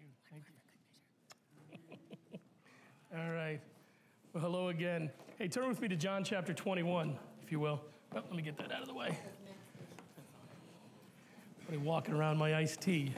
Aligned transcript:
you. 0.00 0.08
Thank 0.30 0.44
you. 2.32 2.38
All 3.18 3.30
right. 3.30 3.60
Well, 4.32 4.42
hello 4.42 4.68
again. 4.68 5.10
Hey, 5.38 5.48
turn 5.48 5.68
with 5.68 5.80
me 5.80 5.88
to 5.88 5.96
John 5.96 6.24
chapter 6.24 6.52
21, 6.52 7.18
if 7.42 7.50
you 7.50 7.60
will. 7.60 7.80
Oh, 8.14 8.16
let 8.16 8.32
me 8.34 8.42
get 8.42 8.56
that 8.58 8.72
out 8.72 8.82
of 8.82 8.88
the 8.88 8.94
way. 8.94 9.18
I'm 11.70 11.84
walking 11.84 12.14
around 12.14 12.38
my 12.38 12.54
iced 12.54 12.80
tea. 12.80 13.12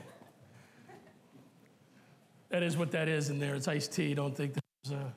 That 2.49 2.63
is 2.63 2.77
what 2.77 2.91
that 2.93 3.09
is 3.09 3.31
in 3.31 3.39
there. 3.39 3.55
It's 3.55 3.69
iced 3.69 3.93
tea. 3.93 4.13
Don't 4.15 4.37
think 4.37 4.55
there's 4.85 4.99
a 4.99 5.13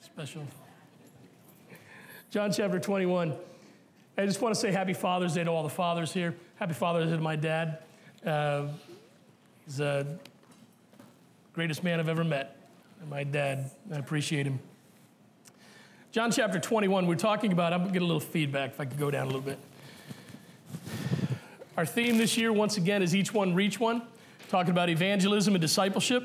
special. 0.00 0.42
John 2.30 2.52
chapter 2.52 2.80
21. 2.80 3.34
I 4.18 4.26
just 4.26 4.40
want 4.40 4.54
to 4.54 4.60
say 4.60 4.72
happy 4.72 4.94
Father's 4.94 5.34
Day 5.34 5.44
to 5.44 5.50
all 5.50 5.62
the 5.62 5.68
fathers 5.68 6.12
here. 6.12 6.34
Happy 6.56 6.74
Father's 6.74 7.10
Day 7.10 7.16
to 7.16 7.22
my 7.22 7.36
dad. 7.36 7.78
Uh, 8.24 8.68
he's 9.64 9.76
the 9.76 10.18
greatest 11.56 11.82
man 11.82 11.98
I've 11.98 12.10
ever 12.10 12.22
met. 12.22 12.54
My 13.08 13.24
dad, 13.24 13.70
I 13.90 13.96
appreciate 13.96 14.46
him. 14.46 14.60
John 16.12 16.30
chapter 16.30 16.58
21, 16.58 17.06
we're 17.06 17.14
talking 17.14 17.50
about, 17.50 17.72
I'm 17.72 17.78
going 17.78 17.88
to 17.88 17.92
get 17.94 18.02
a 18.02 18.04
little 18.04 18.20
feedback 18.20 18.72
if 18.72 18.80
I 18.80 18.84
could 18.84 18.98
go 18.98 19.10
down 19.10 19.22
a 19.22 19.26
little 19.28 19.40
bit. 19.40 19.58
Our 21.78 21.86
theme 21.86 22.18
this 22.18 22.36
year, 22.36 22.52
once 22.52 22.76
again, 22.76 23.02
is 23.02 23.16
Each 23.16 23.32
One 23.32 23.54
Reach 23.54 23.80
One, 23.80 24.02
talking 24.50 24.70
about 24.70 24.90
evangelism 24.90 25.54
and 25.54 25.62
discipleship 25.62 26.24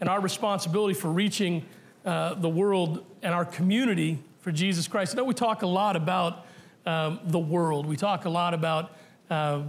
and 0.00 0.10
our 0.10 0.20
responsibility 0.20 0.92
for 0.92 1.08
reaching 1.08 1.64
uh, 2.04 2.34
the 2.34 2.50
world 2.50 3.02
and 3.22 3.32
our 3.32 3.46
community 3.46 4.18
for 4.40 4.52
Jesus 4.52 4.86
Christ. 4.86 5.14
I 5.14 5.16
know 5.16 5.24
we 5.24 5.32
talk 5.32 5.62
a 5.62 5.66
lot 5.66 5.96
about 5.96 6.44
um, 6.84 7.20
the 7.24 7.38
world. 7.38 7.86
We 7.86 7.96
talk 7.96 8.26
a 8.26 8.30
lot 8.30 8.52
about, 8.52 8.94
uh, 9.30 9.62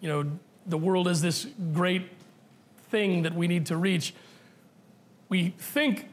you 0.00 0.08
know, 0.08 0.30
the 0.66 0.78
world 0.78 1.08
as 1.08 1.20
this 1.20 1.48
great 1.72 2.12
thing 2.90 3.22
that 3.22 3.34
we 3.34 3.46
need 3.48 3.66
to 3.66 3.76
reach. 3.76 4.14
We 5.28 5.50
think 5.58 6.08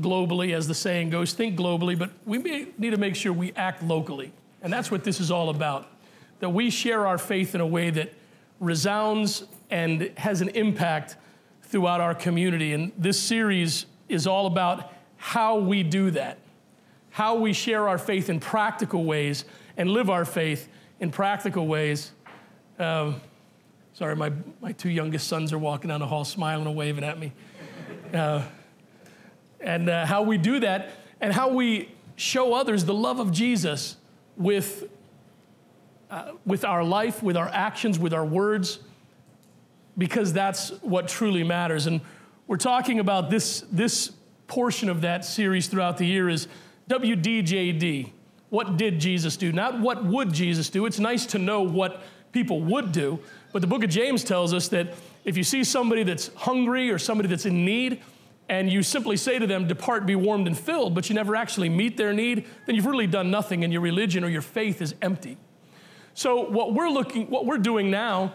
globally, 0.00 0.54
as 0.54 0.68
the 0.68 0.74
saying 0.74 1.10
goes, 1.10 1.32
think 1.32 1.58
globally, 1.58 1.98
but 1.98 2.10
we 2.24 2.38
need 2.38 2.90
to 2.90 2.96
make 2.96 3.16
sure 3.16 3.32
we 3.32 3.52
act 3.54 3.82
locally. 3.82 4.32
And 4.62 4.72
that's 4.72 4.90
what 4.90 5.04
this 5.04 5.20
is 5.20 5.30
all 5.30 5.50
about 5.50 5.88
that 6.40 6.50
we 6.50 6.70
share 6.70 7.06
our 7.06 7.18
faith 7.18 7.54
in 7.54 7.60
a 7.60 7.66
way 7.66 7.90
that 7.90 8.12
resounds 8.60 9.44
and 9.70 10.10
has 10.16 10.40
an 10.40 10.48
impact 10.50 11.16
throughout 11.62 12.00
our 12.00 12.14
community. 12.14 12.72
And 12.72 12.92
this 12.96 13.20
series 13.20 13.86
is 14.08 14.26
all 14.26 14.46
about 14.46 14.92
how 15.16 15.58
we 15.58 15.82
do 15.82 16.10
that, 16.12 16.38
how 17.10 17.34
we 17.34 17.52
share 17.52 17.88
our 17.88 17.98
faith 17.98 18.30
in 18.30 18.40
practical 18.40 19.04
ways 19.04 19.44
and 19.76 19.90
live 19.90 20.10
our 20.10 20.24
faith 20.24 20.68
in 21.00 21.10
practical 21.10 21.66
ways. 21.66 22.12
Um, 22.78 23.20
sorry, 23.98 24.14
my, 24.14 24.30
my 24.60 24.70
two 24.70 24.90
youngest 24.90 25.26
sons 25.26 25.52
are 25.52 25.58
walking 25.58 25.88
down 25.88 25.98
the 25.98 26.06
hall 26.06 26.24
smiling 26.24 26.64
and 26.64 26.76
waving 26.76 27.02
at 27.02 27.18
me. 27.18 27.32
Uh, 28.14 28.44
and 29.60 29.88
uh, 29.88 30.06
how 30.06 30.22
we 30.22 30.38
do 30.38 30.60
that 30.60 30.90
and 31.20 31.32
how 31.32 31.48
we 31.48 31.92
show 32.14 32.54
others 32.54 32.84
the 32.84 32.94
love 32.94 33.18
of 33.18 33.32
Jesus 33.32 33.96
with 34.36 34.88
uh, 36.12 36.30
with 36.46 36.64
our 36.64 36.84
life, 36.84 37.24
with 37.24 37.36
our 37.36 37.48
actions, 37.48 37.98
with 37.98 38.14
our 38.14 38.24
words, 38.24 38.78
because 39.98 40.32
that's 40.32 40.70
what 40.80 41.06
truly 41.08 41.42
matters. 41.42 41.86
And 41.86 42.00
we're 42.46 42.56
talking 42.56 42.98
about 42.98 43.28
this, 43.28 43.62
this 43.70 44.12
portion 44.46 44.88
of 44.88 45.02
that 45.02 45.22
series 45.22 45.66
throughout 45.66 45.98
the 45.98 46.06
year 46.06 46.30
is 46.30 46.48
WDJD. 46.88 48.12
What 48.48 48.78
did 48.78 49.00
Jesus 49.00 49.36
do? 49.36 49.52
Not 49.52 49.80
what 49.80 50.02
would 50.02 50.32
Jesus 50.32 50.70
do. 50.70 50.86
It's 50.86 50.98
nice 50.98 51.26
to 51.26 51.38
know 51.38 51.60
what 51.60 52.00
people 52.32 52.62
would 52.62 52.92
do, 52.92 53.18
but 53.52 53.62
the 53.62 53.68
book 53.68 53.82
of 53.82 53.90
James 53.90 54.24
tells 54.24 54.52
us 54.52 54.68
that 54.68 54.94
if 55.24 55.36
you 55.36 55.44
see 55.44 55.64
somebody 55.64 56.02
that's 56.02 56.30
hungry 56.34 56.90
or 56.90 56.98
somebody 56.98 57.28
that's 57.28 57.46
in 57.46 57.64
need, 57.64 58.00
and 58.48 58.72
you 58.72 58.82
simply 58.82 59.16
say 59.16 59.38
to 59.38 59.46
them, 59.46 59.68
Depart, 59.68 60.06
be 60.06 60.14
warmed 60.14 60.46
and 60.46 60.58
filled, 60.58 60.94
but 60.94 61.08
you 61.08 61.14
never 61.14 61.36
actually 61.36 61.68
meet 61.68 61.96
their 61.96 62.12
need, 62.12 62.46
then 62.66 62.74
you've 62.74 62.86
really 62.86 63.06
done 63.06 63.30
nothing 63.30 63.62
and 63.62 63.72
your 63.72 63.82
religion 63.82 64.24
or 64.24 64.28
your 64.28 64.42
faith 64.42 64.80
is 64.80 64.94
empty. 65.02 65.36
So 66.14 66.48
what 66.48 66.72
we're 66.74 66.88
looking, 66.88 67.28
what 67.28 67.46
we're 67.46 67.58
doing 67.58 67.90
now 67.90 68.34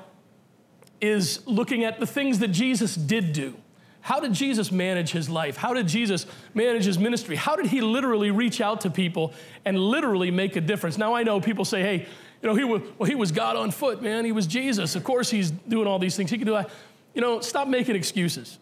is 1.02 1.46
looking 1.48 1.84
at 1.84 2.00
the 2.00 2.06
things 2.06 2.40
that 2.40 2.50
Jesus 2.50 2.96
did 2.96 3.34
do. 3.34 3.56
How 4.02 4.20
did 4.20 4.34
Jesus 4.34 4.72
manage 4.72 5.12
his 5.12 5.30
life? 5.30 5.58
How 5.58 5.74
did 5.74 5.88
Jesus 5.88 6.26
manage 6.54 6.86
his 6.86 7.00
ministry? 7.00 7.36
How 7.36 7.56
did 7.56 7.68
he 7.68 7.82
literally 7.82 8.32
reach 8.32 8.62
out 8.62 8.82
to 8.82 8.90
people 8.90 9.34
and 9.66 9.80
literally 9.80 10.30
make 10.30 10.56
a 10.56 10.62
difference? 10.62 10.98
Now 10.98 11.14
I 11.14 11.24
know 11.24 11.40
people 11.40 11.66
say, 11.66 11.82
hey, 11.82 12.08
you 12.44 12.50
know, 12.50 12.54
he 12.54 12.64
was, 12.64 12.82
well, 13.00 13.10
he 13.10 13.16
was 13.16 13.32
God 13.32 13.56
on 13.56 13.72
foot, 13.72 14.04
man. 14.04 14.26
He 14.26 14.32
was 14.32 14.46
Jesus. 14.46 14.96
Of 14.96 15.04
course 15.04 15.32
he's 15.32 15.50
doing 15.50 15.88
all 15.88 15.98
these 15.98 16.16
things. 16.16 16.30
He 16.30 16.38
can 16.38 16.46
do 16.46 16.54
that. 16.54 16.70
You 17.16 17.22
know, 17.22 17.42
stop 17.42 17.68
making 17.68 17.96
excuses. 17.96 18.60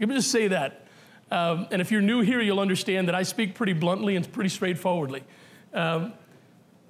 Let 0.00 0.08
me 0.08 0.16
just 0.16 0.32
say 0.32 0.48
that. 0.48 0.86
Um, 1.30 1.68
and 1.70 1.80
if 1.80 1.92
you're 1.92 2.02
new 2.02 2.22
here, 2.22 2.40
you'll 2.40 2.60
understand 2.60 3.06
that 3.06 3.14
I 3.14 3.22
speak 3.22 3.54
pretty 3.54 3.74
bluntly 3.74 4.16
and 4.16 4.32
pretty 4.32 4.50
straightforwardly. 4.50 5.22
Um, 5.72 6.14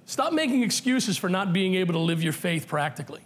Stop 0.04 0.32
making 0.32 0.62
excuses 0.62 1.16
for 1.16 1.28
not 1.28 1.52
being 1.52 1.74
able 1.74 1.94
to 1.94 1.98
live 1.98 2.22
your 2.22 2.32
faith 2.32 2.66
practically. 2.66 3.22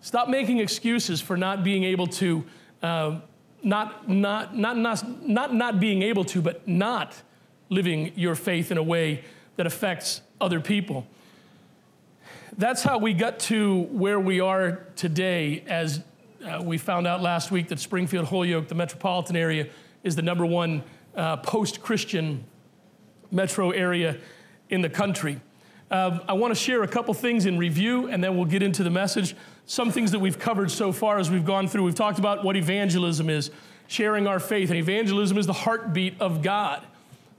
Stop 0.00 0.28
making 0.28 0.58
excuses 0.58 1.20
for 1.20 1.36
not 1.36 1.64
being 1.64 1.84
able 1.84 2.06
to, 2.06 2.44
uh, 2.82 3.20
not, 3.62 4.08
not, 4.08 4.56
not, 4.56 4.76
not, 4.76 5.26
not, 5.26 5.54
not 5.54 5.80
being 5.80 6.02
able 6.02 6.24
to, 6.24 6.42
but 6.42 6.66
not 6.68 7.14
living 7.70 8.12
your 8.14 8.34
faith 8.34 8.70
in 8.70 8.78
a 8.78 8.82
way 8.82 9.24
that 9.56 9.66
affects 9.66 10.20
other 10.40 10.60
people. 10.60 11.06
That's 12.58 12.82
how 12.82 12.98
we 12.98 13.14
got 13.14 13.38
to 13.40 13.84
where 13.84 14.20
we 14.20 14.40
are 14.40 14.84
today, 14.94 15.64
as 15.66 16.02
uh, 16.44 16.60
we 16.62 16.76
found 16.76 17.06
out 17.06 17.22
last 17.22 17.50
week 17.50 17.68
that 17.68 17.80
Springfield, 17.80 18.26
Holyoke, 18.26 18.68
the 18.68 18.74
metropolitan 18.74 19.36
area, 19.36 19.68
is 20.04 20.16
the 20.16 20.22
number 20.22 20.44
one 20.44 20.82
uh, 21.16 21.38
post 21.38 21.80
Christian 21.80 22.44
metro 23.30 23.70
area 23.70 24.18
in 24.68 24.82
the 24.82 24.90
country. 24.90 25.40
Uh, 25.90 26.18
I 26.28 26.34
want 26.34 26.50
to 26.50 26.54
share 26.54 26.82
a 26.82 26.88
couple 26.88 27.14
things 27.14 27.46
in 27.46 27.56
review, 27.56 28.08
and 28.08 28.22
then 28.22 28.36
we'll 28.36 28.44
get 28.44 28.62
into 28.62 28.82
the 28.82 28.90
message. 28.90 29.34
Some 29.64 29.90
things 29.90 30.10
that 30.10 30.18
we've 30.18 30.38
covered 30.38 30.70
so 30.70 30.92
far 30.92 31.18
as 31.18 31.30
we've 31.30 31.46
gone 31.46 31.68
through. 31.68 31.84
We've 31.84 31.94
talked 31.94 32.18
about 32.18 32.44
what 32.44 32.54
evangelism 32.54 33.30
is, 33.30 33.50
sharing 33.86 34.26
our 34.26 34.38
faith, 34.38 34.68
and 34.68 34.78
evangelism 34.78 35.38
is 35.38 35.46
the 35.46 35.54
heartbeat 35.54 36.20
of 36.20 36.42
God. 36.42 36.82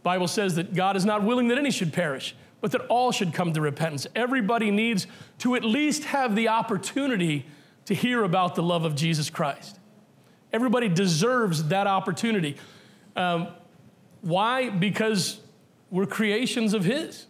Bible 0.02 0.28
says 0.28 0.56
that 0.56 0.74
God 0.74 0.96
is 0.96 1.06
not 1.06 1.22
willing 1.22 1.50
that 1.50 1.60
any 1.60 1.70
should 1.70 1.94
perish, 1.94 2.36
but 2.64 2.72
that 2.72 2.80
all 2.88 3.12
should 3.12 3.34
come 3.34 3.52
to 3.52 3.60
repentance. 3.60 4.08
Everybody 4.16 4.72
needs 4.72 5.06
to 5.40 5.56
at 5.56 5.66
least 5.66 6.06
have 6.06 6.34
the 6.34 6.48
opportunity 6.48 7.46
to 7.88 7.94
hear 7.94 8.24
about 8.24 8.56
the 8.56 8.64
love 8.64 8.86
of 8.86 8.96
Jesus 8.96 9.30
Christ. 9.30 9.78
Everybody 10.54 10.88
deserves 10.88 11.66
that 11.66 11.88
opportunity. 11.88 12.56
Um, 13.18 13.50
why? 14.22 14.70
Because 14.70 15.42
we're 15.92 16.06
creations 16.06 16.74
of 16.74 16.86
His 16.86 17.28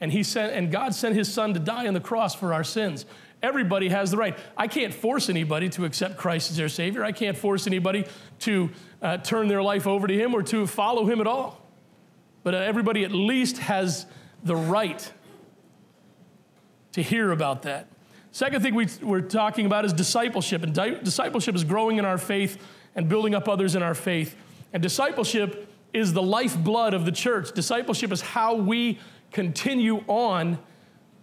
and 0.00 0.10
he 0.10 0.24
sent 0.24 0.52
and 0.54 0.72
God 0.72 0.92
sent 0.92 1.14
his 1.14 1.32
son 1.32 1.54
to 1.54 1.60
die 1.60 1.86
on 1.86 1.94
the 1.94 2.00
cross 2.00 2.34
for 2.34 2.52
our 2.52 2.64
sins. 2.64 3.06
Everybody 3.44 3.90
has 3.90 4.10
the 4.10 4.16
right. 4.16 4.36
I 4.56 4.66
can't 4.66 4.92
force 4.92 5.28
anybody 5.28 5.68
to 5.68 5.84
accept 5.84 6.16
Christ 6.16 6.50
as 6.50 6.56
their 6.56 6.68
Savior. 6.68 7.04
I 7.04 7.12
can't 7.12 7.38
force 7.38 7.68
anybody 7.68 8.06
to 8.40 8.70
uh, 9.00 9.18
turn 9.18 9.46
their 9.46 9.62
life 9.62 9.86
over 9.86 10.08
to 10.08 10.14
Him 10.14 10.34
or 10.34 10.42
to 10.42 10.66
follow 10.66 11.06
Him 11.06 11.20
at 11.20 11.28
all. 11.28 11.64
But 12.42 12.54
uh, 12.54 12.58
everybody 12.58 13.04
at 13.04 13.12
least 13.12 13.58
has 13.58 14.06
the 14.44 14.56
right 14.56 15.12
to 16.92 17.02
hear 17.02 17.32
about 17.32 17.62
that. 17.62 17.88
Second 18.30 18.62
thing 18.62 18.74
we, 18.74 18.86
are 19.08 19.20
talking 19.20 19.66
about 19.66 19.84
is 19.84 19.92
discipleship. 19.92 20.62
And 20.62 20.74
di- 20.74 21.00
discipleship 21.00 21.54
is 21.54 21.64
growing 21.64 21.98
in 21.98 22.04
our 22.04 22.18
faith 22.18 22.60
and 22.94 23.08
building 23.08 23.34
up 23.34 23.48
others 23.48 23.74
in 23.74 23.82
our 23.82 23.94
faith. 23.94 24.36
And 24.72 24.82
discipleship 24.82 25.68
is 25.92 26.12
the 26.12 26.22
lifeblood 26.22 26.94
of 26.94 27.04
the 27.04 27.12
church. 27.12 27.52
Discipleship 27.52 28.12
is 28.12 28.20
how 28.20 28.54
we 28.56 28.98
continue 29.30 30.04
on 30.06 30.58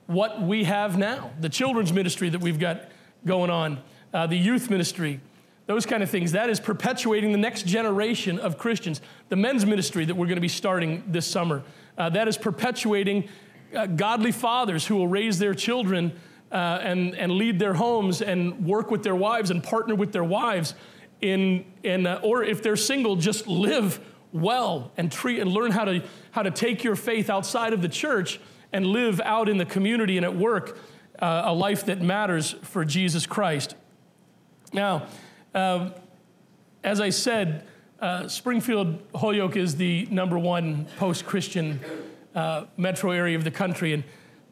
what 0.07 0.41
we 0.41 0.65
have 0.65 0.97
now 0.97 1.31
the 1.39 1.49
children's 1.49 1.93
ministry 1.93 2.29
that 2.29 2.41
we've 2.41 2.59
got 2.59 2.89
going 3.25 3.49
on, 3.49 3.81
uh, 4.13 4.27
the 4.27 4.35
youth 4.35 4.69
ministry, 4.69 5.19
those 5.67 5.85
kind 5.85 6.03
of 6.03 6.09
things. 6.09 6.33
That 6.33 6.49
is 6.49 6.59
perpetuating 6.59 7.31
the 7.31 7.37
next 7.37 7.65
generation 7.65 8.39
of 8.39 8.57
Christians. 8.57 8.99
The 9.29 9.35
men's 9.35 9.65
ministry 9.65 10.05
that 10.05 10.15
we're 10.15 10.25
going 10.25 10.35
to 10.35 10.41
be 10.41 10.47
starting 10.47 11.03
this 11.07 11.25
summer, 11.25 11.63
uh, 11.97 12.09
that 12.09 12.27
is 12.27 12.37
perpetuating 12.37 13.27
uh, 13.75 13.85
godly 13.85 14.31
fathers 14.31 14.87
who 14.87 14.95
will 14.95 15.07
raise 15.07 15.39
their 15.39 15.53
children 15.53 16.13
uh, 16.51 16.79
and, 16.81 17.15
and 17.15 17.31
lead 17.31 17.59
their 17.59 17.73
homes 17.73 18.21
and 18.21 18.65
work 18.65 18.91
with 18.91 19.03
their 19.03 19.15
wives 19.15 19.51
and 19.51 19.63
partner 19.63 19.95
with 19.95 20.11
their 20.11 20.23
wives 20.23 20.75
in, 21.21 21.65
in 21.83 22.05
uh, 22.05 22.19
or 22.23 22.43
if 22.43 22.61
they're 22.61 22.75
single, 22.75 23.15
just 23.15 23.47
live 23.47 23.99
well 24.33 24.91
and 24.97 25.11
treat 25.11 25.39
and 25.39 25.51
learn 25.51 25.71
how 25.71 25.85
to, 25.85 26.03
how 26.31 26.41
to 26.41 26.51
take 26.51 26.83
your 26.83 26.95
faith 26.95 27.29
outside 27.29 27.73
of 27.73 27.81
the 27.81 27.89
church 27.89 28.39
and 28.73 28.85
live 28.85 29.21
out 29.23 29.49
in 29.49 29.57
the 29.57 29.65
community 29.65 30.17
and 30.17 30.25
at 30.25 30.35
work 30.35 30.77
uh, 31.19 31.43
a 31.45 31.53
life 31.53 31.85
that 31.85 32.01
matters 32.01 32.55
for 32.63 32.83
Jesus 32.83 33.25
Christ. 33.25 33.75
Now, 34.73 35.07
uh, 35.53 35.91
as 36.83 36.99
I 36.99 37.09
said, 37.09 37.67
uh, 38.01 38.27
Springfield 38.27 38.99
Holyoke 39.13 39.55
is 39.55 39.75
the 39.75 40.07
number 40.09 40.37
one 40.37 40.85
post 40.97 41.25
Christian 41.25 41.79
uh, 42.33 42.65
metro 42.75 43.11
area 43.11 43.37
of 43.37 43.43
the 43.43 43.51
country. 43.51 43.93
And 43.93 44.03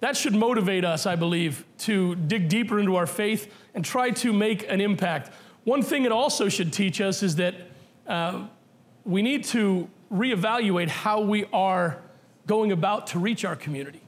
that 0.01 0.15
should 0.15 0.35
motivate 0.35 0.85
us, 0.85 1.05
I 1.05 1.15
believe, 1.15 1.65
to 1.79 2.15
dig 2.15 2.47
deeper 2.47 2.79
into 2.79 2.95
our 2.95 3.07
faith 3.07 3.51
and 3.73 3.83
try 3.83 4.11
to 4.11 4.31
make 4.31 4.69
an 4.69 4.79
impact. 4.79 5.31
One 5.63 5.81
thing 5.81 6.05
it 6.05 6.11
also 6.11 6.47
should 6.47 6.71
teach 6.71 7.01
us 7.01 7.23
is 7.23 7.35
that 7.37 7.55
uh, 8.07 8.45
we 9.03 9.21
need 9.21 9.43
to 9.45 9.89
reevaluate 10.11 10.87
how 10.87 11.21
we 11.21 11.45
are 11.51 12.01
going 12.47 12.71
about 12.71 13.07
to 13.07 13.19
reach 13.19 13.45
our 13.45 13.55
community. 13.55 14.01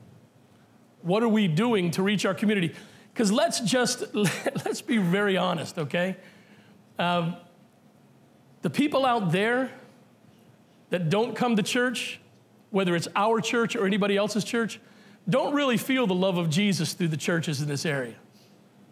What 1.02 1.24
are 1.24 1.30
we 1.30 1.48
doing 1.48 1.92
to 1.92 2.04
reach 2.04 2.26
our 2.26 2.34
community? 2.34 2.74
Because 3.14 3.32
let's 3.32 3.60
just 3.60 4.04
let's 4.14 4.82
be 4.82 4.98
very 4.98 5.36
honest, 5.36 5.78
okay? 5.78 6.18
Um, 6.98 7.36
the 8.62 8.70
people 8.70 9.06
out 9.06 9.32
there 9.32 9.72
that 10.90 11.10
don't 11.10 11.36
come 11.36 11.56
to 11.56 11.64
church, 11.64 12.20
whether 12.70 12.96
it's 12.96 13.08
our 13.16 13.42
church 13.42 13.76
or 13.76 13.86
anybody 13.86 14.18
else's 14.18 14.44
church, 14.44 14.80
don't 15.30 15.54
really 15.54 15.78
feel 15.78 16.08
the 16.08 16.16
love 16.16 16.38
of 16.38 16.50
Jesus 16.50 16.94
through 16.94 17.10
the 17.10 17.18
churches 17.18 17.62
in 17.62 17.68
this 17.68 17.86
area, 17.86 18.16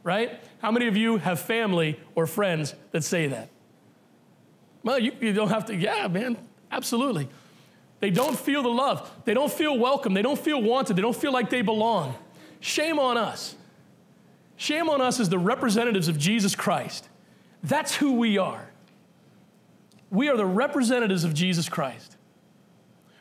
right? 0.03 0.39
How 0.61 0.71
many 0.71 0.87
of 0.87 0.95
you 0.95 1.17
have 1.17 1.39
family 1.39 1.99
or 2.15 2.27
friends 2.27 2.75
that 2.91 3.03
say 3.03 3.27
that? 3.27 3.49
Well, 4.83 4.99
you, 4.99 5.11
you 5.19 5.33
don't 5.33 5.49
have 5.49 5.65
to, 5.65 5.75
yeah, 5.75 6.07
man, 6.07 6.37
absolutely. 6.71 7.27
They 7.99 8.11
don't 8.11 8.37
feel 8.37 8.63
the 8.63 8.69
love. 8.69 9.11
They 9.25 9.33
don't 9.33 9.51
feel 9.51 9.77
welcome. 9.77 10.13
They 10.13 10.21
don't 10.21 10.39
feel 10.39 10.61
wanted. 10.61 10.95
They 10.95 11.01
don't 11.01 11.15
feel 11.15 11.33
like 11.33 11.49
they 11.49 11.61
belong. 11.61 12.15
Shame 12.61 12.97
on 12.97 13.17
us. 13.17 13.55
Shame 14.55 14.89
on 14.89 15.01
us 15.01 15.19
as 15.19 15.29
the 15.29 15.39
representatives 15.39 16.07
of 16.07 16.17
Jesus 16.17 16.55
Christ. 16.55 17.09
That's 17.63 17.95
who 17.95 18.13
we 18.13 18.37
are. 18.37 18.69
We 20.11 20.29
are 20.29 20.37
the 20.37 20.45
representatives 20.45 21.23
of 21.23 21.33
Jesus 21.33 21.69
Christ. 21.69 22.15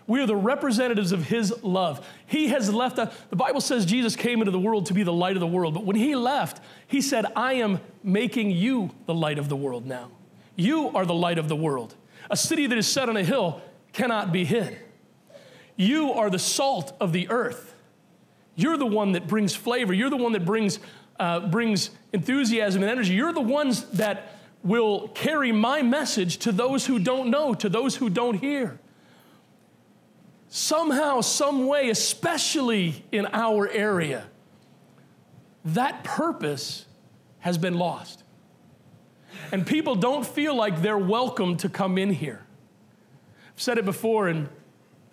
We 0.07 0.21
are 0.23 0.27
the 0.27 0.35
representatives 0.35 1.13
of 1.13 1.25
his 1.25 1.63
love. 1.63 2.05
He 2.27 2.49
has 2.49 2.73
left 2.73 2.99
us. 2.99 3.15
The 3.29 3.37
Bible 3.37 3.61
says 3.61 3.85
Jesus 3.85 4.17
came 4.17 4.41
into 4.41 4.51
the 4.51 4.59
world 4.59 4.87
to 4.87 4.95
be 4.95 5.03
the 5.03 5.13
light 5.13 5.37
of 5.37 5.41
the 5.41 5.47
world. 5.47 5.75
But 5.75 5.85
when 5.85 5.97
he 5.97 6.17
left, 6.17 6.63
he 6.87 7.03
said, 7.03 7.27
I 7.37 7.55
am 7.55 7.81
making 8.03 8.51
you 8.51 8.91
the 9.05 9.13
light 9.13 9.39
of 9.39 9.51
the 9.51 9.57
world 9.57 9.85
now. 9.85 10.11
You 10.57 10.89
are 10.97 11.05
the 11.05 11.15
light 11.15 11.39
of 11.39 11.49
the 11.49 11.57
world. 11.57 11.95
A 12.31 12.37
city 12.39 12.67
that 12.67 12.79
is 12.79 12.87
set 12.87 13.11
on 13.11 13.19
a 13.19 13.23
hill 13.23 13.61
cannot 13.93 14.33
be 14.33 14.47
hid. 14.47 14.79
You 15.77 16.13
are 16.15 16.31
the 16.31 16.39
salt 16.39 16.95
of 17.01 17.13
the 17.13 17.29
earth. 17.29 17.75
You're 18.57 18.79
the 18.79 18.87
one 18.87 19.13
that 19.13 19.29
brings 19.29 19.55
flavor. 19.55 19.93
You're 19.93 20.11
the 20.11 20.17
one 20.17 20.33
that 20.33 20.47
brings, 20.47 20.79
uh, 21.21 21.41
brings 21.41 21.91
enthusiasm 22.15 22.83
and 22.83 22.91
energy. 22.91 23.13
You're 23.13 23.35
the 23.35 23.41
ones 23.43 23.85
that 23.91 24.38
will 24.63 25.09
carry 25.09 25.53
my 25.53 25.83
message 25.83 26.39
to 26.39 26.53
those 26.53 26.87
who 26.87 26.99
don't 26.99 27.31
know, 27.31 27.55
to 27.55 27.69
those 27.69 27.97
who 27.97 28.11
don't 28.11 28.39
hear. 28.39 28.79
Somehow, 30.49 31.21
some 31.21 31.67
way, 31.67 31.91
especially 31.91 33.05
in 33.13 33.27
our 33.33 33.69
area, 33.69 34.27
that 35.65 36.03
purpose 36.05 36.87
has 37.41 37.59
been 37.59 37.75
lost. 37.75 38.25
And 39.53 39.67
people 39.67 39.95
don't 39.95 40.27
feel 40.27 40.55
like 40.55 40.83
they're 40.83 40.99
welcome 40.99 41.57
to 41.59 41.69
come 41.69 41.99
in 41.99 42.11
here. 42.11 42.45
I've 43.55 43.63
said 43.63 43.79
it 43.79 43.85
before, 43.85 44.29
and 44.29 44.49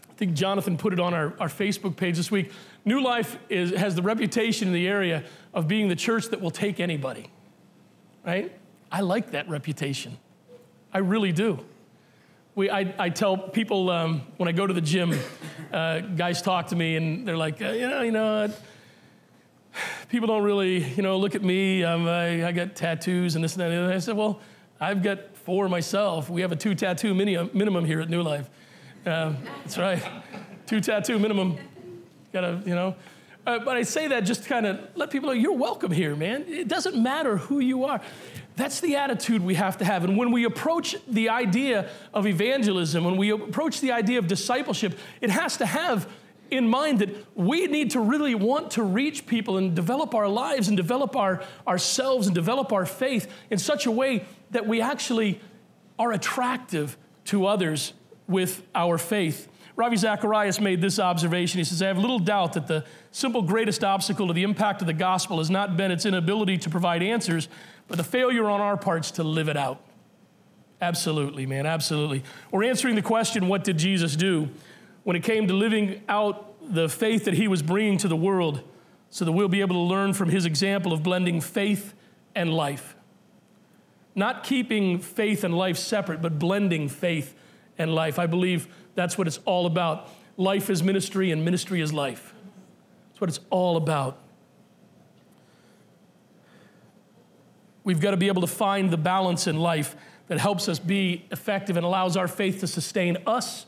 I 0.10 0.14
think 0.14 0.34
Jonathan 0.34 0.78
put 0.78 0.94
it 0.94 1.00
on 1.00 1.14
our, 1.14 1.34
our 1.40 1.50
Facebook 1.50 1.96
page 1.96 2.18
this 2.18 2.32
week. 2.32 2.52
New 2.86 3.02
Life 3.02 3.38
is, 3.50 3.72
has 3.72 3.96
the 3.96 4.02
reputation 4.02 4.70
in 4.70 4.74
the 4.74 4.88
area 4.88 5.24
of 5.54 5.68
being 5.68 5.90
the 5.90 5.96
church 5.96 6.30
that 6.30 6.42
will 6.42 6.52
take 6.52 6.80
anybody, 6.80 7.30
right? 8.26 8.52
I 8.92 9.02
like 9.02 9.32
that 9.32 9.50
reputation. 9.50 10.18
I 10.94 11.00
really 11.00 11.32
do. 11.32 11.60
We, 12.56 12.70
I, 12.70 12.94
I 12.98 13.10
tell 13.10 13.38
people 13.38 13.90
um, 13.90 14.22
when 14.38 14.48
I 14.48 14.54
go 14.54 14.66
to 14.66 14.74
the 14.74 14.82
gym, 14.82 15.14
uh, 15.74 16.00
guys 16.00 16.42
talk 16.42 16.68
to 16.68 16.76
me 16.76 16.96
and 16.96 17.28
they're 17.28 17.36
like, 17.36 17.62
uh, 17.62 17.70
you 17.72 17.90
know, 17.90 18.02
you 18.02 18.12
know, 18.12 18.50
people 20.10 20.28
don't 20.28 20.44
really, 20.44 20.84
you 20.84 21.04
know, 21.04 21.18
look 21.18 21.36
at 21.36 21.44
me. 21.44 21.84
I, 21.84 22.48
I 22.48 22.52
got 22.54 22.76
tattoos 22.76 23.36
and 23.36 23.44
this 23.44 23.54
and 23.54 23.62
that. 23.62 23.72
And 23.72 23.94
I 23.94 24.00
said, 24.00 24.16
well, 24.16 24.40
I've 24.80 25.04
got 25.04 25.36
four 25.36 25.68
myself. 25.70 26.30
We 26.30 26.42
have 26.42 26.52
a 26.52 26.56
two 26.56 26.76
tattoo 26.76 27.14
minimum 27.14 27.86
here 27.86 28.02
at 28.02 28.10
New 28.10 28.22
Life. 28.22 28.50
Uh, 29.06 29.34
that's 29.62 29.78
right, 29.78 30.02
two 30.66 30.82
tattoo 30.82 31.20
minimum. 31.20 31.58
Got 32.34 32.42
to, 32.42 32.62
you 32.66 32.76
know. 32.76 32.96
Uh, 33.46 33.60
but 33.60 33.78
I 33.78 33.84
say 33.84 34.08
that 34.08 34.22
just 34.22 34.44
to 34.44 34.50
kind 34.50 34.66
of 34.66 34.80
let 34.96 35.12
people 35.12 35.30
know 35.30 35.34
you're 35.34 35.54
welcome 35.54 35.92
here, 35.92 36.16
man. 36.16 36.46
It 36.48 36.68
doesn't 36.68 37.02
matter 37.02 37.38
who 37.38 37.60
you 37.60 37.86
are. 37.86 38.02
That's 38.56 38.80
the 38.80 38.96
attitude 38.96 39.42
we 39.42 39.56
have 39.56 39.78
to 39.80 39.86
have. 39.86 40.04
And 40.04 40.18
when 40.18 40.32
we 40.32 40.46
approach 40.46 40.96
the 41.08 41.30
idea 41.30 41.90
of 42.14 42.26
evangelism, 42.26 43.04
when 43.04 43.18
we 43.18 43.32
approach 43.32 43.82
the 43.82 43.92
idea 43.92 44.18
of 44.18 44.28
discipleship, 44.28 44.98
it 45.20 45.30
has 45.30 45.58
to 45.58 45.66
have 45.66 46.08
in 46.52 46.68
mind 46.68 47.00
that 47.00 47.10
we 47.36 47.68
need 47.68 47.92
to 47.92 48.00
really 48.00 48.36
want 48.36 48.72
to 48.72 48.84
reach 48.84 49.26
people 49.26 49.58
and 49.58 49.76
develop 49.76 50.14
our 50.14 50.28
lives 50.28 50.68
and 50.68 50.78
develop 50.78 51.16
our, 51.16 51.44
ourselves 51.68 52.28
and 52.28 52.36
develop 52.36 52.72
our 52.72 52.86
faith 52.86 53.32
in 53.50 53.58
such 53.58 53.86
a 53.86 53.92
way 53.92 54.24
that 54.52 54.66
we 54.68 54.80
actually 54.80 55.42
are 55.98 56.12
attractive 56.12 56.98
to 57.26 57.46
others 57.46 57.94
with 58.28 58.64
our 58.74 58.98
faith. 58.98 59.50
Ravi 59.76 59.98
Zacharias 59.98 60.62
made 60.62 60.80
this 60.82 61.00
observation. 61.00 61.58
He 61.58 61.64
says, 61.66 61.82
I 61.82 61.88
have 61.88 61.98
little 61.98 62.20
doubt 62.20 62.54
that 62.54 62.68
the 62.68 62.86
simple 63.12 63.42
greatest 63.42 63.84
obstacle 63.84 64.28
to 64.28 64.34
the 64.34 64.44
impact 64.44 64.82
of 64.82 64.88
the 64.88 64.94
gospel 64.94 65.40
has 65.40 65.50
not 65.50 65.76
been 65.76 65.92
its 65.92 66.06
inability 66.06 66.58
to 66.60 66.70
provide 66.70 67.04
answers, 67.04 67.50
but 67.88 67.98
the 67.98 68.04
failure 68.04 68.50
on 68.50 68.62
our 68.62 68.78
parts 68.78 69.12
to 69.12 69.24
live 69.24 69.50
it 69.50 69.58
out. 69.58 69.82
Absolutely, 70.82 71.46
man, 71.46 71.66
absolutely. 71.66 72.24
We're 72.52 72.64
answering 72.64 72.96
the 72.96 73.02
question, 73.02 73.48
what 73.48 73.64
did 73.64 73.78
Jesus 73.78 74.16
do? 74.16 74.50
When 75.04 75.16
it 75.16 75.24
came 75.24 75.48
to 75.48 75.54
living 75.54 76.02
out 76.08 76.54
the 76.74 76.90
faith 76.90 77.26
that 77.26 77.34
he 77.34 77.48
was 77.48 77.62
bringing 77.62 77.98
to 78.00 78.08
the 78.08 78.16
world, 78.16 78.64
so 79.10 79.24
that 79.24 79.32
we'll 79.32 79.48
be 79.48 79.62
able 79.62 79.76
to 79.76 79.80
learn 79.80 80.14
from 80.14 80.30
his 80.30 80.46
example 80.46 80.92
of 80.92 81.02
blending 81.02 81.40
faith 81.40 81.94
and 82.34 82.54
life. 82.54 82.96
Not 84.14 84.44
keeping 84.44 85.00
faith 85.00 85.44
and 85.44 85.56
life 85.56 85.78
separate, 85.78 86.22
but 86.22 86.38
blending 86.40 86.90
faith 86.90 87.34
and 87.78 87.94
life. 87.94 88.20
I 88.20 88.28
believe 88.28 88.68
that's 88.96 89.18
what 89.18 89.28
it's 89.28 89.40
all 89.46 89.66
about. 89.66 90.10
Life 90.38 90.70
is 90.70 90.84
ministry, 90.84 91.32
and 91.32 91.46
ministry 91.46 91.82
is 91.82 91.94
life. 91.94 92.34
That's 93.10 93.22
what 93.22 93.30
it's 93.30 93.40
all 93.50 93.78
about. 93.78 94.18
We've 97.84 98.00
got 98.00 98.12
to 98.12 98.18
be 98.18 98.28
able 98.28 98.42
to 98.42 98.48
find 98.48 98.90
the 98.90 98.98
balance 98.98 99.48
in 99.48 99.58
life 99.58 99.96
that 100.28 100.40
helps 100.40 100.68
us 100.68 100.80
be 100.80 101.26
effective 101.32 101.78
and 101.78 101.86
allows 101.86 102.18
our 102.18 102.28
faith 102.28 102.62
to 102.62 102.68
sustain 102.68 103.18
us 103.28 103.68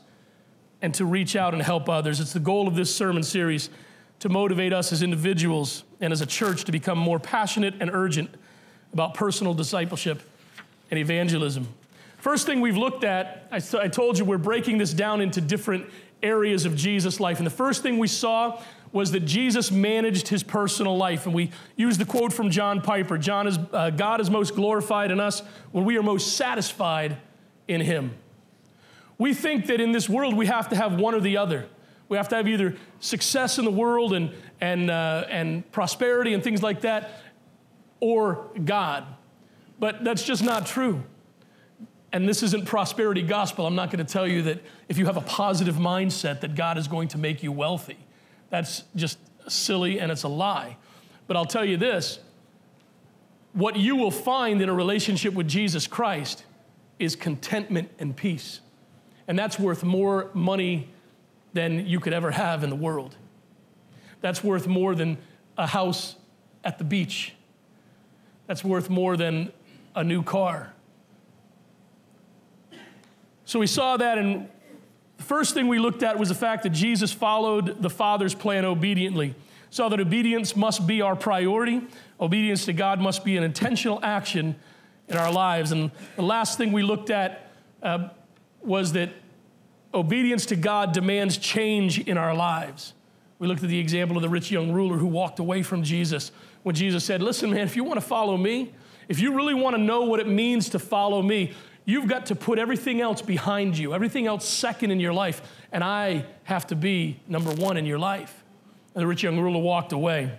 and 0.82 0.92
to 0.94 1.04
reach 1.04 1.36
out 1.36 1.54
and 1.54 1.62
help 1.62 1.88
others. 1.88 2.20
It's 2.20 2.32
the 2.32 2.40
goal 2.40 2.66
of 2.66 2.74
this 2.74 2.94
sermon 2.94 3.22
series 3.22 3.70
to 4.18 4.28
motivate 4.28 4.72
us 4.72 4.92
as 4.92 5.02
individuals 5.02 5.84
and 6.00 6.12
as 6.12 6.20
a 6.20 6.26
church 6.26 6.64
to 6.64 6.72
become 6.72 6.98
more 6.98 7.20
passionate 7.20 7.74
and 7.80 7.90
urgent 7.92 8.30
about 8.92 9.14
personal 9.14 9.54
discipleship 9.54 10.20
and 10.90 10.98
evangelism. 10.98 11.68
First 12.28 12.44
thing 12.44 12.60
we've 12.60 12.76
looked 12.76 13.04
at, 13.04 13.48
I, 13.50 13.56
I 13.78 13.88
told 13.88 14.18
you 14.18 14.24
we're 14.26 14.36
breaking 14.36 14.76
this 14.76 14.92
down 14.92 15.22
into 15.22 15.40
different 15.40 15.86
areas 16.22 16.66
of 16.66 16.76
Jesus' 16.76 17.20
life. 17.20 17.38
And 17.38 17.46
the 17.46 17.50
first 17.50 17.82
thing 17.82 17.96
we 17.96 18.06
saw 18.06 18.60
was 18.92 19.12
that 19.12 19.20
Jesus 19.20 19.70
managed 19.70 20.28
his 20.28 20.42
personal 20.42 20.94
life. 20.98 21.24
And 21.24 21.34
we 21.34 21.52
used 21.74 21.98
the 21.98 22.04
quote 22.04 22.34
from 22.34 22.50
John 22.50 22.82
Piper 22.82 23.16
John 23.16 23.46
is, 23.46 23.58
uh, 23.72 23.88
God 23.88 24.20
is 24.20 24.28
most 24.28 24.54
glorified 24.54 25.10
in 25.10 25.20
us 25.20 25.40
when 25.72 25.86
we 25.86 25.96
are 25.96 26.02
most 26.02 26.36
satisfied 26.36 27.16
in 27.66 27.80
him. 27.80 28.14
We 29.16 29.32
think 29.32 29.64
that 29.68 29.80
in 29.80 29.92
this 29.92 30.06
world 30.06 30.36
we 30.36 30.48
have 30.48 30.68
to 30.68 30.76
have 30.76 31.00
one 31.00 31.14
or 31.14 31.20
the 31.20 31.38
other. 31.38 31.66
We 32.10 32.18
have 32.18 32.28
to 32.28 32.36
have 32.36 32.46
either 32.46 32.76
success 33.00 33.58
in 33.58 33.64
the 33.64 33.70
world 33.70 34.12
and, 34.12 34.34
and, 34.60 34.90
uh, 34.90 35.24
and 35.30 35.72
prosperity 35.72 36.34
and 36.34 36.44
things 36.44 36.62
like 36.62 36.82
that, 36.82 37.22
or 38.00 38.50
God. 38.66 39.06
But 39.78 40.04
that's 40.04 40.24
just 40.24 40.44
not 40.44 40.66
true. 40.66 41.04
And 42.12 42.28
this 42.28 42.42
isn't 42.42 42.66
prosperity 42.66 43.22
gospel. 43.22 43.66
I'm 43.66 43.74
not 43.74 43.90
going 43.90 44.04
to 44.04 44.10
tell 44.10 44.26
you 44.26 44.42
that 44.42 44.60
if 44.88 44.96
you 44.96 45.06
have 45.06 45.16
a 45.16 45.22
positive 45.22 45.76
mindset 45.76 46.40
that 46.40 46.54
God 46.54 46.78
is 46.78 46.88
going 46.88 47.08
to 47.08 47.18
make 47.18 47.42
you 47.42 47.52
wealthy. 47.52 47.98
That's 48.50 48.84
just 48.96 49.18
silly 49.46 50.00
and 50.00 50.10
it's 50.10 50.22
a 50.22 50.28
lie. 50.28 50.76
But 51.26 51.36
I'll 51.36 51.46
tell 51.46 51.64
you 51.64 51.76
this 51.76 52.20
what 53.52 53.76
you 53.76 53.96
will 53.96 54.10
find 54.10 54.62
in 54.62 54.68
a 54.68 54.74
relationship 54.74 55.34
with 55.34 55.48
Jesus 55.48 55.86
Christ 55.86 56.44
is 56.98 57.16
contentment 57.16 57.90
and 57.98 58.16
peace. 58.16 58.60
And 59.26 59.38
that's 59.38 59.58
worth 59.58 59.84
more 59.84 60.30
money 60.32 60.88
than 61.52 61.86
you 61.86 62.00
could 62.00 62.12
ever 62.12 62.30
have 62.30 62.62
in 62.62 62.70
the 62.70 62.76
world. 62.76 63.16
That's 64.20 64.42
worth 64.42 64.66
more 64.66 64.94
than 64.94 65.18
a 65.56 65.66
house 65.66 66.16
at 66.64 66.78
the 66.78 66.84
beach. 66.84 67.34
That's 68.46 68.64
worth 68.64 68.88
more 68.88 69.16
than 69.16 69.52
a 69.94 70.04
new 70.04 70.22
car. 70.22 70.72
So 73.48 73.58
we 73.58 73.66
saw 73.66 73.96
that, 73.96 74.18
and 74.18 74.46
the 75.16 75.22
first 75.22 75.54
thing 75.54 75.68
we 75.68 75.78
looked 75.78 76.02
at 76.02 76.18
was 76.18 76.28
the 76.28 76.34
fact 76.34 76.64
that 76.64 76.68
Jesus 76.68 77.14
followed 77.14 77.80
the 77.80 77.88
Father's 77.88 78.34
plan 78.34 78.66
obediently. 78.66 79.34
Saw 79.70 79.88
that 79.88 79.98
obedience 79.98 80.54
must 80.54 80.86
be 80.86 81.00
our 81.00 81.16
priority. 81.16 81.80
Obedience 82.20 82.66
to 82.66 82.74
God 82.74 83.00
must 83.00 83.24
be 83.24 83.38
an 83.38 83.42
intentional 83.42 84.00
action 84.02 84.54
in 85.08 85.16
our 85.16 85.32
lives. 85.32 85.72
And 85.72 85.90
the 86.16 86.22
last 86.22 86.58
thing 86.58 86.72
we 86.72 86.82
looked 86.82 87.08
at 87.08 87.50
uh, 87.82 88.10
was 88.60 88.92
that 88.92 89.08
obedience 89.94 90.44
to 90.44 90.54
God 90.54 90.92
demands 90.92 91.38
change 91.38 92.00
in 92.00 92.18
our 92.18 92.34
lives. 92.34 92.92
We 93.38 93.46
looked 93.46 93.62
at 93.62 93.70
the 93.70 93.78
example 93.78 94.18
of 94.18 94.22
the 94.22 94.28
rich 94.28 94.50
young 94.50 94.72
ruler 94.72 94.98
who 94.98 95.06
walked 95.06 95.38
away 95.38 95.62
from 95.62 95.82
Jesus 95.82 96.32
when 96.64 96.74
Jesus 96.74 97.02
said, 97.02 97.22
Listen, 97.22 97.48
man, 97.48 97.60
if 97.60 97.76
you 97.76 97.84
want 97.84 97.98
to 97.98 98.06
follow 98.06 98.36
me, 98.36 98.74
If 99.08 99.20
you 99.20 99.34
really 99.34 99.54
want 99.54 99.74
to 99.74 99.80
know 99.80 100.02
what 100.02 100.20
it 100.20 100.28
means 100.28 100.68
to 100.70 100.78
follow 100.78 101.22
me, 101.22 101.54
you've 101.88 102.06
got 102.06 102.26
to 102.26 102.34
put 102.34 102.58
everything 102.58 103.00
else 103.00 103.22
behind 103.22 103.78
you, 103.78 103.94
everything 103.94 104.26
else 104.26 104.46
second 104.46 104.90
in 104.90 105.00
your 105.00 105.14
life. 105.14 105.40
And 105.72 105.82
I 105.82 106.26
have 106.44 106.66
to 106.66 106.76
be 106.76 107.18
number 107.26 107.50
one 107.50 107.78
in 107.78 107.86
your 107.86 107.98
life. 107.98 108.44
And 108.94 109.02
the 109.02 109.06
rich 109.06 109.22
young 109.22 109.40
ruler 109.40 109.58
walked 109.58 109.92
away. 109.92 110.38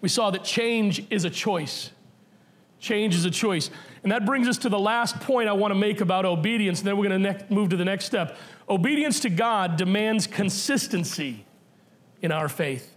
We 0.00 0.08
saw 0.08 0.30
that 0.30 0.44
change 0.44 1.04
is 1.10 1.24
a 1.24 1.30
choice. 1.30 1.90
Change 2.78 3.16
is 3.16 3.24
a 3.24 3.32
choice. 3.32 3.68
And 4.04 4.12
that 4.12 4.24
brings 4.24 4.46
us 4.46 4.58
to 4.58 4.68
the 4.68 4.78
last 4.78 5.18
point 5.18 5.48
I 5.48 5.52
want 5.54 5.72
to 5.72 5.74
make 5.74 6.00
about 6.00 6.24
obedience, 6.24 6.78
and 6.78 6.86
then 6.86 6.96
we're 6.96 7.08
going 7.08 7.20
to 7.20 7.44
move 7.52 7.70
to 7.70 7.76
the 7.76 7.84
next 7.84 8.04
step. 8.04 8.36
Obedience 8.68 9.18
to 9.20 9.30
God 9.30 9.76
demands 9.76 10.28
consistency 10.28 11.44
in 12.22 12.30
our 12.30 12.48
faith. 12.48 12.94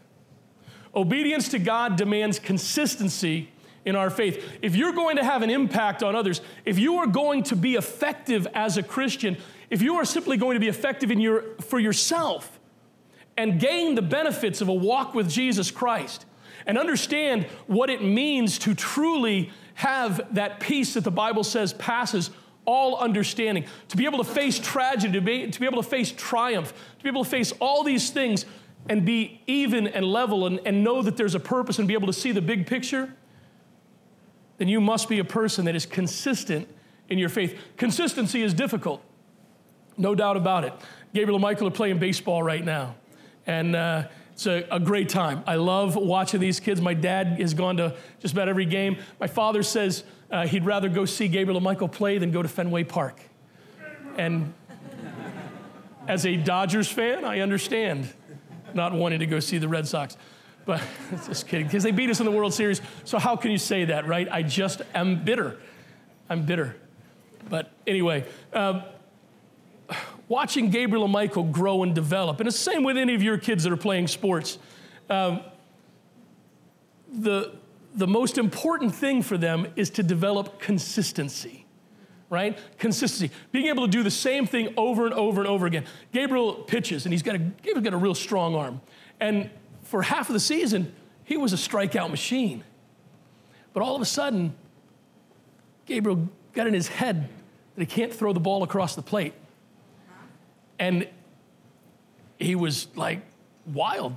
Obedience 0.93 1.49
to 1.49 1.57
God 1.57 1.95
demands 1.95 2.37
consistency 2.37 3.49
in 3.85 3.95
our 3.95 4.09
faith. 4.09 4.43
If 4.61 4.75
you're 4.75 4.93
going 4.93 5.17
to 5.17 5.23
have 5.23 5.41
an 5.41 5.49
impact 5.49 6.03
on 6.03 6.15
others, 6.15 6.41
if 6.65 6.77
you 6.77 6.97
are 6.97 7.07
going 7.07 7.43
to 7.43 7.55
be 7.55 7.75
effective 7.75 8.47
as 8.53 8.77
a 8.77 8.83
Christian, 8.83 9.37
if 9.69 9.81
you 9.81 9.95
are 9.95 10.05
simply 10.05 10.37
going 10.37 10.55
to 10.55 10.59
be 10.59 10.67
effective 10.67 11.11
in 11.11 11.19
your, 11.19 11.43
for 11.61 11.79
yourself 11.79 12.59
and 13.37 13.59
gain 13.59 13.95
the 13.95 14.01
benefits 14.01 14.61
of 14.61 14.67
a 14.67 14.73
walk 14.73 15.13
with 15.13 15.29
Jesus 15.29 15.71
Christ 15.71 16.25
and 16.65 16.77
understand 16.77 17.45
what 17.67 17.89
it 17.89 18.03
means 18.03 18.59
to 18.59 18.75
truly 18.75 19.51
have 19.75 20.21
that 20.35 20.59
peace 20.59 20.93
that 20.93 21.03
the 21.03 21.11
Bible 21.11 21.43
says 21.43 21.73
passes 21.73 22.29
all 22.65 22.97
understanding, 22.97 23.65
to 23.87 23.97
be 23.97 24.05
able 24.05 24.19
to 24.19 24.23
face 24.23 24.59
tragedy, 24.59 25.13
to 25.13 25.21
be, 25.21 25.49
to 25.49 25.59
be 25.59 25.65
able 25.65 25.81
to 25.81 25.89
face 25.89 26.11
triumph, 26.11 26.73
to 26.97 27.03
be 27.03 27.09
able 27.09 27.23
to 27.23 27.29
face 27.29 27.51
all 27.59 27.83
these 27.83 28.11
things 28.11 28.45
and 28.89 29.05
be 29.05 29.41
even 29.47 29.87
and 29.87 30.05
level 30.05 30.45
and, 30.45 30.59
and 30.65 30.83
know 30.83 31.01
that 31.01 31.17
there's 31.17 31.35
a 31.35 31.39
purpose 31.39 31.79
and 31.79 31.87
be 31.87 31.93
able 31.93 32.07
to 32.07 32.13
see 32.13 32.31
the 32.31 32.41
big 32.41 32.67
picture, 32.67 33.13
then 34.61 34.67
you 34.67 34.79
must 34.79 35.09
be 35.09 35.17
a 35.17 35.23
person 35.23 35.65
that 35.65 35.75
is 35.75 35.87
consistent 35.87 36.67
in 37.09 37.17
your 37.17 37.29
faith. 37.29 37.59
Consistency 37.77 38.43
is 38.43 38.53
difficult, 38.53 39.01
no 39.97 40.13
doubt 40.13 40.37
about 40.37 40.63
it. 40.63 40.73
Gabriel 41.15 41.37
and 41.37 41.41
Michael 41.41 41.67
are 41.67 41.71
playing 41.71 41.97
baseball 41.97 42.43
right 42.43 42.63
now. 42.63 42.93
And 43.47 43.75
uh, 43.75 44.03
it's 44.33 44.45
a, 44.45 44.67
a, 44.69 44.79
great 44.79 45.09
time. 45.09 45.43
I 45.47 45.55
love 45.55 45.95
watching 45.95 46.39
these 46.39 46.59
kids. 46.59 46.79
My 46.79 46.93
dad 46.93 47.39
has 47.39 47.55
gone 47.55 47.77
to 47.77 47.95
just 48.19 48.35
about 48.35 48.49
every 48.49 48.67
game. 48.67 48.97
My 49.19 49.25
father 49.25 49.63
says 49.63 50.03
uh, 50.29 50.45
he'd 50.45 50.63
rather 50.63 50.89
go 50.89 51.05
see 51.05 51.27
Gabriel 51.27 51.57
and 51.57 51.63
Michael 51.63 51.87
play 51.87 52.19
than 52.19 52.29
go 52.29 52.43
to 52.43 52.47
Fenway 52.47 52.83
Park. 52.83 53.19
And 54.15 54.53
as 56.07 56.27
a 56.27 56.35
Dodgers 56.37 56.87
fan, 56.87 57.25
I 57.25 57.39
understand 57.39 58.13
not 58.75 58.93
wanting 58.93 59.21
to 59.21 59.25
go 59.25 59.39
see 59.39 59.57
the 59.57 59.67
Red 59.67 59.87
Sox. 59.87 60.17
But 60.71 60.81
just 61.27 61.49
kidding, 61.49 61.67
because 61.67 61.83
they 61.83 61.91
beat 61.91 62.09
us 62.09 62.21
in 62.21 62.25
the 62.25 62.31
World 62.31 62.53
Series. 62.53 62.81
So 63.03 63.19
how 63.19 63.35
can 63.35 63.51
you 63.51 63.57
say 63.57 63.83
that, 63.83 64.07
right? 64.07 64.25
I 64.31 64.41
just 64.41 64.81
am 64.95 65.25
bitter. 65.25 65.57
I'm 66.29 66.45
bitter. 66.45 66.77
But 67.49 67.73
anyway, 67.85 68.23
um, 68.53 68.83
watching 70.29 70.69
Gabriel 70.69 71.03
and 71.03 71.11
Michael 71.11 71.43
grow 71.43 71.83
and 71.83 71.93
develop, 71.93 72.39
and 72.39 72.47
it's 72.47 72.55
the 72.55 72.71
same 72.71 72.83
with 72.85 72.95
any 72.95 73.13
of 73.13 73.21
your 73.21 73.37
kids 73.37 73.65
that 73.65 73.73
are 73.73 73.77
playing 73.77 74.07
sports. 74.07 74.59
Um, 75.09 75.41
the, 77.11 77.53
the 77.93 78.07
most 78.07 78.37
important 78.37 78.95
thing 78.95 79.23
for 79.23 79.37
them 79.37 79.67
is 79.75 79.89
to 79.89 80.03
develop 80.03 80.61
consistency, 80.61 81.65
right? 82.29 82.57
Consistency. 82.77 83.35
Being 83.51 83.65
able 83.65 83.87
to 83.87 83.91
do 83.91 84.03
the 84.03 84.09
same 84.09 84.47
thing 84.47 84.73
over 84.77 85.05
and 85.05 85.13
over 85.13 85.41
and 85.41 85.49
over 85.49 85.65
again. 85.65 85.83
Gabriel 86.13 86.53
pitches, 86.53 87.05
and 87.05 87.11
he's 87.11 87.23
got 87.23 87.35
a, 87.35 87.39
Gabriel's 87.39 87.83
got 87.83 87.93
a 87.93 87.97
real 87.97 88.15
strong 88.15 88.55
arm. 88.55 88.79
And 89.19 89.49
for 89.91 90.01
half 90.01 90.29
of 90.29 90.33
the 90.33 90.39
season, 90.39 90.95
he 91.25 91.35
was 91.35 91.51
a 91.51 91.57
strikeout 91.57 92.09
machine. 92.09 92.63
But 93.73 93.83
all 93.83 93.93
of 93.93 94.01
a 94.01 94.05
sudden, 94.05 94.55
Gabriel 95.85 96.29
got 96.53 96.65
in 96.65 96.73
his 96.73 96.87
head 96.87 97.27
that 97.75 97.81
he 97.81 97.85
can't 97.85 98.13
throw 98.13 98.31
the 98.31 98.39
ball 98.39 98.63
across 98.63 98.95
the 98.95 99.01
plate. 99.01 99.33
And 100.79 101.09
he 102.39 102.55
was 102.55 102.87
like 102.95 103.19
wild, 103.65 104.15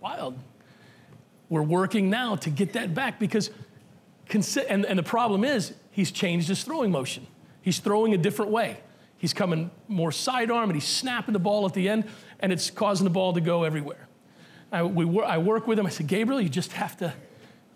wild. 0.00 0.38
We're 1.50 1.62
working 1.62 2.08
now 2.08 2.36
to 2.36 2.48
get 2.48 2.72
that 2.72 2.94
back 2.94 3.20
because, 3.20 3.50
and, 4.32 4.86
and 4.86 4.98
the 4.98 5.02
problem 5.02 5.44
is, 5.44 5.74
he's 5.90 6.10
changed 6.12 6.48
his 6.48 6.64
throwing 6.64 6.90
motion. 6.90 7.26
He's 7.60 7.78
throwing 7.78 8.14
a 8.14 8.18
different 8.18 8.52
way. 8.52 8.78
He's 9.18 9.34
coming 9.34 9.70
more 9.86 10.12
sidearm 10.12 10.70
and 10.70 10.74
he's 10.74 10.88
snapping 10.88 11.34
the 11.34 11.38
ball 11.38 11.66
at 11.66 11.74
the 11.74 11.90
end, 11.90 12.04
and 12.40 12.50
it's 12.54 12.70
causing 12.70 13.04
the 13.04 13.10
ball 13.10 13.34
to 13.34 13.42
go 13.42 13.64
everywhere. 13.64 14.08
I, 14.74 14.82
we, 14.82 15.22
I 15.22 15.38
work 15.38 15.68
with 15.68 15.78
him. 15.78 15.86
I 15.86 15.90
said, 15.90 16.08
Gabriel, 16.08 16.40
you 16.40 16.48
just 16.48 16.72
have 16.72 16.96
to 16.96 17.14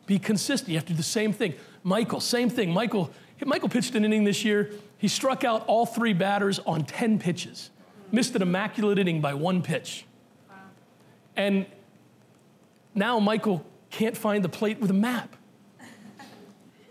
be 0.07 0.19
consistent. 0.19 0.71
You 0.71 0.79
have 0.79 0.87
to 0.87 0.93
do 0.93 0.97
the 0.97 1.03
same 1.05 1.33
thing. 1.33 1.55
Michael, 1.85 2.19
same 2.19 2.51
thing. 2.51 2.73
Michael, 2.73 3.13
Michael 3.45 3.69
pitched 3.69 3.95
an 3.95 4.05
inning 4.05 4.25
this 4.25 4.45
year. 4.45 4.73
He 4.97 5.07
struck 5.07 5.45
out 5.45 5.65
all 5.69 5.87
three 5.87 6.13
batters 6.13 6.59
on 6.67 6.85
10 6.85 7.21
pitches, 7.21 7.71
missed 8.11 8.35
an 8.35 8.43
immaculate 8.43 8.99
inning 8.99 9.21
by 9.21 9.35
one 9.35 9.63
pitch. 9.63 10.07
And 11.37 11.67
now 12.97 13.21
Michael 13.21 13.65
can't 13.91 14.17
find 14.17 14.45
the 14.45 14.49
plate 14.49 14.81
with 14.81 14.91
a 14.91 14.95
map. 14.95 15.37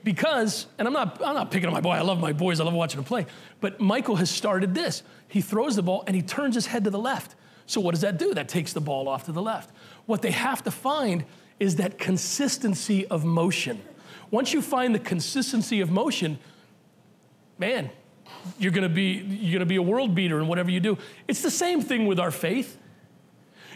Because, 0.06 0.68
and 0.80 0.88
I'm 0.88 0.94
not, 0.94 1.22
I'm 1.22 1.36
not 1.36 1.52
picking 1.52 1.68
on 1.68 1.74
my 1.74 1.82
boy, 1.82 1.92
I 1.92 2.02
love 2.02 2.22
my 2.22 2.32
boys, 2.32 2.62
I 2.62 2.64
love 2.64 2.74
watching 2.74 2.96
them 2.96 3.04
play, 3.04 3.26
but 3.60 3.82
Michael 3.82 4.16
has 4.16 4.30
started 4.30 4.74
this. 4.74 5.04
He 5.28 5.42
throws 5.42 5.76
the 5.76 5.84
ball 5.84 6.06
and 6.08 6.16
he 6.16 6.22
turns 6.22 6.56
his 6.56 6.68
head 6.68 6.86
to 6.86 6.90
the 6.90 7.00
left. 7.00 7.36
So, 7.66 7.82
what 7.82 7.92
does 7.92 8.02
that 8.02 8.18
do? 8.18 8.34
That 8.34 8.48
takes 8.48 8.72
the 8.72 8.80
ball 8.80 9.10
off 9.10 9.26
to 9.26 9.34
the 9.34 9.42
left. 9.42 9.70
What 10.08 10.24
they 10.24 10.32
have 10.32 10.64
to 10.64 10.72
find 10.72 11.26
is 11.60 11.76
that 11.76 12.00
consistency 12.00 13.06
of 13.08 13.24
motion. 13.24 13.82
Once 14.32 14.54
you 14.54 14.62
find 14.62 14.96
the 14.96 15.00
consistency 15.00 15.80
of 15.82 15.92
motion, 15.92 16.40
man, 17.60 17.90
you're 18.58 18.72
gonna 18.72 18.90
be, 18.90 19.12
you're 19.12 19.54
gonna 19.54 19.66
be 19.66 19.76
a 19.76 19.82
world 19.82 20.16
beater 20.16 20.40
in 20.40 20.48
whatever 20.48 20.72
you 20.72 20.80
do. 20.80 20.98
It's 21.28 21.42
the 21.42 21.52
same 21.52 21.82
thing 21.82 22.08
with 22.08 22.20
our 22.20 22.32
faith. 22.32 22.78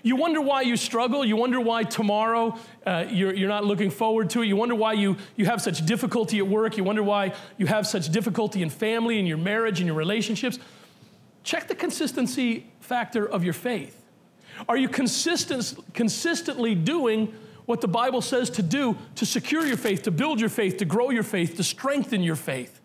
You 0.04 0.16
wonder 0.16 0.42
why 0.42 0.62
you 0.62 0.78
struggle. 0.78 1.24
You 1.24 1.36
wonder 1.36 1.60
why 1.60 1.84
tomorrow 1.84 2.58
uh, 2.86 3.06
you're, 3.10 3.34
you're 3.34 3.50
not 3.50 3.66
looking 3.66 3.92
forward 3.92 4.32
to 4.32 4.42
it. 4.42 4.48
You 4.48 4.56
wonder 4.56 4.74
why 4.74 4.94
you, 4.94 5.18
you 5.36 5.46
have 5.46 5.62
such 5.62 5.86
difficulty 5.86 6.40
at 6.40 6.48
work. 6.48 6.78
You 6.78 6.84
wonder 6.84 7.04
why 7.04 7.34
you 7.58 7.68
have 7.68 7.86
such 7.86 8.10
difficulty 8.10 8.64
in 8.64 8.70
family, 8.70 9.20
in 9.20 9.28
your 9.28 9.38
marriage, 9.38 9.80
in 9.80 9.86
your 9.86 9.96
relationships. 9.96 10.58
Check 11.44 11.68
the 11.68 11.76
consistency 11.76 12.68
factor 12.80 13.26
of 13.26 13.44
your 13.44 13.54
faith. 13.54 14.01
Are 14.68 14.78
you 14.78 14.90
consistent, 14.90 15.76
consistently 15.94 16.76
doing 16.76 17.34
what 17.66 17.82
the 17.82 17.88
Bible 17.88 18.22
says 18.22 18.50
to 18.52 18.64
do 18.64 18.98
to 19.16 19.26
secure 19.26 19.66
your 19.66 19.78
faith, 19.78 20.04
to 20.04 20.12
build 20.12 20.40
your 20.40 20.50
faith, 20.50 20.78
to 20.78 20.86
grow 20.86 21.10
your 21.10 21.24
faith, 21.24 21.58
to 21.58 21.64
strengthen 21.64 22.22
your 22.22 22.36
faith? 22.36 22.80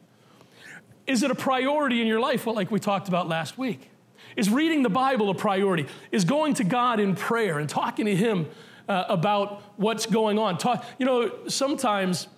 Is 1.07 1.23
it 1.23 1.31
a 1.31 1.35
priority 1.35 2.01
in 2.01 2.07
your 2.07 2.21
life? 2.21 2.47
Well, 2.47 2.55
like 2.55 2.71
we 2.71 2.81
talked 2.81 3.09
about 3.09 3.29
last 3.29 3.57
week. 3.57 3.91
Is 4.37 4.51
reading 4.51 4.83
the 4.83 4.91
Bible 4.91 5.31
a 5.31 5.35
priority? 5.35 5.87
Is 6.11 6.25
going 6.25 6.55
to 6.55 6.65
God 6.65 7.01
in 7.01 7.15
prayer 7.15 7.59
and 7.59 7.69
talking 7.69 8.07
to 8.07 8.15
Him 8.15 8.49
uh, 8.89 9.05
about 9.09 9.63
what's 9.77 10.07
going 10.07 10.39
on? 10.39 10.59
Talk, 10.59 10.85
you 10.99 11.07
know, 11.07 11.33
sometimes 11.49 12.29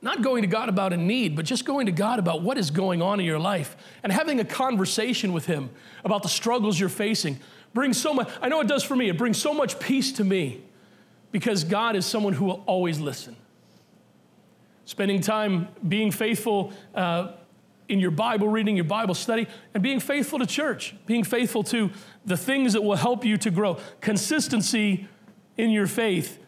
not 0.00 0.20
going 0.20 0.42
to 0.42 0.48
God 0.48 0.68
about 0.68 0.92
a 0.92 0.96
need, 0.96 1.36
but 1.36 1.44
just 1.44 1.64
going 1.64 1.86
to 1.86 1.92
God 1.92 2.18
about 2.18 2.42
what 2.42 2.58
is 2.58 2.72
going 2.72 3.00
on 3.00 3.20
in 3.20 3.26
your 3.26 3.38
life 3.38 3.76
and 4.02 4.12
having 4.12 4.40
a 4.40 4.44
conversation 4.44 5.32
with 5.32 5.46
Him 5.46 5.70
about 6.04 6.24
the 6.24 6.28
struggles 6.28 6.78
you're 6.78 6.88
facing 6.88 7.38
brings 7.74 8.00
so 8.00 8.12
much, 8.14 8.28
I 8.40 8.48
know 8.48 8.60
it 8.60 8.68
does 8.68 8.82
for 8.82 8.96
me, 8.96 9.08
it 9.08 9.18
brings 9.18 9.38
so 9.40 9.54
much 9.54 9.78
peace 9.78 10.12
to 10.12 10.24
me 10.24 10.62
because 11.30 11.64
God 11.64 11.96
is 11.96 12.04
someone 12.06 12.34
who 12.34 12.44
will 12.44 12.62
always 12.66 13.00
listen. 13.00 13.36
Spending 14.84 15.20
time 15.20 15.68
being 15.86 16.10
faithful 16.10 16.72
uh, 16.94 17.32
in 17.88 17.98
your 17.98 18.10
Bible 18.10 18.48
reading, 18.48 18.76
your 18.76 18.84
Bible 18.84 19.14
study, 19.14 19.46
and 19.74 19.82
being 19.82 20.00
faithful 20.00 20.38
to 20.38 20.46
church, 20.46 20.94
being 21.06 21.24
faithful 21.24 21.62
to 21.64 21.90
the 22.24 22.36
things 22.36 22.72
that 22.74 22.82
will 22.82 22.96
help 22.96 23.24
you 23.24 23.36
to 23.38 23.50
grow. 23.50 23.78
Consistency 24.00 25.08
in 25.56 25.70
your 25.70 25.86
faith 25.86 26.38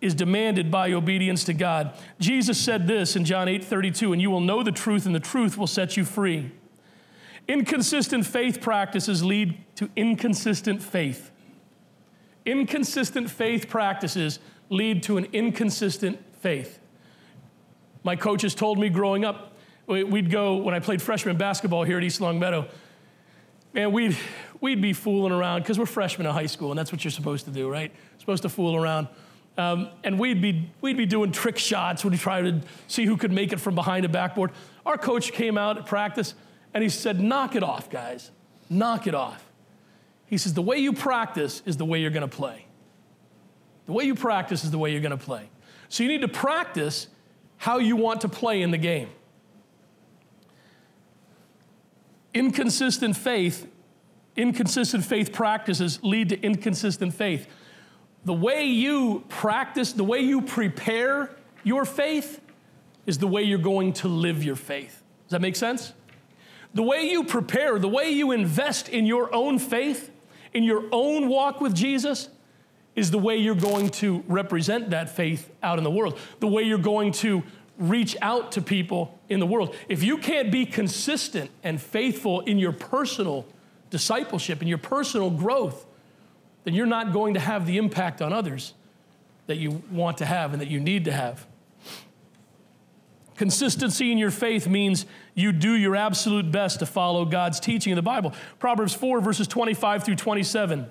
is 0.00 0.14
demanded 0.14 0.70
by 0.70 0.92
obedience 0.92 1.44
to 1.44 1.54
God. 1.54 1.94
Jesus 2.20 2.58
said 2.60 2.86
this 2.86 3.16
in 3.16 3.24
John 3.24 3.48
8 3.48 3.64
32, 3.64 4.12
and 4.12 4.20
you 4.20 4.30
will 4.30 4.40
know 4.40 4.62
the 4.62 4.72
truth, 4.72 5.06
and 5.06 5.14
the 5.14 5.20
truth 5.20 5.56
will 5.56 5.66
set 5.66 5.96
you 5.96 6.04
free. 6.04 6.52
Inconsistent 7.46 8.24
faith 8.24 8.60
practices 8.60 9.22
lead 9.22 9.58
to 9.76 9.90
inconsistent 9.96 10.82
faith. 10.82 11.30
Inconsistent 12.46 13.30
faith 13.30 13.68
practices 13.68 14.38
lead 14.70 15.02
to 15.02 15.18
an 15.18 15.26
inconsistent 15.32 16.18
faith. 16.40 16.78
My 18.02 18.16
coaches 18.16 18.54
told 18.54 18.78
me 18.78 18.88
growing 18.88 19.24
up, 19.24 19.56
we'd 19.86 20.30
go, 20.30 20.56
when 20.56 20.74
I 20.74 20.80
played 20.80 21.02
freshman 21.02 21.36
basketball 21.36 21.84
here 21.84 21.98
at 21.98 22.04
East 22.04 22.20
Longmeadow, 22.20 22.66
man, 23.72 23.92
we'd, 23.92 24.16
we'd 24.60 24.80
be 24.80 24.92
fooling 24.92 25.32
around 25.32 25.62
because 25.62 25.78
we're 25.78 25.86
freshmen 25.86 26.26
in 26.26 26.32
high 26.32 26.46
school, 26.46 26.70
and 26.70 26.78
that's 26.78 26.92
what 26.92 27.04
you're 27.04 27.10
supposed 27.10 27.44
to 27.46 27.50
do, 27.50 27.68
right? 27.68 27.92
Supposed 28.18 28.42
to 28.42 28.48
fool 28.48 28.76
around. 28.76 29.08
Um, 29.56 29.88
and 30.02 30.18
we'd 30.18 30.42
be, 30.42 30.68
we'd 30.80 30.96
be 30.96 31.06
doing 31.06 31.30
trick 31.30 31.58
shots. 31.58 32.04
when 32.04 32.10
We'd 32.12 32.20
try 32.20 32.42
to 32.42 32.60
see 32.88 33.04
who 33.04 33.16
could 33.16 33.32
make 33.32 33.52
it 33.52 33.60
from 33.60 33.74
behind 33.74 34.04
a 34.04 34.08
backboard. 34.08 34.50
Our 34.84 34.98
coach 34.98 35.32
came 35.32 35.56
out 35.56 35.78
at 35.78 35.86
practice 35.86 36.34
and 36.74 36.82
he 36.82 36.88
said, 36.88 37.20
Knock 37.20 37.54
it 37.54 37.62
off, 37.62 37.88
guys. 37.88 38.32
Knock 38.68 39.06
it 39.06 39.14
off. 39.14 39.50
He 40.26 40.36
says, 40.36 40.52
The 40.52 40.62
way 40.62 40.78
you 40.78 40.92
practice 40.92 41.62
is 41.64 41.76
the 41.76 41.84
way 41.84 42.00
you're 42.00 42.10
going 42.10 42.28
to 42.28 42.36
play. 42.36 42.66
The 43.86 43.92
way 43.92 44.04
you 44.04 44.14
practice 44.14 44.64
is 44.64 44.70
the 44.70 44.78
way 44.78 44.90
you're 44.90 45.00
going 45.00 45.16
to 45.16 45.24
play. 45.24 45.48
So 45.88 46.02
you 46.02 46.08
need 46.08 46.22
to 46.22 46.28
practice 46.28 47.06
how 47.56 47.78
you 47.78 47.96
want 47.96 48.22
to 48.22 48.28
play 48.28 48.62
in 48.62 48.70
the 48.70 48.78
game. 48.78 49.08
Inconsistent 52.32 53.16
faith, 53.16 53.70
inconsistent 54.36 55.04
faith 55.04 55.32
practices 55.32 56.00
lead 56.02 56.30
to 56.30 56.40
inconsistent 56.40 57.14
faith. 57.14 57.46
The 58.24 58.32
way 58.32 58.64
you 58.64 59.24
practice, 59.28 59.92
the 59.92 60.02
way 60.02 60.20
you 60.20 60.42
prepare 60.42 61.30
your 61.62 61.84
faith 61.84 62.40
is 63.06 63.18
the 63.18 63.28
way 63.28 63.42
you're 63.42 63.58
going 63.58 63.92
to 63.92 64.08
live 64.08 64.42
your 64.42 64.56
faith. 64.56 65.02
Does 65.24 65.32
that 65.32 65.42
make 65.42 65.56
sense? 65.56 65.92
The 66.74 66.82
way 66.82 67.02
you 67.02 67.24
prepare, 67.24 67.78
the 67.78 67.88
way 67.88 68.10
you 68.10 68.32
invest 68.32 68.88
in 68.88 69.06
your 69.06 69.32
own 69.34 69.58
faith, 69.58 70.10
in 70.52 70.64
your 70.64 70.84
own 70.92 71.28
walk 71.28 71.60
with 71.60 71.74
Jesus, 71.74 72.28
is 72.96 73.10
the 73.10 73.18
way 73.18 73.36
you're 73.36 73.54
going 73.54 73.88
to 73.90 74.22
represent 74.28 74.90
that 74.90 75.10
faith 75.10 75.50
out 75.62 75.78
in 75.78 75.84
the 75.84 75.90
world, 75.90 76.18
the 76.40 76.46
way 76.46 76.62
you're 76.62 76.78
going 76.78 77.12
to 77.12 77.42
reach 77.78 78.16
out 78.22 78.52
to 78.52 78.62
people 78.62 79.18
in 79.28 79.40
the 79.40 79.46
world. 79.46 79.74
If 79.88 80.02
you 80.02 80.18
can't 80.18 80.52
be 80.52 80.64
consistent 80.64 81.50
and 81.62 81.80
faithful 81.80 82.40
in 82.42 82.58
your 82.58 82.72
personal 82.72 83.46
discipleship 83.90 84.60
and 84.60 84.68
your 84.68 84.78
personal 84.78 85.30
growth, 85.30 85.86
then 86.64 86.74
you're 86.74 86.86
not 86.86 87.12
going 87.12 87.34
to 87.34 87.40
have 87.40 87.66
the 87.66 87.78
impact 87.78 88.22
on 88.22 88.32
others 88.32 88.74
that 89.46 89.56
you 89.56 89.82
want 89.90 90.18
to 90.18 90.24
have 90.24 90.52
and 90.52 90.62
that 90.62 90.68
you 90.68 90.80
need 90.80 91.04
to 91.04 91.12
have. 91.12 91.46
Consistency 93.36 94.12
in 94.12 94.18
your 94.18 94.30
faith 94.30 94.68
means 94.68 95.06
you 95.34 95.52
do 95.52 95.72
your 95.72 95.96
absolute 95.96 96.50
best 96.50 96.78
to 96.78 96.86
follow 96.86 97.24
God's 97.24 97.60
teaching 97.60 97.90
in 97.90 97.96
the 97.96 98.02
Bible. 98.02 98.32
Proverbs 98.58 98.94
4, 98.94 99.20
verses 99.20 99.48
25 99.48 100.04
through 100.04 100.16
27 100.16 100.86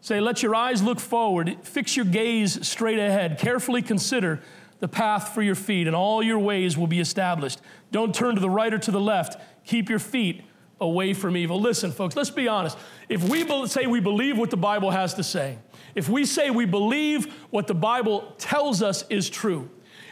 say, 0.00 0.20
Let 0.20 0.42
your 0.42 0.54
eyes 0.54 0.82
look 0.82 1.00
forward, 1.00 1.58
fix 1.62 1.96
your 1.96 2.06
gaze 2.06 2.66
straight 2.66 2.98
ahead, 2.98 3.38
carefully 3.38 3.82
consider 3.82 4.40
the 4.78 4.88
path 4.88 5.34
for 5.34 5.42
your 5.42 5.54
feet, 5.54 5.86
and 5.86 5.96
all 5.96 6.22
your 6.22 6.38
ways 6.38 6.76
will 6.76 6.86
be 6.86 7.00
established. 7.00 7.60
Don't 7.90 8.14
turn 8.14 8.34
to 8.34 8.40
the 8.40 8.50
right 8.50 8.72
or 8.72 8.78
to 8.78 8.90
the 8.90 9.00
left. 9.00 9.40
Keep 9.64 9.88
your 9.88 9.98
feet 9.98 10.42
away 10.80 11.14
from 11.14 11.36
evil. 11.36 11.60
Listen, 11.60 11.90
folks, 11.90 12.16
let's 12.16 12.30
be 12.30 12.48
honest. 12.48 12.76
If 13.08 13.26
we 13.28 13.46
say 13.66 13.86
we 13.86 14.00
believe 14.00 14.36
what 14.38 14.50
the 14.50 14.56
Bible 14.56 14.90
has 14.90 15.14
to 15.14 15.22
say, 15.22 15.58
if 15.94 16.08
we 16.08 16.26
say 16.26 16.50
we 16.50 16.66
believe 16.66 17.32
what 17.50 17.66
the 17.66 17.74
Bible 17.74 18.34
tells 18.38 18.82
us 18.82 19.04
is 19.08 19.30
true, 19.30 19.70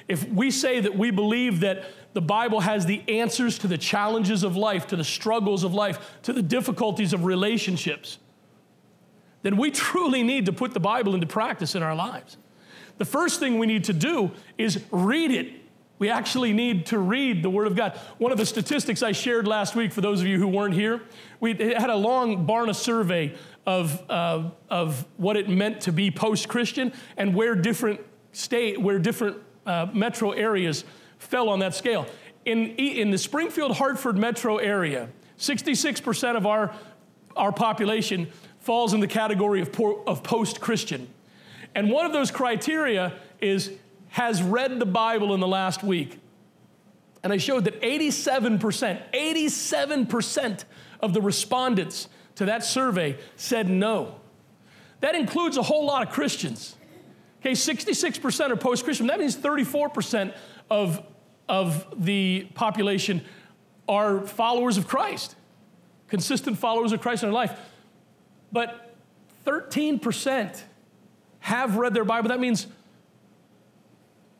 if 0.09 0.27
we 0.29 0.51
say 0.51 0.81
that 0.81 0.97
we 0.97 1.11
believe 1.11 1.61
that 1.61 1.85
the 2.15 2.23
Bible 2.23 2.61
has 2.61 2.87
the 2.87 3.03
answers 3.09 3.59
to 3.59 3.67
the 3.67 3.77
challenges 3.77 4.45
of 4.45 4.57
life, 4.57 4.87
to 4.87 4.97
the 4.97 5.05
struggles 5.05 5.65
of 5.65 5.75
life, 5.75 5.99
to 6.23 6.33
the 6.33 6.43
difficulties 6.43 7.13
of 7.13 7.25
relationships, 7.25 8.19
then 9.43 9.57
we 9.57 9.71
truly 9.73 10.23
need 10.23 10.47
to 10.47 10.53
put 10.53 10.73
the 10.73 10.81
Bible 10.81 11.15
into 11.15 11.27
practice 11.27 11.75
in 11.75 11.83
our 11.83 11.95
lives. 11.95 12.39
The 12.97 13.05
first 13.05 13.41
thing 13.41 13.59
we 13.59 13.67
need 13.67 13.85
to 13.85 13.93
do 13.93 14.31
is 14.57 14.83
read 14.91 15.33
it. 15.33 15.53
We 15.99 16.11
actually 16.11 16.53
need 16.53 16.87
to 16.87 16.99
read 16.99 17.43
the 17.43 17.51
Word 17.51 17.67
of 17.67 17.77
God. 17.77 17.99
One 18.19 18.31
of 18.31 18.39
the 18.39 18.47
statistics 18.47 19.03
I 19.03 19.13
shared 19.13 19.47
last 19.47 19.75
week, 19.75 19.93
for 19.93 20.01
those 20.01 20.21
of 20.21 20.27
you 20.27 20.39
who 20.39 20.49
weren't 20.49 20.75
here, 20.75 21.03
we 21.41 21.55
had 21.55 21.91
a 21.91 21.97
long 21.97 22.47
Barna 22.47 22.75
survey 22.75 23.35
of, 23.67 24.03
uh, 24.09 24.51
of 24.71 25.05
what 25.17 25.37
it 25.37 25.49
meant 25.49 25.81
to 25.83 25.93
be 25.93 26.11
post 26.11 26.49
Christian 26.49 26.93
and 27.17 27.35
where 27.35 27.55
different 27.55 28.01
state, 28.33 28.81
where 28.81 28.99
different 28.99 29.39
uh, 29.67 29.87
metro 29.93 30.33
areas 30.33 30.85
fell 31.25 31.49
on 31.49 31.59
that 31.61 31.75
scale. 31.75 32.07
In, 32.45 32.71
in 32.77 33.11
the 33.11 33.19
Springfield 33.19 33.77
Hartford 33.77 34.17
metro 34.17 34.59
area, 34.59 35.09
66% 35.39 36.37
of 36.37 36.47
our, 36.47 36.75
our 37.37 37.53
population 37.53 38.31
falls 38.61 38.95
in 38.95 39.01
the 39.01 39.07
category 39.07 39.61
of, 39.61 39.79
of 40.07 40.23
post 40.23 40.61
Christian. 40.61 41.09
And 41.75 41.91
one 41.91 42.07
of 42.07 42.13
those 42.13 42.31
criteria 42.31 43.15
is 43.41 43.73
has 44.11 44.43
read 44.43 44.79
the 44.79 44.87
Bible 44.87 45.35
in 45.35 45.41
the 45.41 45.49
last 45.49 45.83
week. 45.83 46.21
And 47.25 47.33
I 47.33 47.37
showed 47.37 47.65
that 47.65 47.81
87%, 47.83 48.61
87% 49.13 50.65
of 51.01 51.13
the 51.13 51.21
respondents 51.21 52.09
to 52.37 52.45
that 52.45 52.65
survey 52.65 53.19
said 53.35 53.69
no. 53.69 54.21
That 55.01 55.17
includes 55.17 55.57
a 55.57 55.63
whole 55.63 55.85
lot 55.85 56.07
of 56.07 56.13
Christians. 56.13 56.77
Okay, 57.41 57.53
66% 57.53 58.51
are 58.51 58.57
post 58.57 58.85
Christian. 58.85 59.09
That 59.09 59.19
means 59.19 59.37
34% 59.37 60.33
of, 60.71 61.03
of 61.49 61.87
the 61.97 62.49
population 62.55 63.23
are 63.89 64.27
followers 64.27 64.77
of 64.77 64.87
Christ, 64.87 65.37
consistent 66.09 66.59
followers 66.59 66.93
of 66.93 67.01
Christ 67.01 67.23
in 67.23 67.29
their 67.29 67.35
life. 67.35 67.59
But 68.53 68.95
13% 69.45 70.63
have 71.41 71.77
read 71.77 71.93
their 71.93 72.05
Bible. 72.05 72.29
That 72.29 72.41
means, 72.41 72.67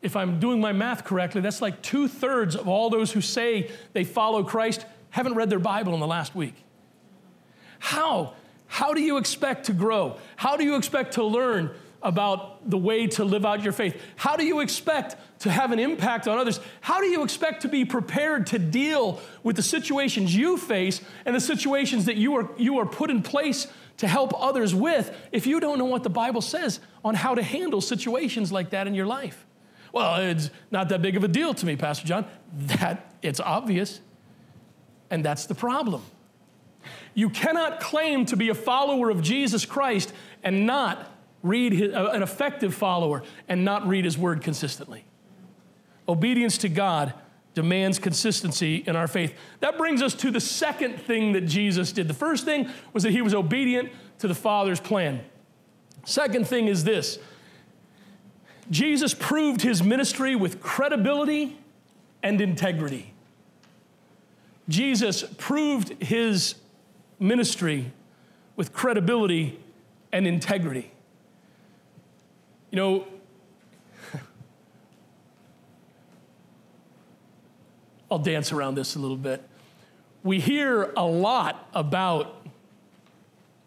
if 0.01 0.15
I'm 0.15 0.39
doing 0.39 0.59
my 0.59 0.71
math 0.71 1.03
correctly, 1.03 1.41
that's 1.41 1.61
like 1.61 1.81
two 1.81 2.07
thirds 2.07 2.55
of 2.55 2.67
all 2.67 2.89
those 2.89 3.11
who 3.11 3.21
say 3.21 3.69
they 3.93 4.03
follow 4.03 4.43
Christ 4.43 4.85
haven't 5.11 5.35
read 5.35 5.49
their 5.49 5.59
Bible 5.59 5.93
in 5.93 5.99
the 5.99 6.07
last 6.07 6.35
week. 6.35 6.55
How? 7.79 8.33
How 8.67 8.93
do 8.93 9.01
you 9.01 9.17
expect 9.17 9.67
to 9.67 9.73
grow? 9.73 10.17
How 10.35 10.57
do 10.57 10.63
you 10.63 10.75
expect 10.75 11.13
to 11.13 11.23
learn 11.23 11.71
about 12.05 12.69
the 12.69 12.77
way 12.77 13.07
to 13.07 13.25
live 13.25 13.45
out 13.45 13.63
your 13.63 13.73
faith? 13.73 13.99
How 14.15 14.37
do 14.37 14.45
you 14.45 14.59
expect 14.59 15.17
to 15.39 15.51
have 15.51 15.71
an 15.71 15.79
impact 15.79 16.27
on 16.27 16.37
others? 16.37 16.59
How 16.81 17.01
do 17.01 17.07
you 17.07 17.23
expect 17.23 17.63
to 17.63 17.67
be 17.67 17.83
prepared 17.83 18.47
to 18.47 18.59
deal 18.59 19.19
with 19.43 19.55
the 19.55 19.63
situations 19.63 20.35
you 20.35 20.57
face 20.57 21.01
and 21.25 21.35
the 21.35 21.41
situations 21.41 22.05
that 22.05 22.15
you 22.15 22.35
are, 22.35 22.49
you 22.57 22.77
are 22.77 22.85
put 22.85 23.09
in 23.09 23.21
place 23.21 23.67
to 23.97 24.07
help 24.07 24.33
others 24.39 24.75
with 24.75 25.15
if 25.31 25.47
you 25.47 25.59
don't 25.59 25.79
know 25.79 25.85
what 25.85 26.03
the 26.03 26.09
Bible 26.09 26.41
says 26.41 26.79
on 27.03 27.15
how 27.15 27.33
to 27.33 27.41
handle 27.41 27.81
situations 27.81 28.51
like 28.51 28.69
that 28.69 28.87
in 28.87 28.93
your 28.93 29.07
life? 29.07 29.45
Well, 29.91 30.17
it's 30.17 30.51
not 30.71 30.89
that 30.89 31.01
big 31.01 31.17
of 31.17 31.23
a 31.23 31.27
deal 31.27 31.53
to 31.53 31.65
me, 31.65 31.75
Pastor 31.75 32.05
John. 32.05 32.25
That 32.53 33.13
it's 33.21 33.39
obvious. 33.39 34.01
And 35.09 35.23
that's 35.23 35.45
the 35.45 35.55
problem. 35.55 36.03
You 37.13 37.29
cannot 37.29 37.79
claim 37.79 38.25
to 38.27 38.35
be 38.35 38.49
a 38.49 38.53
follower 38.53 39.09
of 39.09 39.21
Jesus 39.21 39.65
Christ 39.65 40.13
and 40.43 40.67
not 40.67 41.09
read 41.45 41.73
his, 41.73 41.93
uh, 41.93 42.09
an 42.11 42.23
effective 42.23 42.73
follower 42.73 43.23
and 43.47 43.63
not 43.63 43.87
read 43.87 44.03
his 44.03 44.17
word 44.17 44.41
consistently. 44.41 45.05
Obedience 46.09 46.57
to 46.59 46.69
God 46.69 47.13
demands 47.53 47.99
consistency 47.99 48.83
in 48.85 48.95
our 48.95 49.07
faith. 49.07 49.33
That 49.59 49.77
brings 49.77 50.01
us 50.01 50.13
to 50.15 50.31
the 50.31 50.41
second 50.41 50.99
thing 50.99 51.33
that 51.33 51.41
Jesus 51.41 51.91
did. 51.91 52.07
The 52.07 52.13
first 52.13 52.45
thing 52.45 52.69
was 52.93 53.03
that 53.03 53.11
he 53.11 53.21
was 53.21 53.33
obedient 53.33 53.91
to 54.19 54.27
the 54.27 54.35
Father's 54.35 54.79
plan. 54.79 55.21
Second 56.03 56.47
thing 56.47 56.67
is 56.67 56.83
this 56.83 57.19
Jesus 58.71 59.13
proved 59.13 59.61
his 59.61 59.83
ministry 59.83 60.35
with 60.35 60.59
credibility 60.61 61.57
and 62.23 62.41
integrity. 62.41 63.13
Jesus 64.67 65.23
proved 65.37 66.01
his 66.01 66.55
ministry 67.19 67.91
with 68.55 68.73
credibility 68.73 69.59
and 70.11 70.25
integrity. 70.25 70.91
You 72.75 72.81
know, 72.81 73.05
I'll 78.11 78.19
dance 78.19 78.51
around 78.51 78.75
this 78.75 78.97
a 78.97 78.99
little 78.99 79.15
bit. 79.15 79.41
We 80.23 80.41
hear 80.41 80.91
a 80.97 81.05
lot 81.05 81.69
about 81.73 82.45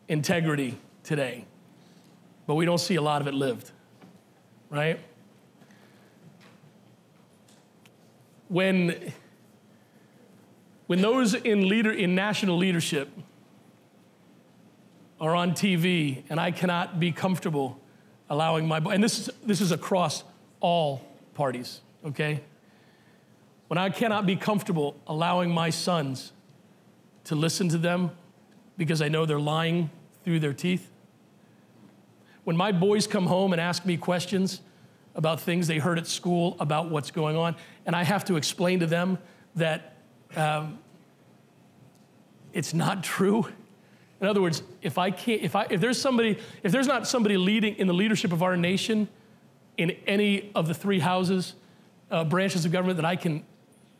integrity 0.09 0.77
today, 1.05 1.47
but 2.47 2.57
we 2.57 2.67
don't 2.67 2.77
see 2.77 2.97
a 2.97 3.01
lot 3.01 3.23
of 3.23 3.29
it 3.29 3.33
lived, 3.33 3.71
right? 4.69 5.01
When, 8.49 9.15
when 10.87 11.01
those 11.01 11.33
in, 11.33 11.67
leader, 11.67 11.93
in 11.93 12.15
national 12.15 12.59
leadership 12.59 13.09
are 15.19 15.35
on 15.35 15.53
TV 15.53 16.25
and 16.29 16.39
I 16.39 16.51
cannot 16.51 17.01
be 17.01 17.11
comfortable 17.11 17.78
allowing 18.31 18.67
my, 18.67 18.79
and 18.79 19.03
this 19.03 19.19
is, 19.19 19.31
this 19.45 19.61
is 19.61 19.73
across 19.73 20.25
all 20.61 21.03
parties, 21.35 21.81
okay? 22.05 22.41
When 23.69 23.79
I 23.79 23.91
cannot 23.91 24.27
be 24.27 24.37
comfortable 24.37 24.97
allowing 25.07 25.51
my 25.51 25.71
sons 25.71 26.33
to 27.25 27.35
listen 27.35 27.69
to 27.69 27.79
them 27.79 28.11
because 28.77 29.03
I 29.03 29.09
know 29.09 29.27
they're 29.27 29.39
lying 29.39 29.91
through 30.25 30.41
their 30.41 30.55
teeth. 30.55 30.91
When 32.45 32.57
my 32.57 32.73
boys 32.73 33.07
come 33.07 33.27
home 33.27 33.53
and 33.53 33.61
ask 33.61 33.85
me 33.85 33.97
questions 33.97 34.63
about 35.15 35.41
things 35.41 35.67
they 35.67 35.79
heard 35.79 35.99
at 35.99 36.07
school 36.07 36.57
about 36.61 36.91
what's 36.91 37.11
going 37.11 37.37
on, 37.37 37.57
and 37.85 37.95
I 37.95 38.05
have 38.05 38.25
to 38.27 38.37
explain 38.37 38.81
to 38.81 38.87
them 38.87 39.19
that 39.57 39.97
um, 40.37 40.79
it's 42.53 42.73
not 42.73 43.03
true, 43.17 43.47
in 44.21 44.27
other 44.27 44.43
words, 44.43 44.63
if 44.83 44.99
I 44.99 45.11
can't, 45.11 45.43
if 45.43 45.55
I, 45.55 45.67
if 45.71 45.81
there's 45.81 46.01
somebody, 46.01 46.39
if 46.63 46.73
there's 46.73 46.89
not 46.89 47.07
somebody 47.07 47.37
leading 47.37 47.77
in 47.77 47.87
the 47.87 47.95
leadership 47.95 48.33
of 48.33 48.43
our 48.43 48.57
nation 48.57 49.09
in 49.77 49.91
any 50.07 50.51
of 50.55 50.67
the 50.67 50.75
three 50.75 50.99
houses, 50.99 51.55
uh, 52.11 52.25
branches 52.25 52.65
of 52.65 52.73
government 52.73 52.97
that 52.97 53.05
I 53.05 53.15
can 53.15 53.45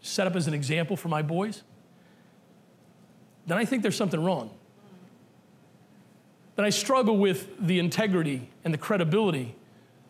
set 0.01 0.27
up 0.27 0.35
as 0.35 0.49
an 0.49 0.55
example 0.55 0.97
for 0.97 1.09
my 1.09 1.23
boys, 1.23 1.63
then 3.47 3.59
I 3.59 3.65
think 3.65 3.83
there's 3.83 3.97
something 3.97 4.23
wrong. 4.23 4.51
Then 6.57 6.65
I 6.65 6.71
struggle 6.71 7.17
with 7.17 7.49
the 7.65 7.79
integrity 7.79 8.51
and 8.65 8.75
the 8.75 8.79
credibility 8.79 9.55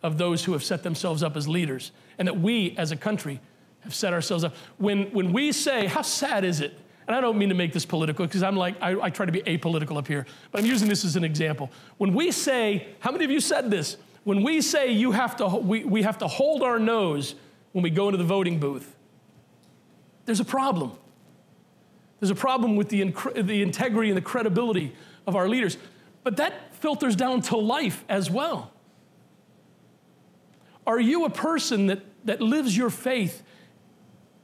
of 0.01 0.17
those 0.17 0.45
who 0.45 0.53
have 0.53 0.63
set 0.63 0.81
themselves 0.81 1.21
up 1.21 1.37
as 1.37 1.47
leaders, 1.47 1.91
and 2.17 2.27
that 2.27 2.39
we 2.39 2.75
as 2.77 2.91
a 2.91 2.95
country 2.95 3.39
have 3.81 3.93
set 3.93 4.13
ourselves 4.13 4.43
up. 4.43 4.55
When, 4.77 5.11
when 5.11 5.31
we 5.33 5.51
say, 5.51 5.85
how 5.85 6.01
sad 6.01 6.43
is 6.43 6.61
it? 6.61 6.79
And 7.09 7.15
I 7.15 7.21
don't 7.21 7.39
mean 7.39 7.49
to 7.49 7.55
make 7.55 7.73
this 7.73 7.87
political 7.87 8.27
because 8.27 8.43
I'm 8.43 8.55
like, 8.55 8.79
I, 8.79 8.91
I 9.01 9.09
try 9.09 9.25
to 9.25 9.31
be 9.31 9.41
apolitical 9.41 9.97
up 9.97 10.07
here, 10.07 10.27
but 10.51 10.61
I'm 10.61 10.67
using 10.67 10.87
this 10.87 11.03
as 11.03 11.15
an 11.15 11.23
example. 11.23 11.71
When 11.97 12.13
we 12.13 12.31
say, 12.31 12.89
how 12.99 13.11
many 13.11 13.25
of 13.25 13.31
you 13.31 13.39
said 13.39 13.71
this? 13.71 13.97
When 14.25 14.43
we 14.43 14.61
say 14.61 14.91
you 14.91 15.11
have 15.11 15.35
to, 15.37 15.47
we, 15.47 15.83
we 15.83 16.03
have 16.03 16.19
to 16.19 16.27
hold 16.27 16.61
our 16.61 16.77
nose 16.77 17.33
when 17.71 17.81
we 17.81 17.89
go 17.89 18.09
into 18.09 18.19
the 18.19 18.23
voting 18.23 18.59
booth, 18.59 18.95
there's 20.25 20.39
a 20.39 20.45
problem. 20.45 20.91
There's 22.19 22.29
a 22.29 22.35
problem 22.35 22.75
with 22.75 22.89
the, 22.89 23.11
the 23.35 23.63
integrity 23.63 24.09
and 24.09 24.17
the 24.17 24.21
credibility 24.21 24.93
of 25.25 25.35
our 25.35 25.49
leaders. 25.49 25.77
But 26.23 26.37
that 26.37 26.75
filters 26.75 27.15
down 27.15 27.41
to 27.43 27.57
life 27.57 28.05
as 28.07 28.29
well. 28.29 28.71
Are 30.85 30.99
you 30.99 31.25
a 31.25 31.29
person 31.31 31.87
that, 31.87 32.01
that 32.25 32.39
lives 32.39 32.77
your 32.77 32.91
faith 32.91 33.41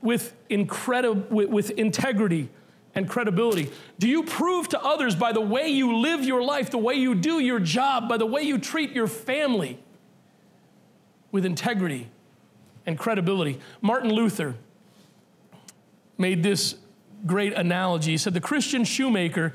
with, 0.06 0.34
incredi- 0.50 1.30
with, 1.30 1.50
with 1.50 1.72
integrity 1.72 2.50
and 2.94 3.10
credibility? 3.10 3.70
Do 4.00 4.08
you 4.08 4.24
prove 4.24 4.70
to 4.70 4.82
others 4.82 5.16
by 5.16 5.34
the 5.34 5.42
way 5.42 5.68
you 5.68 5.98
live 5.98 6.24
your 6.24 6.42
life, 6.42 6.70
the 6.70 6.78
way 6.78 6.94
you 6.94 7.16
do 7.16 7.40
your 7.40 7.60
job, 7.60 8.08
by 8.08 8.18
the 8.18 8.26
way 8.26 8.44
you 8.44 8.58
treat 8.58 8.92
your 8.92 9.08
family 9.08 9.80
with 11.32 11.46
integrity 11.46 12.10
and 12.86 12.98
credibility? 12.98 13.60
Martin 13.82 14.12
Luther 14.12 14.56
made 16.18 16.44
this 16.44 16.76
great 17.26 17.54
analogy. 17.54 18.12
He 18.12 18.18
said, 18.18 18.34
The 18.34 18.42
Christian 18.42 18.86
shoemaker 18.86 19.54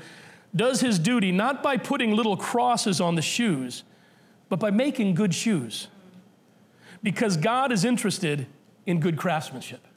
does 0.55 0.81
his 0.81 0.99
duty 0.99 1.31
not 1.31 1.63
by 1.63 1.77
putting 1.77 2.11
little 2.11 2.37
crosses 2.37 2.99
on 3.01 3.15
the 3.15 3.21
shoes, 3.21 3.83
but 4.49 4.59
by 4.59 4.69
making 4.69 5.15
good 5.15 5.33
shoes 5.33 5.87
because 7.01 7.37
God 7.37 7.71
is 7.71 7.85
interested 7.85 8.47
in 8.85 8.99
good 8.99 9.17
craftsmanship. 9.17 9.87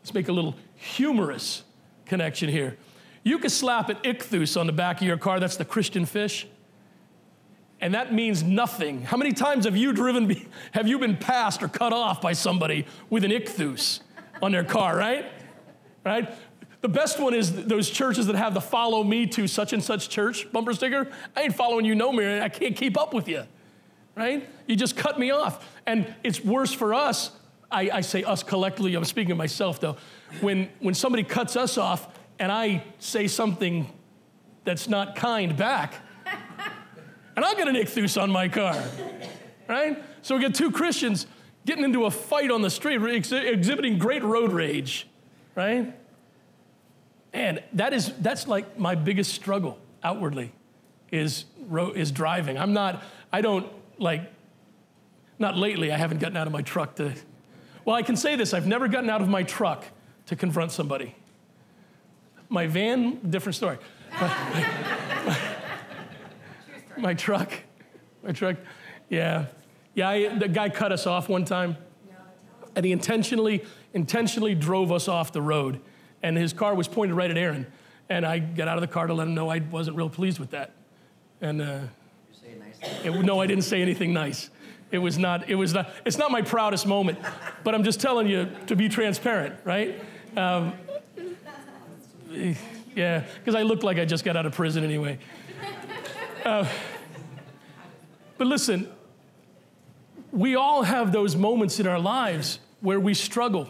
Let's 0.00 0.14
make 0.14 0.28
a 0.28 0.32
little 0.32 0.54
humorous 0.76 1.64
connection 2.06 2.48
here. 2.48 2.76
You 3.22 3.38
could 3.38 3.52
slap 3.52 3.88
an 3.88 3.96
ichthus 3.96 4.58
on 4.58 4.66
the 4.66 4.72
back 4.72 5.00
of 5.00 5.06
your 5.06 5.18
car, 5.18 5.40
that's 5.40 5.56
the 5.56 5.64
Christian 5.64 6.06
fish, 6.06 6.46
and 7.80 7.94
that 7.94 8.12
means 8.12 8.42
nothing. 8.42 9.02
How 9.02 9.16
many 9.16 9.32
times 9.32 9.64
have 9.64 9.76
you 9.76 9.92
driven, 9.92 10.46
have 10.72 10.88
you 10.88 10.98
been 10.98 11.16
passed 11.16 11.62
or 11.62 11.68
cut 11.68 11.92
off 11.92 12.20
by 12.20 12.32
somebody 12.32 12.86
with 13.08 13.24
an 13.24 13.30
ichthus 13.30 14.00
on 14.42 14.52
their 14.52 14.64
car, 14.64 14.96
right? 14.96 15.26
Right? 16.04 16.32
The 16.80 16.88
best 16.88 17.20
one 17.20 17.34
is 17.34 17.66
those 17.66 17.90
churches 17.90 18.26
that 18.26 18.36
have 18.36 18.54
the 18.54 18.60
follow 18.60 19.04
me 19.04 19.26
to 19.28 19.46
such 19.46 19.74
and 19.74 19.84
such 19.84 20.08
church 20.08 20.50
bumper 20.50 20.72
sticker. 20.72 21.08
I 21.36 21.42
ain't 21.42 21.54
following 21.54 21.84
you 21.84 21.94
no 21.94 22.10
more. 22.10 22.40
I 22.40 22.48
can't 22.48 22.74
keep 22.74 22.98
up 22.98 23.12
with 23.12 23.28
you, 23.28 23.44
right? 24.16 24.48
You 24.66 24.76
just 24.76 24.96
cut 24.96 25.18
me 25.18 25.30
off. 25.30 25.66
And 25.86 26.14
it's 26.24 26.42
worse 26.42 26.72
for 26.72 26.94
us. 26.94 27.32
I, 27.70 27.90
I 27.92 28.00
say 28.00 28.24
us 28.24 28.42
collectively, 28.42 28.94
I'm 28.94 29.04
speaking 29.04 29.32
of 29.32 29.38
myself 29.38 29.80
though. 29.80 29.96
When, 30.40 30.68
when 30.80 30.94
somebody 30.94 31.22
cuts 31.22 31.56
us 31.56 31.78
off 31.78 32.08
and 32.38 32.50
I 32.50 32.82
say 32.98 33.28
something 33.28 33.90
that's 34.64 34.88
not 34.88 35.16
kind 35.16 35.56
back, 35.56 35.94
and 37.36 37.44
I'll 37.44 37.54
get 37.54 37.68
an 37.68 37.76
ichthus 37.76 38.20
on 38.20 38.30
my 38.30 38.48
car, 38.48 38.82
right? 39.68 40.02
So 40.22 40.36
we 40.36 40.42
get 40.42 40.54
two 40.54 40.70
Christians 40.70 41.26
getting 41.64 41.84
into 41.84 42.06
a 42.06 42.10
fight 42.10 42.50
on 42.50 42.62
the 42.62 42.70
street, 42.70 43.00
ex- 43.02 43.32
exhibiting 43.32 43.98
great 43.98 44.22
road 44.22 44.52
rage, 44.52 45.06
right? 45.54 45.94
And 47.32 47.62
that 47.74 47.92
is, 47.92 48.12
that's 48.18 48.48
like 48.48 48.78
my 48.78 48.94
biggest 48.94 49.32
struggle 49.32 49.78
outwardly 50.02 50.52
is, 51.12 51.44
is 51.94 52.10
driving. 52.10 52.58
I'm 52.58 52.72
not, 52.72 53.02
I 53.32 53.40
don't 53.40 53.66
like, 53.98 54.22
not 55.38 55.56
lately, 55.56 55.92
I 55.92 55.96
haven't 55.96 56.18
gotten 56.18 56.36
out 56.36 56.46
of 56.46 56.52
my 56.52 56.62
truck 56.62 56.96
to, 56.96 57.14
well, 57.84 57.96
I 57.96 58.02
can 58.02 58.16
say 58.16 58.36
this 58.36 58.54
I've 58.54 58.66
never 58.66 58.88
gotten 58.88 59.10
out 59.10 59.22
of 59.22 59.28
my 59.28 59.42
truck 59.42 59.84
to 60.26 60.36
confront 60.36 60.72
somebody. 60.72 61.14
My 62.48 62.66
van, 62.66 63.20
different 63.30 63.56
story. 63.56 63.78
my, 66.96 67.14
truck, 67.14 67.52
my 68.22 68.32
truck, 68.32 68.56
yeah. 69.08 69.46
Yeah, 69.94 70.08
I, 70.08 70.36
the 70.36 70.48
guy 70.48 70.68
cut 70.68 70.90
us 70.92 71.06
off 71.06 71.28
one 71.28 71.44
time, 71.44 71.76
and 72.74 72.84
he 72.84 72.92
intentionally, 72.92 73.64
intentionally 73.94 74.54
drove 74.54 74.90
us 74.90 75.06
off 75.08 75.32
the 75.32 75.42
road 75.42 75.80
and 76.22 76.36
his 76.36 76.52
car 76.52 76.74
was 76.74 76.88
pointed 76.88 77.14
right 77.14 77.30
at 77.30 77.38
Aaron. 77.38 77.66
And 78.08 78.26
I 78.26 78.38
got 78.38 78.68
out 78.68 78.76
of 78.76 78.82
the 78.82 78.88
car 78.88 79.06
to 79.06 79.14
let 79.14 79.26
him 79.26 79.34
know 79.34 79.48
I 79.48 79.60
wasn't 79.60 79.96
real 79.96 80.10
pleased 80.10 80.38
with 80.38 80.50
that. 80.50 80.72
And 81.40 81.62
uh, 81.62 81.80
nice 82.58 82.78
it, 83.04 83.24
no, 83.24 83.40
I 83.40 83.46
didn't 83.46 83.64
say 83.64 83.80
anything 83.80 84.12
nice. 84.12 84.50
It 84.90 84.98
was 84.98 85.18
not. 85.18 85.48
It 85.48 85.54
was 85.54 85.72
not. 85.72 85.90
It's 86.04 86.18
not 86.18 86.30
my 86.30 86.42
proudest 86.42 86.86
moment, 86.86 87.18
but 87.62 87.74
I'm 87.74 87.84
just 87.84 88.00
telling 88.00 88.26
you 88.26 88.48
to 88.66 88.76
be 88.76 88.88
transparent, 88.88 89.54
right? 89.64 90.02
Um, 90.36 90.72
yeah, 92.94 93.24
because 93.38 93.54
I 93.54 93.62
look 93.62 93.82
like 93.82 93.98
I 93.98 94.04
just 94.04 94.24
got 94.24 94.36
out 94.36 94.46
of 94.46 94.54
prison 94.54 94.84
anyway. 94.84 95.18
Uh, 96.44 96.66
but 98.38 98.46
listen, 98.46 98.88
we 100.32 100.56
all 100.56 100.82
have 100.82 101.12
those 101.12 101.36
moments 101.36 101.78
in 101.78 101.86
our 101.86 102.00
lives 102.00 102.58
where 102.80 102.98
we 102.98 103.14
struggle 103.14 103.68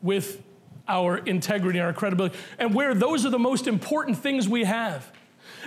with 0.00 0.42
our 0.86 1.18
integrity 1.18 1.80
our 1.80 1.92
credibility, 1.92 2.36
and 2.58 2.74
where 2.74 2.94
those 2.94 3.26
are 3.26 3.30
the 3.30 3.38
most 3.38 3.66
important 3.66 4.16
things 4.16 4.48
we 4.48 4.64
have. 4.64 5.12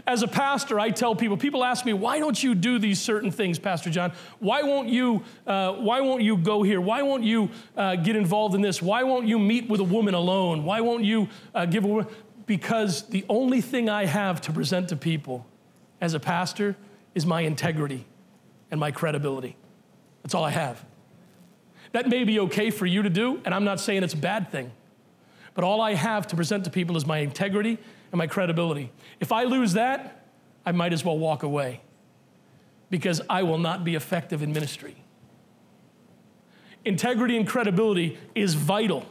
As 0.07 0.23
a 0.23 0.27
pastor, 0.27 0.79
I 0.79 0.89
tell 0.89 1.15
people, 1.15 1.37
people 1.37 1.63
ask 1.63 1.85
me, 1.85 1.93
why 1.93 2.19
don't 2.19 2.41
you 2.41 2.55
do 2.55 2.79
these 2.79 2.99
certain 2.99 3.31
things, 3.31 3.59
Pastor 3.59 3.89
John? 3.89 4.13
Why 4.39 4.63
won't 4.63 4.89
you, 4.89 5.23
uh, 5.45 5.73
why 5.73 6.01
won't 6.01 6.23
you 6.23 6.37
go 6.37 6.63
here? 6.63 6.81
Why 6.81 7.01
won't 7.01 7.23
you 7.23 7.49
uh, 7.75 7.95
get 7.95 8.15
involved 8.15 8.55
in 8.55 8.61
this? 8.61 8.81
Why 8.81 9.03
won't 9.03 9.27
you 9.27 9.39
meet 9.39 9.69
with 9.69 9.79
a 9.79 9.85
woman 9.85 10.13
alone? 10.13 10.63
Why 10.63 10.81
won't 10.81 11.03
you 11.03 11.29
uh, 11.53 11.65
give 11.65 11.85
a 11.85 12.07
Because 12.45 13.03
the 13.03 13.25
only 13.29 13.61
thing 13.61 13.89
I 13.89 14.05
have 14.05 14.41
to 14.41 14.51
present 14.51 14.89
to 14.89 14.95
people 14.95 15.45
as 15.99 16.13
a 16.13 16.19
pastor 16.19 16.75
is 17.13 17.25
my 17.25 17.41
integrity 17.41 18.05
and 18.71 18.79
my 18.79 18.91
credibility. 18.91 19.55
That's 20.23 20.33
all 20.33 20.43
I 20.43 20.51
have. 20.51 20.83
That 21.91 22.07
may 22.07 22.23
be 22.23 22.39
okay 22.41 22.71
for 22.71 22.85
you 22.85 23.03
to 23.03 23.09
do, 23.09 23.41
and 23.43 23.53
I'm 23.53 23.65
not 23.65 23.79
saying 23.79 24.03
it's 24.03 24.13
a 24.13 24.17
bad 24.17 24.51
thing. 24.51 24.71
But 25.53 25.65
all 25.65 25.81
I 25.81 25.95
have 25.95 26.27
to 26.27 26.35
present 26.35 26.63
to 26.63 26.69
people 26.69 26.95
is 26.95 27.05
my 27.05 27.17
integrity 27.17 27.77
and 28.11 28.17
my 28.17 28.27
credibility. 28.27 28.91
If 29.19 29.31
I 29.31 29.43
lose 29.43 29.73
that, 29.73 30.25
I 30.65 30.71
might 30.71 30.93
as 30.93 31.03
well 31.03 31.17
walk 31.17 31.43
away 31.43 31.81
because 32.89 33.21
I 33.29 33.43
will 33.43 33.57
not 33.57 33.83
be 33.83 33.95
effective 33.95 34.43
in 34.43 34.51
ministry. 34.51 34.95
Integrity 36.83 37.37
and 37.37 37.47
credibility 37.47 38.17
is 38.35 38.53
vital, 38.53 39.05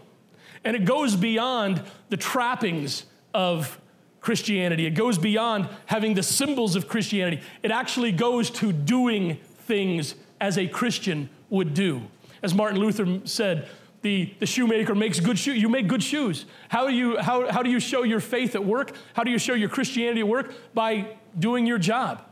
and 0.65 0.77
it 0.77 0.85
goes 0.85 1.17
beyond 1.17 1.83
the 2.09 2.17
trappings 2.17 3.07
of 3.33 3.81
Christianity. 4.21 4.87
It 4.87 4.91
goes 4.91 5.19
beyond 5.19 5.69
having 5.87 6.15
the 6.15 6.23
symbols 6.23 6.77
of 6.77 6.89
Christianity. 6.89 7.43
It 7.63 7.71
actually 7.71 8.13
goes 8.13 8.51
to 8.51 8.73
doing 8.73 9.39
things 9.61 10.15
as 10.41 10.59
a 10.59 10.67
Christian 10.67 11.31
would 11.49 11.75
do. 11.75 12.03
As 12.43 12.55
Martin 12.55 12.79
Luther 12.79 13.21
said, 13.25 13.69
the, 14.03 14.33
the 14.39 14.47
shoemaker 14.47 14.95
makes 14.95 15.21
good 15.21 15.39
shoes. 15.39 15.61
You 15.61 15.69
make 15.69 15.87
good 15.87 16.03
shoes. 16.03 16.47
How 16.69 16.87
do, 16.87 16.95
you, 16.95 17.19
how, 17.19 17.51
how 17.51 17.63
do 17.63 17.71
you 17.71 17.81
show 17.81 18.03
your 18.03 18.21
faith 18.21 18.55
at 18.55 18.65
work? 18.65 18.93
How 19.13 19.25
do 19.25 19.31
you 19.31 19.39
show 19.39 19.53
your 19.55 19.69
Christianity 19.69 20.21
at 20.21 20.29
work? 20.29 20.55
By 20.73 21.17
doing 21.39 21.67
your 21.67 21.79
job, 21.79 22.23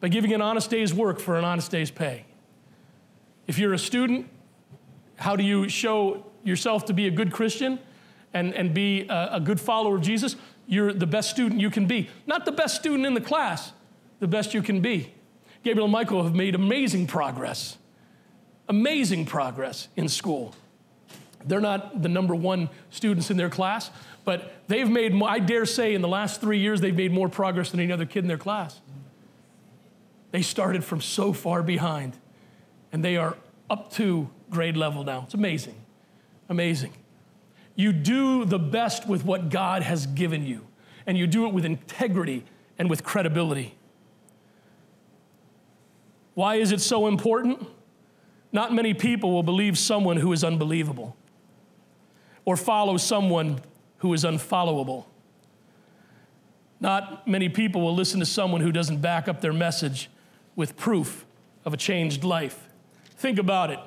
by 0.00 0.08
giving 0.08 0.32
an 0.34 0.42
honest 0.42 0.70
day's 0.70 0.92
work 0.92 1.18
for 1.18 1.38
an 1.38 1.44
honest 1.44 1.70
day's 1.70 1.90
pay. 1.90 2.26
If 3.46 3.58
you're 3.58 3.72
a 3.72 3.78
student, 3.78 4.28
how 5.16 5.36
do 5.36 5.44
you 5.44 5.68
show 5.68 6.26
yourself 6.42 6.84
to 6.86 6.92
be 6.92 7.06
a 7.06 7.10
good 7.10 7.32
Christian 7.32 7.78
and, 8.34 8.52
and 8.54 8.74
be 8.74 9.06
a, 9.08 9.28
a 9.32 9.40
good 9.40 9.60
follower 9.60 9.96
of 9.96 10.02
Jesus? 10.02 10.36
You're 10.66 10.92
the 10.92 11.06
best 11.06 11.30
student 11.30 11.60
you 11.60 11.70
can 11.70 11.86
be. 11.86 12.10
Not 12.26 12.44
the 12.44 12.52
best 12.52 12.76
student 12.76 13.06
in 13.06 13.14
the 13.14 13.20
class, 13.20 13.72
the 14.20 14.28
best 14.28 14.52
you 14.54 14.62
can 14.62 14.80
be. 14.80 15.12
Gabriel 15.62 15.86
and 15.86 15.92
Michael 15.92 16.22
have 16.24 16.34
made 16.34 16.54
amazing 16.54 17.06
progress, 17.06 17.78
amazing 18.68 19.24
progress 19.24 19.88
in 19.96 20.08
school. 20.08 20.54
They're 21.46 21.60
not 21.60 22.02
the 22.02 22.08
number 22.08 22.34
one 22.34 22.70
students 22.90 23.30
in 23.30 23.36
their 23.36 23.50
class, 23.50 23.90
but 24.24 24.54
they've 24.66 24.88
made, 24.88 25.20
I 25.22 25.38
dare 25.38 25.66
say, 25.66 25.94
in 25.94 26.00
the 26.00 26.08
last 26.08 26.40
three 26.40 26.58
years, 26.58 26.80
they've 26.80 26.96
made 26.96 27.12
more 27.12 27.28
progress 27.28 27.70
than 27.70 27.80
any 27.80 27.92
other 27.92 28.06
kid 28.06 28.20
in 28.24 28.28
their 28.28 28.38
class. 28.38 28.80
They 30.30 30.42
started 30.42 30.82
from 30.82 31.00
so 31.00 31.32
far 31.32 31.62
behind, 31.62 32.16
and 32.92 33.04
they 33.04 33.16
are 33.16 33.36
up 33.68 33.92
to 33.94 34.30
grade 34.50 34.76
level 34.76 35.04
now. 35.04 35.22
It's 35.24 35.34
amazing. 35.34 35.76
Amazing. 36.48 36.92
You 37.76 37.92
do 37.92 38.44
the 38.44 38.58
best 38.58 39.06
with 39.06 39.24
what 39.24 39.50
God 39.50 39.82
has 39.82 40.06
given 40.06 40.46
you, 40.46 40.66
and 41.06 41.18
you 41.18 41.26
do 41.26 41.46
it 41.46 41.52
with 41.52 41.64
integrity 41.64 42.44
and 42.78 42.88
with 42.88 43.04
credibility. 43.04 43.74
Why 46.34 46.56
is 46.56 46.72
it 46.72 46.80
so 46.80 47.06
important? 47.06 47.66
Not 48.50 48.72
many 48.72 48.94
people 48.94 49.32
will 49.32 49.42
believe 49.42 49.76
someone 49.76 50.16
who 50.16 50.32
is 50.32 50.42
unbelievable 50.42 51.16
or 52.44 52.56
follow 52.56 52.96
someone 52.96 53.60
who 53.98 54.12
is 54.12 54.24
unfollowable. 54.24 55.06
Not 56.80 57.26
many 57.26 57.48
people 57.48 57.80
will 57.80 57.94
listen 57.94 58.20
to 58.20 58.26
someone 58.26 58.60
who 58.60 58.72
doesn't 58.72 59.00
back 59.00 59.28
up 59.28 59.40
their 59.40 59.52
message 59.52 60.10
with 60.56 60.76
proof 60.76 61.24
of 61.64 61.72
a 61.72 61.76
changed 61.76 62.24
life. 62.24 62.68
Think 63.16 63.38
about 63.38 63.70
it. 63.70 63.78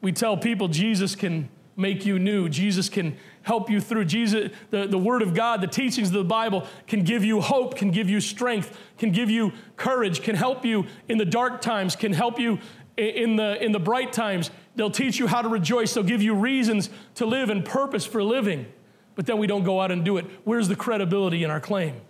We 0.00 0.12
tell 0.12 0.36
people 0.36 0.68
Jesus 0.68 1.14
can 1.14 1.48
make 1.76 2.06
you 2.06 2.18
new, 2.18 2.48
Jesus 2.48 2.88
can 2.88 3.16
help 3.42 3.70
you 3.70 3.80
through. 3.80 4.06
Jesus, 4.06 4.50
the, 4.70 4.86
the 4.86 4.98
Word 4.98 5.22
of 5.22 5.34
God, 5.34 5.60
the 5.60 5.66
teachings 5.66 6.08
of 6.08 6.14
the 6.14 6.24
Bible 6.24 6.66
can 6.86 7.04
give 7.04 7.22
you 7.22 7.40
hope, 7.40 7.76
can 7.76 7.90
give 7.90 8.08
you 8.08 8.20
strength, 8.20 8.76
can 8.98 9.12
give 9.12 9.30
you 9.30 9.52
courage, 9.76 10.22
can 10.22 10.34
help 10.34 10.64
you 10.64 10.86
in 11.08 11.18
the 11.18 11.24
dark 11.24 11.60
times, 11.60 11.94
can 11.94 12.12
help 12.12 12.40
you 12.40 12.58
in 12.96 13.36
the, 13.36 13.62
in 13.62 13.72
the 13.72 13.78
bright 13.78 14.12
times. 14.12 14.50
They'll 14.76 14.90
teach 14.90 15.18
you 15.18 15.26
how 15.26 15.42
to 15.42 15.48
rejoice, 15.48 15.94
they'll 15.94 16.04
give 16.04 16.22
you 16.22 16.34
reasons 16.34 16.90
to 17.16 17.26
live 17.26 17.50
and 17.50 17.64
purpose 17.64 18.06
for 18.06 18.22
living. 18.22 18.66
But 19.14 19.24
then 19.26 19.38
we 19.38 19.46
don't 19.46 19.64
go 19.64 19.80
out 19.80 19.90
and 19.90 20.04
do 20.04 20.18
it. 20.18 20.26
Where's 20.44 20.68
the 20.68 20.76
credibility 20.76 21.42
in 21.42 21.50
our 21.50 21.60
claim? 21.60 22.00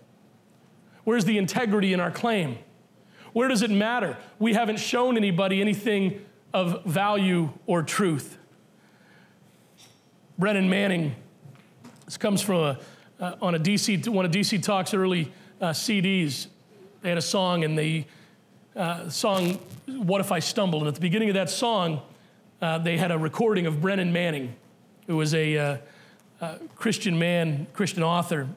Where's 1.05 1.25
the 1.25 1.39
integrity 1.39 1.93
in 1.93 2.01
our 2.01 2.11
claim? 2.11 2.59
Where 3.33 3.49
does 3.49 3.63
it 3.63 3.71
matter? 3.71 4.17
We 4.41 4.55
haven't 4.55 4.81
shown 4.81 5.17
anybody 5.17 5.61
anything 5.61 6.25
of 6.53 6.85
value 6.85 7.51
or 7.67 7.83
truth. 7.83 8.39
Brennan 10.39 10.69
Manning, 10.69 11.15
this 12.05 12.17
comes 12.17 12.43
from 12.43 12.57
a, 12.57 12.79
uh, 13.21 13.37
on 13.41 13.55
a 13.55 13.59
DC, 13.59 14.09
one 14.09 14.25
of 14.25 14.33
DC 14.33 14.63
Talk's 14.63 14.93
early 14.93 15.33
uh, 15.61 15.71
CDs. 15.71 16.49
They 17.03 17.11
had 17.11 17.19
a 17.19 17.23
song, 17.23 17.63
and 17.63 17.79
the 17.79 18.05
uh, 18.75 19.09
song, 19.09 19.61
What 19.87 20.21
If 20.21 20.33
I 20.33 20.41
Stumbled? 20.41 20.83
And 20.83 20.89
at 20.89 20.95
the 20.95 21.01
beginning 21.01 21.29
of 21.29 21.35
that 21.35 21.51
song, 21.51 22.03
uh, 22.61 22.79
they 22.79 22.97
had 22.97 23.11
a 23.11 23.19
recording 23.19 23.67
of 23.67 23.81
Brennan 23.81 24.13
Manning, 24.13 24.57
who 25.07 25.17
was 25.17 25.35
a 25.35 25.57
uh, 25.57 25.77
uh, 26.41 26.59
Christian 26.75 27.19
man, 27.19 27.67
Christian 27.73 28.03
author. 28.03 28.49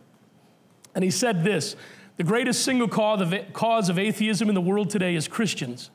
And 0.96 1.04
he 1.04 1.12
said 1.12 1.44
this 1.44 1.76
The 2.18 2.24
greatest 2.24 2.64
single 2.64 2.88
cause 2.88 3.90
of 3.90 4.00
atheism 4.00 4.50
in 4.50 4.56
the 4.56 4.62
world 4.62 4.90
today 4.90 5.16
is 5.16 5.28
Christians 5.28 5.92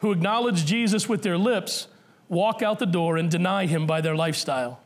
who 0.00 0.12
acknowledge 0.12 0.64
Jesus 0.64 1.08
with 1.08 1.22
their 1.22 1.38
lips, 1.38 1.88
walk 2.28 2.62
out 2.62 2.78
the 2.78 2.86
door, 2.86 3.16
and 3.16 3.30
deny 3.30 3.66
him 3.66 3.86
by 3.86 4.00
their 4.00 4.14
lifestyle. 4.14 4.80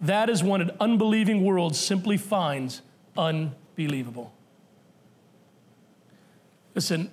That 0.00 0.28
is 0.28 0.42
what 0.42 0.60
an 0.60 0.70
unbelieving 0.80 1.44
world 1.44 1.74
simply 1.74 2.16
finds 2.16 2.82
unbelievable. 3.16 4.32
Listen, 6.74 7.10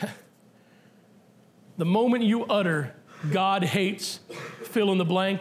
the 1.76 1.84
moment 1.84 2.24
you 2.24 2.44
utter, 2.44 2.94
God 3.30 3.64
hates, 3.64 4.20
fill 4.64 4.92
in 4.92 4.98
the 4.98 5.04
blank, 5.04 5.40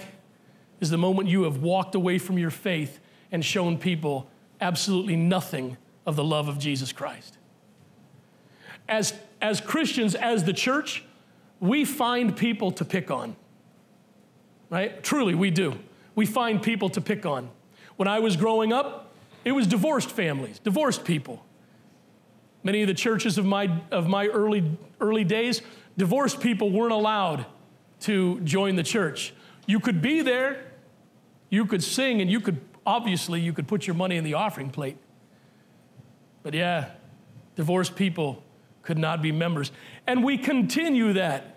is 0.80 0.90
the 0.90 0.98
moment 0.98 1.30
you 1.30 1.44
have 1.44 1.58
walked 1.58 1.96
away 1.96 2.18
from 2.18 2.38
your 2.38 2.52
faith 2.52 3.00
and 3.32 3.44
shown 3.44 3.78
people 3.78 4.30
absolutely 4.62 5.16
nothing 5.16 5.78
of 6.06 6.16
the 6.16 6.24
love 6.24 6.48
of 6.48 6.60
Jesus 6.60 6.92
Christ. 6.92 7.38
As, 8.88 9.14
as 9.42 9.62
Christians, 9.62 10.16
as 10.16 10.44
the 10.44 10.54
church, 10.54 11.04
we 11.60 11.86
find 11.86 12.36
people 12.36 12.72
to 12.74 12.86
pick 12.86 13.10
on, 13.10 13.36
right? 14.70 15.02
Truly, 15.04 15.34
we 15.34 15.50
do. 15.50 15.78
We 16.14 16.26
find 16.26 16.62
people 16.62 16.90
to 16.90 17.02
pick 17.02 17.26
on. 17.26 17.50
When 17.96 18.08
I 18.08 18.20
was 18.20 18.36
growing 18.38 18.72
up, 18.72 19.14
it 19.44 19.54
was 19.54 19.68
divorced 19.68 20.12
families, 20.12 20.60
divorced 20.60 21.04
people. 21.04 21.44
Many 22.64 22.82
of 22.82 22.88
the 22.88 22.94
churches 22.94 23.38
of 23.38 23.46
my, 23.46 23.82
of 23.92 24.08
my 24.08 24.28
early, 24.28 24.78
early 25.00 25.24
days, 25.24 25.62
divorced 25.98 26.40
people 26.40 26.72
weren't 26.72 26.94
allowed 26.94 27.46
to 28.06 28.40
join 28.42 28.76
the 28.76 28.84
church. 28.84 29.34
You 29.66 29.80
could 29.80 30.02
be 30.02 30.22
there, 30.22 30.64
you 31.50 31.66
could 31.66 31.84
sing, 31.84 32.22
and 32.22 32.30
you 32.30 32.40
could, 32.40 32.62
obviously, 32.86 33.42
you 33.42 33.52
could 33.52 33.68
put 33.68 33.88
your 33.88 33.96
money 33.96 34.16
in 34.16 34.24
the 34.24 34.36
offering 34.36 34.70
plate. 34.70 34.98
But 36.44 36.54
yeah, 36.54 36.92
divorced 37.56 37.96
people 37.96 38.44
could 38.84 39.00
not 39.00 39.24
be 39.24 39.32
members. 39.32 39.72
And 40.06 40.24
we 40.24 40.38
continue 40.38 41.14
that 41.14 41.56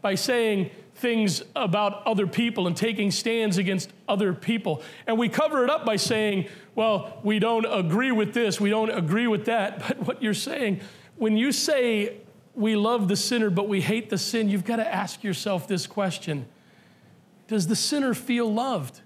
by 0.00 0.14
saying 0.14 0.70
things 0.94 1.42
about 1.56 2.06
other 2.06 2.28
people 2.28 2.68
and 2.68 2.76
taking 2.76 3.10
stands 3.10 3.58
against 3.58 3.90
other 4.08 4.32
people. 4.32 4.82
And 5.08 5.18
we 5.18 5.28
cover 5.28 5.64
it 5.64 5.70
up 5.70 5.84
by 5.84 5.96
saying, 5.96 6.46
well, 6.76 7.18
we 7.24 7.40
don't 7.40 7.64
agree 7.64 8.12
with 8.12 8.34
this, 8.34 8.60
we 8.60 8.70
don't 8.70 8.90
agree 8.90 9.26
with 9.26 9.46
that. 9.46 9.80
But 9.88 10.06
what 10.06 10.22
you're 10.22 10.34
saying, 10.34 10.80
when 11.16 11.36
you 11.36 11.50
say 11.50 12.18
we 12.58 12.74
love 12.76 13.08
the 13.08 13.16
sinner 13.16 13.50
but 13.50 13.68
we 13.68 13.80
hate 13.80 14.10
the 14.10 14.18
sin, 14.18 14.48
you've 14.48 14.64
got 14.64 14.76
to 14.76 14.94
ask 14.94 15.22
yourself 15.22 15.68
this 15.68 15.86
question 15.86 16.46
Does 17.46 17.66
the 17.68 17.76
sinner 17.76 18.14
feel 18.14 18.52
loved? 18.52 19.00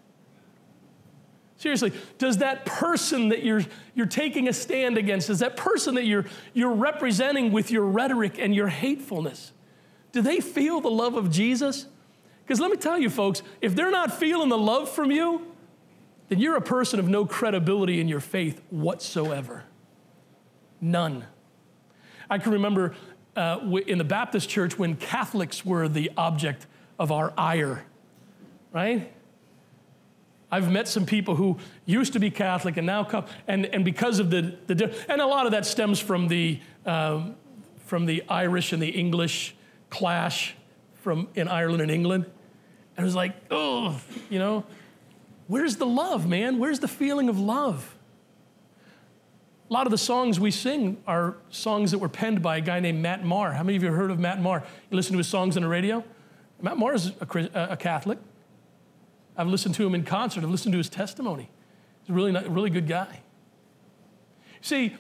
Seriously, 1.56 1.92
does 2.18 2.38
that 2.38 2.66
person 2.66 3.28
that 3.28 3.44
you're, 3.44 3.62
you're 3.94 4.06
taking 4.06 4.48
a 4.48 4.52
stand 4.52 4.98
against, 4.98 5.28
does 5.28 5.38
that 5.38 5.56
person 5.56 5.94
that 5.94 6.04
you're, 6.04 6.24
you're 6.54 6.72
representing 6.72 7.52
with 7.52 7.70
your 7.70 7.84
rhetoric 7.84 8.36
and 8.40 8.52
your 8.52 8.66
hatefulness, 8.66 9.52
do 10.10 10.22
they 10.22 10.40
feel 10.40 10.80
the 10.80 10.90
love 10.90 11.14
of 11.14 11.30
Jesus? 11.30 11.86
Because 12.42 12.58
let 12.58 12.72
me 12.72 12.76
tell 12.76 12.98
you, 12.98 13.08
folks, 13.08 13.42
if 13.60 13.76
they're 13.76 13.92
not 13.92 14.12
feeling 14.12 14.48
the 14.48 14.58
love 14.58 14.90
from 14.90 15.12
you, 15.12 15.46
then 16.30 16.40
you're 16.40 16.56
a 16.56 16.62
person 16.62 16.98
of 16.98 17.08
no 17.08 17.24
credibility 17.24 18.00
in 18.00 18.08
your 18.08 18.18
faith 18.18 18.60
whatsoever. 18.70 19.62
None. 20.80 21.26
I 22.28 22.38
can 22.38 22.52
remember 22.52 22.96
uh, 23.36 23.58
in 23.86 23.98
the 23.98 24.04
Baptist 24.04 24.48
church 24.48 24.78
when 24.78 24.96
Catholics 24.96 25.64
were 25.64 25.88
the 25.88 26.10
object 26.16 26.66
of 26.98 27.10
our 27.10 27.32
ire, 27.36 27.84
right? 28.72 29.12
I've 30.50 30.70
met 30.70 30.86
some 30.86 31.06
people 31.06 31.34
who 31.34 31.56
used 31.86 32.12
to 32.12 32.20
be 32.20 32.30
Catholic 32.30 32.76
and 32.76 32.86
now 32.86 33.04
come, 33.04 33.24
and, 33.48 33.64
and 33.66 33.84
because 33.84 34.18
of 34.18 34.28
the, 34.30 34.54
the, 34.66 34.94
and 35.08 35.20
a 35.20 35.26
lot 35.26 35.46
of 35.46 35.52
that 35.52 35.64
stems 35.64 35.98
from 35.98 36.28
the, 36.28 36.60
um, 36.84 37.36
from 37.86 38.04
the 38.04 38.22
Irish 38.28 38.72
and 38.72 38.82
the 38.82 38.90
English 38.90 39.54
clash 39.88 40.54
from 41.00 41.28
in 41.34 41.48
Ireland 41.48 41.82
and 41.82 41.90
England. 41.90 42.26
And 42.96 43.04
it 43.04 43.06
was 43.06 43.14
like, 43.14 43.34
oh, 43.50 43.98
you 44.28 44.38
know, 44.38 44.64
where's 45.46 45.76
the 45.76 45.86
love, 45.86 46.26
man? 46.28 46.58
Where's 46.58 46.80
the 46.80 46.88
feeling 46.88 47.28
of 47.28 47.38
love? 47.38 47.91
A 49.72 49.80
lot 49.82 49.86
of 49.86 49.90
the 49.90 49.96
songs 49.96 50.38
we 50.38 50.50
sing 50.50 51.02
are 51.06 51.38
songs 51.48 51.92
that 51.92 51.98
were 51.98 52.10
penned 52.10 52.42
by 52.42 52.58
a 52.58 52.60
guy 52.60 52.78
named 52.78 53.00
Matt 53.00 53.24
Maher. 53.24 53.52
How 53.52 53.62
many 53.62 53.74
of 53.74 53.82
you 53.82 53.88
have 53.88 53.96
heard 53.96 54.10
of 54.10 54.18
Matt 54.18 54.38
Maher? 54.38 54.62
You 54.90 54.96
listen 54.96 55.12
to 55.12 55.16
his 55.16 55.28
songs 55.28 55.56
on 55.56 55.62
the 55.62 55.68
radio? 55.70 56.04
Matt 56.60 56.76
Maher 56.76 56.92
is 56.92 57.12
a, 57.22 57.68
a 57.70 57.76
Catholic. 57.78 58.18
I've 59.34 59.46
listened 59.46 59.74
to 59.76 59.86
him 59.86 59.94
in 59.94 60.04
concert. 60.04 60.44
I've 60.44 60.50
listened 60.50 60.72
to 60.72 60.76
his 60.76 60.90
testimony. 60.90 61.48
He's 62.02 62.10
a 62.10 62.12
really, 62.12 62.32
really 62.50 62.68
good 62.68 62.86
guy. 62.86 63.20
See, 64.60 64.94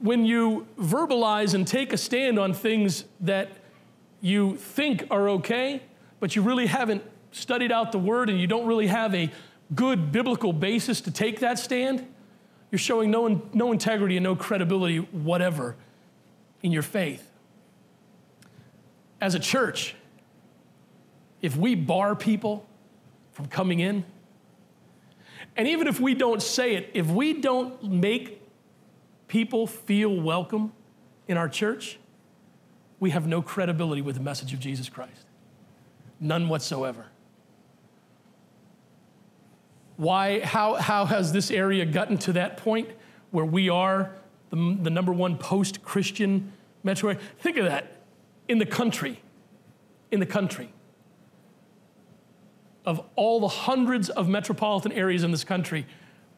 when 0.00 0.24
you 0.24 0.66
verbalize 0.76 1.54
and 1.54 1.64
take 1.64 1.92
a 1.92 1.96
stand 1.96 2.40
on 2.40 2.54
things 2.54 3.04
that 3.20 3.48
you 4.20 4.56
think 4.56 5.06
are 5.08 5.28
okay, 5.28 5.82
but 6.18 6.34
you 6.34 6.42
really 6.42 6.66
haven't 6.66 7.04
studied 7.30 7.70
out 7.70 7.92
the 7.92 8.00
word 8.00 8.28
and 8.28 8.40
you 8.40 8.48
don't 8.48 8.66
really 8.66 8.88
have 8.88 9.14
a 9.14 9.30
good 9.72 10.10
biblical 10.10 10.52
basis 10.52 11.00
to 11.02 11.12
take 11.12 11.38
that 11.38 11.60
stand, 11.60 12.08
you're 12.72 12.80
showing 12.80 13.12
no, 13.12 13.42
no 13.52 13.70
integrity 13.70 14.16
and 14.16 14.24
no 14.24 14.34
credibility 14.34 14.98
whatever 14.98 15.76
in 16.62 16.72
your 16.72 16.82
faith. 16.82 17.30
As 19.20 19.36
a 19.36 19.38
church, 19.38 19.94
if 21.40 21.54
we 21.56 21.76
bar 21.76 22.16
people 22.16 22.66
from 23.32 23.46
coming 23.46 23.80
in. 23.80 24.04
And 25.56 25.66
even 25.68 25.86
if 25.86 26.00
we 26.00 26.14
don't 26.14 26.42
say 26.42 26.74
it, 26.74 26.90
if 26.94 27.06
we 27.06 27.34
don't 27.34 27.82
make 27.82 28.40
people 29.26 29.66
feel 29.66 30.14
welcome 30.20 30.72
in 31.28 31.36
our 31.36 31.48
church, 31.48 31.98
we 33.00 33.10
have 33.10 33.26
no 33.26 33.42
credibility 33.42 34.02
with 34.02 34.16
the 34.16 34.22
message 34.22 34.52
of 34.52 34.60
Jesus 34.60 34.88
Christ. 34.88 35.26
None 36.20 36.48
whatsoever. 36.48 37.06
Why, 40.02 40.40
how, 40.40 40.74
how 40.74 41.04
has 41.04 41.32
this 41.32 41.48
area 41.52 41.86
gotten 41.86 42.18
to 42.18 42.32
that 42.32 42.56
point 42.56 42.88
where 43.30 43.44
we 43.44 43.68
are 43.68 44.10
the, 44.50 44.76
the 44.82 44.90
number 44.90 45.12
one 45.12 45.38
post 45.38 45.84
Christian 45.84 46.52
metro? 46.82 47.16
Think 47.38 47.56
of 47.56 47.66
that 47.66 48.02
in 48.48 48.58
the 48.58 48.66
country. 48.66 49.20
In 50.10 50.18
the 50.18 50.26
country 50.26 50.72
of 52.84 53.00
all 53.14 53.38
the 53.38 53.46
hundreds 53.46 54.10
of 54.10 54.28
metropolitan 54.28 54.90
areas 54.90 55.22
in 55.22 55.30
this 55.30 55.44
country, 55.44 55.86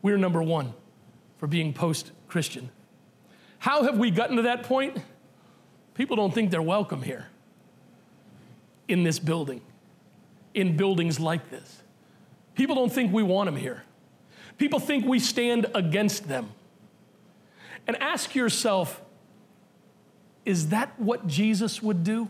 we're 0.02 0.18
number 0.18 0.42
one 0.42 0.74
for 1.38 1.46
being 1.46 1.72
post 1.72 2.12
Christian. 2.28 2.68
How 3.60 3.84
have 3.84 3.96
we 3.96 4.10
gotten 4.10 4.36
to 4.36 4.42
that 4.42 4.64
point? 4.64 4.98
People 5.94 6.16
don't 6.16 6.34
think 6.34 6.50
they're 6.50 6.60
welcome 6.60 7.00
here 7.00 7.28
in 8.88 9.04
this 9.04 9.18
building, 9.18 9.62
in 10.52 10.76
buildings 10.76 11.18
like 11.18 11.48
this. 11.48 11.73
People 12.54 12.76
don't 12.76 12.92
think 12.92 13.12
we 13.12 13.22
want 13.22 13.46
them 13.46 13.56
here. 13.56 13.82
People 14.58 14.78
think 14.78 15.04
we 15.04 15.18
stand 15.18 15.66
against 15.74 16.28
them. 16.28 16.50
And 17.86 18.00
ask 18.00 18.34
yourself 18.34 19.00
is 20.44 20.68
that 20.68 20.98
what 21.00 21.26
Jesus 21.26 21.82
would 21.82 22.04
do? 22.04 22.28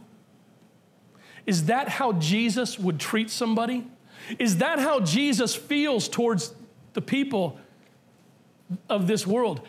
Is 1.46 1.66
that 1.66 1.88
how 1.88 2.12
Jesus 2.12 2.78
would 2.78 3.00
treat 3.00 3.28
somebody? 3.28 3.86
Is 4.38 4.58
that 4.58 4.78
how 4.78 5.00
Jesus 5.00 5.54
feels 5.54 6.08
towards 6.08 6.54
the 6.94 7.02
people 7.02 7.58
of 8.88 9.06
this 9.06 9.26
world? 9.26 9.60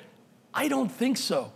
I 0.54 0.68
don't 0.68 0.90
think 0.90 1.18
so. 1.18 1.52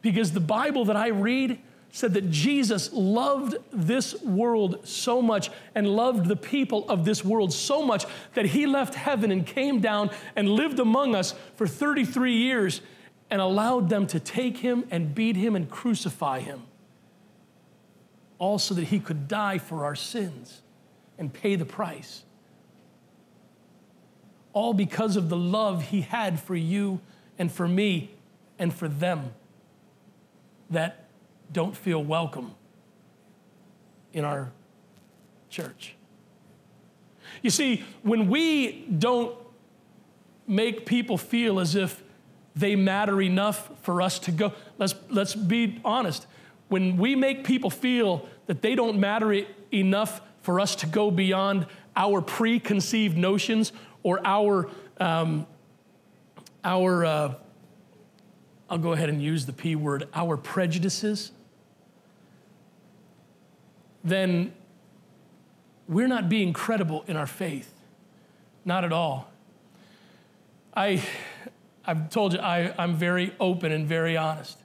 Because 0.00 0.32
the 0.32 0.40
Bible 0.40 0.86
that 0.86 0.96
I 0.96 1.08
read 1.08 1.60
said 1.94 2.14
that 2.14 2.30
Jesus 2.30 2.90
loved 2.90 3.54
this 3.70 4.20
world 4.22 4.88
so 4.88 5.20
much 5.20 5.50
and 5.74 5.86
loved 5.86 6.26
the 6.26 6.36
people 6.36 6.88
of 6.88 7.04
this 7.04 7.22
world 7.22 7.52
so 7.52 7.82
much 7.82 8.06
that 8.32 8.46
he 8.46 8.66
left 8.66 8.94
heaven 8.94 9.30
and 9.30 9.46
came 9.46 9.78
down 9.78 10.10
and 10.34 10.48
lived 10.48 10.80
among 10.80 11.14
us 11.14 11.34
for 11.54 11.66
33 11.66 12.34
years 12.34 12.80
and 13.30 13.42
allowed 13.42 13.90
them 13.90 14.06
to 14.06 14.18
take 14.18 14.56
him 14.56 14.86
and 14.90 15.14
beat 15.14 15.36
him 15.36 15.54
and 15.54 15.70
crucify 15.70 16.40
him. 16.40 16.62
All 18.38 18.58
so 18.58 18.72
that 18.72 18.84
he 18.84 18.98
could 18.98 19.28
die 19.28 19.58
for 19.58 19.84
our 19.84 19.94
sins 19.94 20.62
and 21.18 21.30
pay 21.30 21.56
the 21.56 21.66
price. 21.66 22.24
All 24.54 24.72
because 24.72 25.16
of 25.16 25.28
the 25.28 25.36
love 25.36 25.82
he 25.84 26.00
had 26.00 26.40
for 26.40 26.56
you 26.56 27.00
and 27.38 27.52
for 27.52 27.68
me 27.68 28.12
and 28.58 28.72
for 28.72 28.88
them 28.88 29.34
that 30.70 31.01
don't 31.52 31.76
feel 31.76 32.02
welcome 32.02 32.54
in 34.12 34.24
our 34.24 34.52
church. 35.50 35.94
You 37.42 37.50
see, 37.50 37.84
when 38.02 38.28
we 38.28 38.86
don't 38.86 39.36
make 40.46 40.86
people 40.86 41.16
feel 41.16 41.60
as 41.60 41.74
if 41.74 42.02
they 42.54 42.76
matter 42.76 43.22
enough 43.22 43.70
for 43.82 44.02
us 44.02 44.18
to 44.20 44.30
go, 44.30 44.52
let's, 44.78 44.94
let's 45.08 45.34
be 45.34 45.80
honest. 45.84 46.26
When 46.68 46.96
we 46.96 47.16
make 47.16 47.44
people 47.44 47.70
feel 47.70 48.28
that 48.46 48.62
they 48.62 48.74
don't 48.74 48.98
matter 48.98 49.44
enough 49.72 50.20
for 50.42 50.60
us 50.60 50.74
to 50.76 50.86
go 50.86 51.10
beyond 51.10 51.66
our 51.96 52.20
preconceived 52.20 53.16
notions 53.16 53.72
or 54.02 54.20
our, 54.24 54.68
um, 54.98 55.46
our 56.64 57.04
uh, 57.04 57.34
I'll 58.68 58.78
go 58.78 58.92
ahead 58.92 59.08
and 59.08 59.22
use 59.22 59.46
the 59.46 59.52
P 59.52 59.76
word, 59.76 60.08
our 60.14 60.36
prejudices, 60.36 61.32
then 64.04 64.52
we're 65.88 66.08
not 66.08 66.28
being 66.28 66.52
credible 66.52 67.04
in 67.06 67.16
our 67.16 67.26
faith. 67.26 67.72
Not 68.64 68.84
at 68.84 68.92
all. 68.92 69.30
I, 70.74 71.02
I've 71.84 72.10
told 72.10 72.32
you 72.32 72.38
I, 72.38 72.74
I'm 72.78 72.94
very 72.94 73.34
open 73.38 73.72
and 73.72 73.86
very 73.86 74.16
honest 74.16 74.58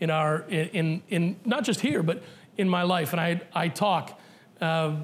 in 0.00 0.10
our 0.10 0.40
in, 0.48 0.68
in, 0.68 1.02
in 1.08 1.36
not 1.44 1.64
just 1.64 1.80
here, 1.80 2.02
but 2.02 2.22
in 2.56 2.68
my 2.68 2.82
life. 2.82 3.12
And 3.12 3.20
I, 3.20 3.40
I 3.54 3.68
talk. 3.68 4.20
Uh, 4.60 4.96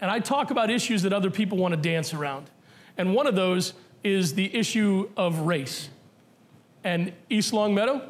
and 0.00 0.10
I 0.10 0.18
talk 0.18 0.50
about 0.50 0.70
issues 0.70 1.02
that 1.02 1.12
other 1.12 1.30
people 1.30 1.58
want 1.58 1.74
to 1.74 1.80
dance 1.80 2.14
around. 2.14 2.50
And 2.96 3.14
one 3.14 3.26
of 3.26 3.34
those 3.34 3.74
is 4.02 4.34
the 4.34 4.54
issue 4.54 5.10
of 5.16 5.40
race. 5.40 5.90
And 6.82 7.12
East 7.28 7.52
Longmeadow, 7.52 8.02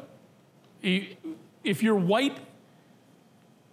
if 0.81 1.83
you're 1.83 1.95
white 1.95 2.37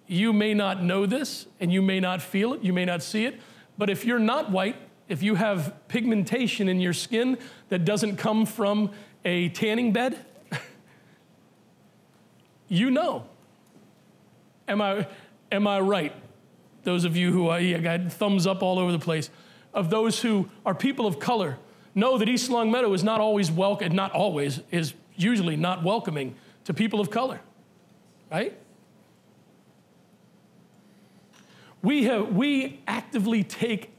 you 0.09 0.33
may 0.33 0.55
not 0.55 0.83
know 0.83 1.07
this 1.07 1.47
and 1.61 1.73
you 1.73 1.83
may 1.83 2.01
not 2.01 2.23
feel 2.23 2.55
it, 2.55 2.63
you 2.63 2.73
may 2.73 2.85
not 2.85 3.03
see 3.03 3.25
it, 3.25 3.41
but 3.77 3.91
if 3.91 4.05
you're 4.05 4.19
not 4.19 4.51
white, 4.51 4.77
if 5.09 5.23
you 5.23 5.37
have 5.37 5.75
pigmentation 5.89 6.69
in 6.69 6.81
your 6.81 6.93
skin 6.93 7.39
that 7.69 7.85
doesn't 7.85 8.17
come 8.17 8.45
from 8.45 8.91
a 9.25 9.49
tanning 9.51 9.93
bed, 9.93 10.19
you 12.69 12.91
know. 12.91 13.25
Am 14.67 14.83
I, 14.83 15.07
am 15.51 15.67
I 15.67 15.81
right? 15.81 16.13
Those 16.85 17.05
of 17.05 17.17
you 17.17 17.33
who 17.33 17.49
I 17.49 17.73
got 17.79 18.13
thumbs 18.13 18.47
up 18.47 18.63
all 18.63 18.79
over 18.79 18.93
the 18.93 18.99
place. 18.99 19.31
Of 19.73 19.91
those 19.91 20.21
who 20.21 20.51
are 20.65 20.75
people 20.75 21.07
of 21.07 21.19
color, 21.19 21.59
know 21.95 22.19
that 22.19 22.29
East 22.29 22.51
Longmeadow 22.51 22.93
is 22.93 23.03
not 23.03 23.21
always 23.21 23.51
welcome, 23.51 23.95
not 23.95 24.13
always, 24.13 24.61
is 24.71 24.95
usually 25.17 25.57
not 25.57 25.83
welcoming 25.83 26.35
to 26.65 26.75
people 26.75 27.01
of 27.01 27.11
color, 27.11 27.41
right? 28.31 28.57
We, 31.83 32.05
have, 32.05 32.35
we 32.35 32.81
actively 32.87 33.45
take 33.45 33.93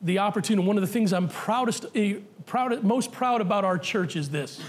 the 0.00 0.20
opportunity. 0.20 0.66
One 0.66 0.76
of 0.76 0.82
the 0.82 0.86
things 0.86 1.12
I'm 1.12 1.28
proudest, 1.28 1.86
eh, 1.94 2.18
proud, 2.46 2.82
most 2.84 3.12
proud 3.12 3.40
about 3.40 3.64
our 3.64 3.78
church 3.78 4.16
is 4.16 4.30
this. 4.30 4.60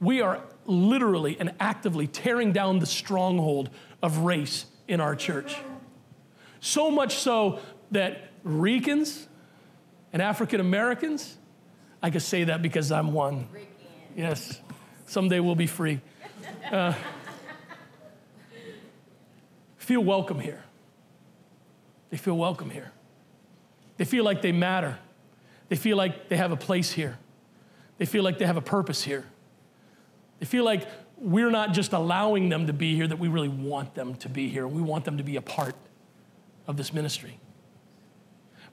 We 0.00 0.20
are 0.20 0.40
literally 0.66 1.38
and 1.38 1.54
actively 1.60 2.06
tearing 2.06 2.52
down 2.52 2.78
the 2.78 2.86
stronghold 2.86 3.70
of 4.02 4.18
race 4.18 4.66
in 4.88 5.00
our 5.00 5.14
church. 5.14 5.56
So 6.60 6.90
much 6.90 7.16
so 7.16 7.60
that 7.90 8.30
Ricans 8.42 9.28
and 10.12 10.20
African 10.20 10.60
Americans, 10.60 11.36
I 12.02 12.10
can 12.10 12.20
say 12.20 12.44
that 12.44 12.62
because 12.62 12.90
I'm 12.90 13.12
one. 13.12 13.46
Yes, 14.16 14.60
someday 15.06 15.40
we'll 15.40 15.54
be 15.54 15.66
free. 15.66 16.00
Uh, 16.70 16.94
feel 19.76 20.02
welcome 20.02 20.40
here. 20.40 20.64
They 22.14 22.18
feel 22.18 22.36
welcome 22.36 22.70
here. 22.70 22.92
They 23.96 24.04
feel 24.04 24.22
like 24.22 24.40
they 24.40 24.52
matter. 24.52 25.00
They 25.68 25.74
feel 25.74 25.96
like 25.96 26.28
they 26.28 26.36
have 26.36 26.52
a 26.52 26.56
place 26.56 26.92
here. 26.92 27.18
They 27.98 28.06
feel 28.06 28.22
like 28.22 28.38
they 28.38 28.46
have 28.46 28.56
a 28.56 28.60
purpose 28.60 29.02
here. 29.02 29.24
They 30.38 30.46
feel 30.46 30.64
like 30.64 30.86
we're 31.18 31.50
not 31.50 31.72
just 31.72 31.92
allowing 31.92 32.50
them 32.50 32.68
to 32.68 32.72
be 32.72 32.94
here, 32.94 33.08
that 33.08 33.18
we 33.18 33.26
really 33.26 33.48
want 33.48 33.96
them 33.96 34.14
to 34.18 34.28
be 34.28 34.48
here. 34.48 34.68
We 34.68 34.80
want 34.80 35.04
them 35.04 35.16
to 35.16 35.24
be 35.24 35.34
a 35.34 35.42
part 35.42 35.74
of 36.68 36.76
this 36.76 36.92
ministry. 36.92 37.40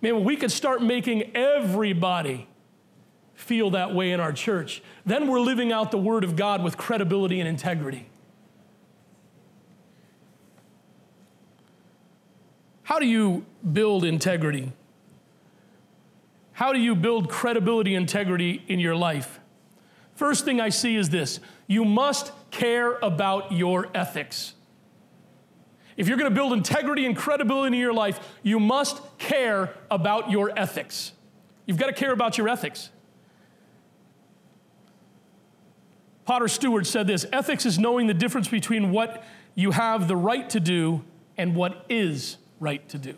Man, 0.04 0.24
we 0.24 0.36
could 0.36 0.52
start 0.52 0.84
making 0.84 1.36
everybody 1.36 2.48
feel 3.34 3.72
that 3.72 3.96
way 3.96 4.12
in 4.12 4.20
our 4.20 4.34
church, 4.34 4.84
then 5.04 5.28
we're 5.28 5.40
living 5.40 5.72
out 5.72 5.90
the 5.90 5.98
Word 5.98 6.24
of 6.24 6.36
God 6.36 6.64
with 6.64 6.78
credibility 6.78 7.40
and 7.40 7.50
integrity. 7.50 8.08
How 12.92 13.00
do 13.00 13.08
you 13.08 13.46
build 13.72 14.04
integrity? 14.04 14.74
How 16.52 16.74
do 16.74 16.80
you 16.80 16.94
build 16.94 17.30
credibility, 17.30 17.96
integrity 17.96 18.66
in 18.68 18.82
your 18.82 18.98
life? 18.98 19.40
First 20.14 20.44
thing 20.44 20.60
I 20.60 20.68
see 20.68 20.98
is 20.98 21.10
this 21.10 21.40
you 21.68 21.86
must 21.86 22.34
care 22.52 22.98
about 22.98 23.54
your 23.54 23.88
ethics. 23.96 24.56
If 25.96 26.10
you're 26.10 26.18
going 26.18 26.30
to 26.30 26.36
build 26.36 26.52
integrity 26.52 27.06
and 27.06 27.16
credibility 27.16 27.78
in 27.78 27.82
your 27.82 27.94
life, 27.94 28.20
you 28.44 28.60
must 28.60 29.02
care 29.18 29.74
about 29.90 30.30
your 30.30 30.52
ethics. 30.60 31.14
You've 31.66 31.78
got 31.78 31.88
to 31.88 31.94
care 31.94 32.12
about 32.12 32.38
your 32.38 32.50
ethics. 32.50 32.90
Potter 36.26 36.50
Stewart 36.50 36.86
said 36.86 37.08
this 37.08 37.26
ethics 37.32 37.66
is 37.66 37.80
knowing 37.80 38.08
the 38.08 38.14
difference 38.14 38.50
between 38.50 38.92
what 38.92 39.24
you 39.56 39.72
have 39.72 40.10
the 40.10 40.18
right 40.18 40.50
to 40.50 40.60
do 40.60 41.06
and 41.38 41.56
what 41.56 41.86
is 41.88 42.36
right 42.62 42.88
to 42.88 42.98
do. 42.98 43.16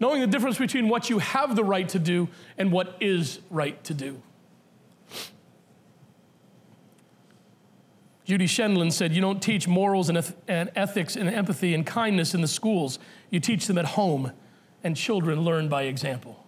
Knowing 0.00 0.22
the 0.22 0.26
difference 0.26 0.56
between 0.56 0.88
what 0.88 1.10
you 1.10 1.18
have 1.18 1.56
the 1.56 1.64
right 1.64 1.88
to 1.90 1.98
do 1.98 2.28
and 2.56 2.72
what 2.72 2.96
is 3.00 3.40
right 3.50 3.82
to 3.84 3.92
do. 3.92 4.22
Judy 8.24 8.46
Sheindlin 8.46 8.92
said, 8.92 9.12
You 9.12 9.20
don't 9.20 9.42
teach 9.42 9.68
morals 9.68 10.08
and, 10.08 10.34
and 10.48 10.70
ethics 10.74 11.16
and 11.16 11.28
empathy 11.28 11.74
and 11.74 11.86
kindness 11.86 12.34
in 12.34 12.40
the 12.40 12.48
schools. 12.48 12.98
You 13.30 13.40
teach 13.40 13.66
them 13.66 13.78
at 13.78 13.84
home, 13.84 14.32
and 14.82 14.96
children 14.96 15.42
learn 15.42 15.68
by 15.68 15.82
example. 15.82 16.44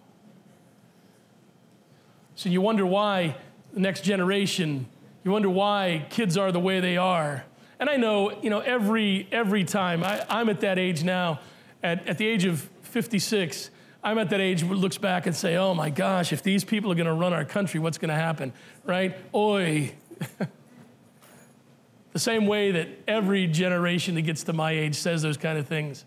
So 2.35 2.49
you 2.49 2.61
wonder 2.61 2.85
why 2.85 3.35
the 3.73 3.79
next 3.79 4.03
generation, 4.03 4.87
you 5.23 5.31
wonder 5.31 5.49
why 5.49 6.05
kids 6.09 6.37
are 6.37 6.51
the 6.51 6.59
way 6.59 6.79
they 6.79 6.97
are. 6.97 7.45
And 7.79 7.89
I 7.89 7.95
know, 7.95 8.41
you 8.41 8.49
know, 8.49 8.59
every, 8.59 9.27
every 9.31 9.63
time, 9.63 10.03
I, 10.03 10.25
I'm 10.29 10.49
at 10.49 10.61
that 10.61 10.77
age 10.77 11.03
now, 11.03 11.39
at, 11.81 12.05
at 12.07 12.17
the 12.17 12.27
age 12.27 12.43
of 12.43 12.69
56, 12.83 13.71
I'm 14.03 14.17
at 14.17 14.29
that 14.31 14.41
age 14.41 14.63
where 14.63 14.75
looks 14.75 14.97
back 14.97 15.25
and 15.25 15.35
say, 15.35 15.55
oh 15.55 15.73
my 15.73 15.89
gosh, 15.89 16.33
if 16.33 16.43
these 16.43 16.65
people 16.65 16.91
are 16.91 16.95
going 16.95 17.07
to 17.07 17.13
run 17.13 17.31
our 17.31 17.45
country, 17.45 17.79
what's 17.79 17.97
going 17.97 18.09
to 18.09 18.15
happen, 18.15 18.51
right? 18.83 19.15
Oi. 19.33 19.93
the 22.13 22.19
same 22.19 22.47
way 22.47 22.71
that 22.71 22.89
every 23.07 23.47
generation 23.47 24.15
that 24.15 24.23
gets 24.23 24.43
to 24.43 24.53
my 24.53 24.71
age 24.71 24.95
says 24.95 25.21
those 25.21 25.37
kind 25.37 25.57
of 25.57 25.67
things. 25.67 26.03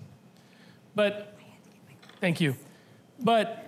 But, 0.95 1.39
thank 2.21 2.41
you. 2.41 2.55
But 3.19 3.67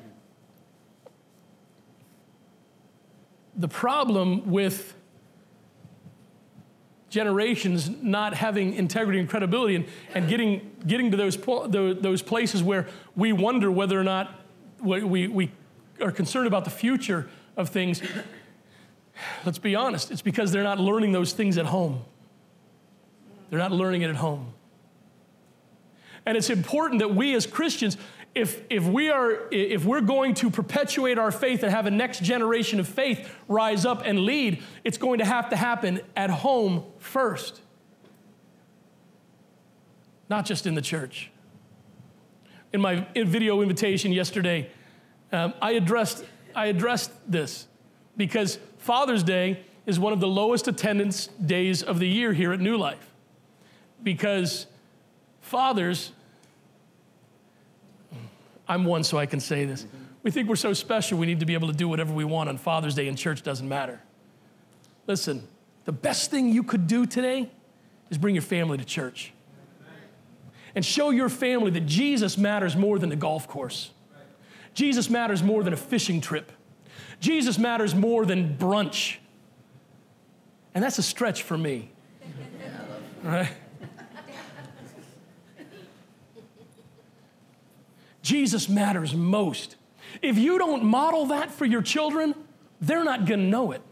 the 3.57 3.69
problem 3.69 4.51
with 4.51 4.95
generations 7.15 7.89
not 8.03 8.35
having 8.35 8.75
integrity 8.75 9.21
and 9.21 9.29
credibility 9.29 9.77
and, 9.77 9.87
and 10.15 10.29
getting, 10.29 10.73
getting 10.85 11.13
to 11.13 11.17
those, 11.17 11.37
those 11.37 12.23
places 12.23 12.61
where 12.61 12.89
we 13.15 13.33
wonder 13.33 13.71
whether 13.71 13.99
or 13.99 14.03
not 14.03 14.35
we, 14.83 15.29
we 15.29 15.53
are 16.01 16.11
concerned 16.11 16.49
about 16.49 16.65
the 16.65 16.71
future 16.71 17.31
of 17.57 17.69
things. 17.69 18.03
Let's 19.45 19.59
be 19.59 19.77
honest, 19.77 20.11
it's 20.11 20.23
because 20.23 20.51
they're 20.51 20.65
not 20.65 20.81
learning 20.81 21.13
those 21.13 21.33
things 21.33 21.57
at 21.57 21.67
home. 21.67 22.05
They're 23.49 23.61
not 23.61 23.71
learning 23.71 24.03
it 24.03 24.11
at 24.11 24.17
home. 24.17 24.53
And 26.27 26.37
it's 26.37 26.51
important 26.51 26.99
that 26.99 27.15
we 27.15 27.33
as 27.37 27.47
Christians 27.47 27.97
if, 28.35 28.63
if, 28.69 28.85
we 28.85 29.11
are, 29.11 29.49
if 29.53 29.85
we're 29.85 30.01
going 30.01 30.35
to 30.35 30.51
perpetuate 30.51 31.19
our 31.19 31.31
faith 31.31 31.63
and 31.63 31.71
have 31.71 31.87
a 31.87 31.91
next 31.91 32.23
generation 32.23 32.81
of 32.81 32.89
faith 32.89 33.33
rise 33.49 33.87
up 33.87 34.03
and 34.05 34.21
lead, 34.21 34.63
it's 34.83 34.99
going 34.99 35.19
to 35.19 35.25
have 35.25 35.51
to 35.51 35.57
happen 35.57 36.01
at 36.17 36.31
home 36.31 36.85
first. 36.99 37.61
not 40.29 40.45
just 40.45 40.67
in 40.67 40.75
the 40.75 40.83
church. 40.83 41.31
In 42.73 42.81
my 42.81 43.07
video 43.15 43.63
invitation 43.63 44.13
yesterday, 44.13 44.69
um, 45.33 45.55
I, 45.63 45.73
addressed, 45.73 46.25
I 46.55 46.67
addressed 46.67 47.13
this 47.31 47.69
because 48.17 48.59
Father's 48.79 49.23
Day 49.23 49.61
is 49.87 49.99
one 49.99 50.13
of 50.13 50.21
the 50.21 50.29
lowest 50.29 50.67
attendance 50.67 51.29
days 51.29 51.83
of 51.83 51.99
the 51.99 52.09
year 52.09 52.33
here 52.33 52.53
at 52.53 52.61
New 52.61 52.77
Life. 52.77 53.13
Because 54.03 54.67
fathers, 55.41 56.11
I'm 58.69 58.85
one 58.85 59.05
so 59.05 59.19
I 59.19 59.27
can 59.27 59.41
say 59.41 59.65
this. 59.65 59.87
We 60.23 60.31
think 60.31 60.49
we're 60.49 60.57
so 60.57 60.73
special, 60.73 61.19
we 61.19 61.27
need 61.27 61.41
to 61.41 61.47
be 61.47 61.55
able 61.55 61.69
to 61.69 61.75
do 61.75 61.89
whatever 61.89 62.13
we 62.13 62.25
want 62.25 62.49
on 62.49 62.57
Father's 62.57 62.95
Day, 62.95 63.09
and 63.09 63.19
church 63.19 63.43
doesn't 63.43 63.69
matter. 63.69 64.01
Listen, 65.07 65.47
the 65.85 65.93
best 65.93 66.31
thing 66.31 66.49
you 66.49 66.63
could 66.63 66.87
do 66.87 67.05
today 67.05 67.51
is 68.11 68.17
bring 68.17 68.35
your 68.35 68.43
family 68.43 68.79
to 68.79 68.85
church 68.85 69.33
and 70.75 70.85
show 70.85 71.11
your 71.11 71.29
family 71.29 71.71
that 71.73 71.87
Jesus 71.87 72.37
matters 72.37 72.75
more 72.75 72.99
than 72.99 73.11
the 73.11 73.17
golf 73.17 73.47
course. 73.47 73.91
Jesus 74.73 75.09
matters 75.09 75.43
more 75.43 75.63
than 75.63 75.73
a 75.73 75.77
fishing 75.77 76.21
trip. 76.21 76.51
Jesus 77.21 77.59
matters 77.59 77.95
more 77.95 78.27
than 78.27 78.57
brunch. 78.57 79.19
And 80.75 80.83
that's 80.83 80.99
a 80.99 81.03
stretch 81.03 81.43
for 81.43 81.57
me. 81.57 81.91
Right? 83.23 83.49
Jesus 88.25 88.71
matters 88.71 89.15
most. 89.15 89.77
If 90.23 90.39
you 90.39 90.59
don't 90.59 90.83
model 90.83 91.27
that 91.27 91.53
for 91.53 91.67
your 91.67 91.83
children, 91.83 92.35
they're 92.81 93.05
not 93.05 93.27
going 93.27 93.41
to 93.41 93.47
know 93.47 93.73
it. 93.73 93.83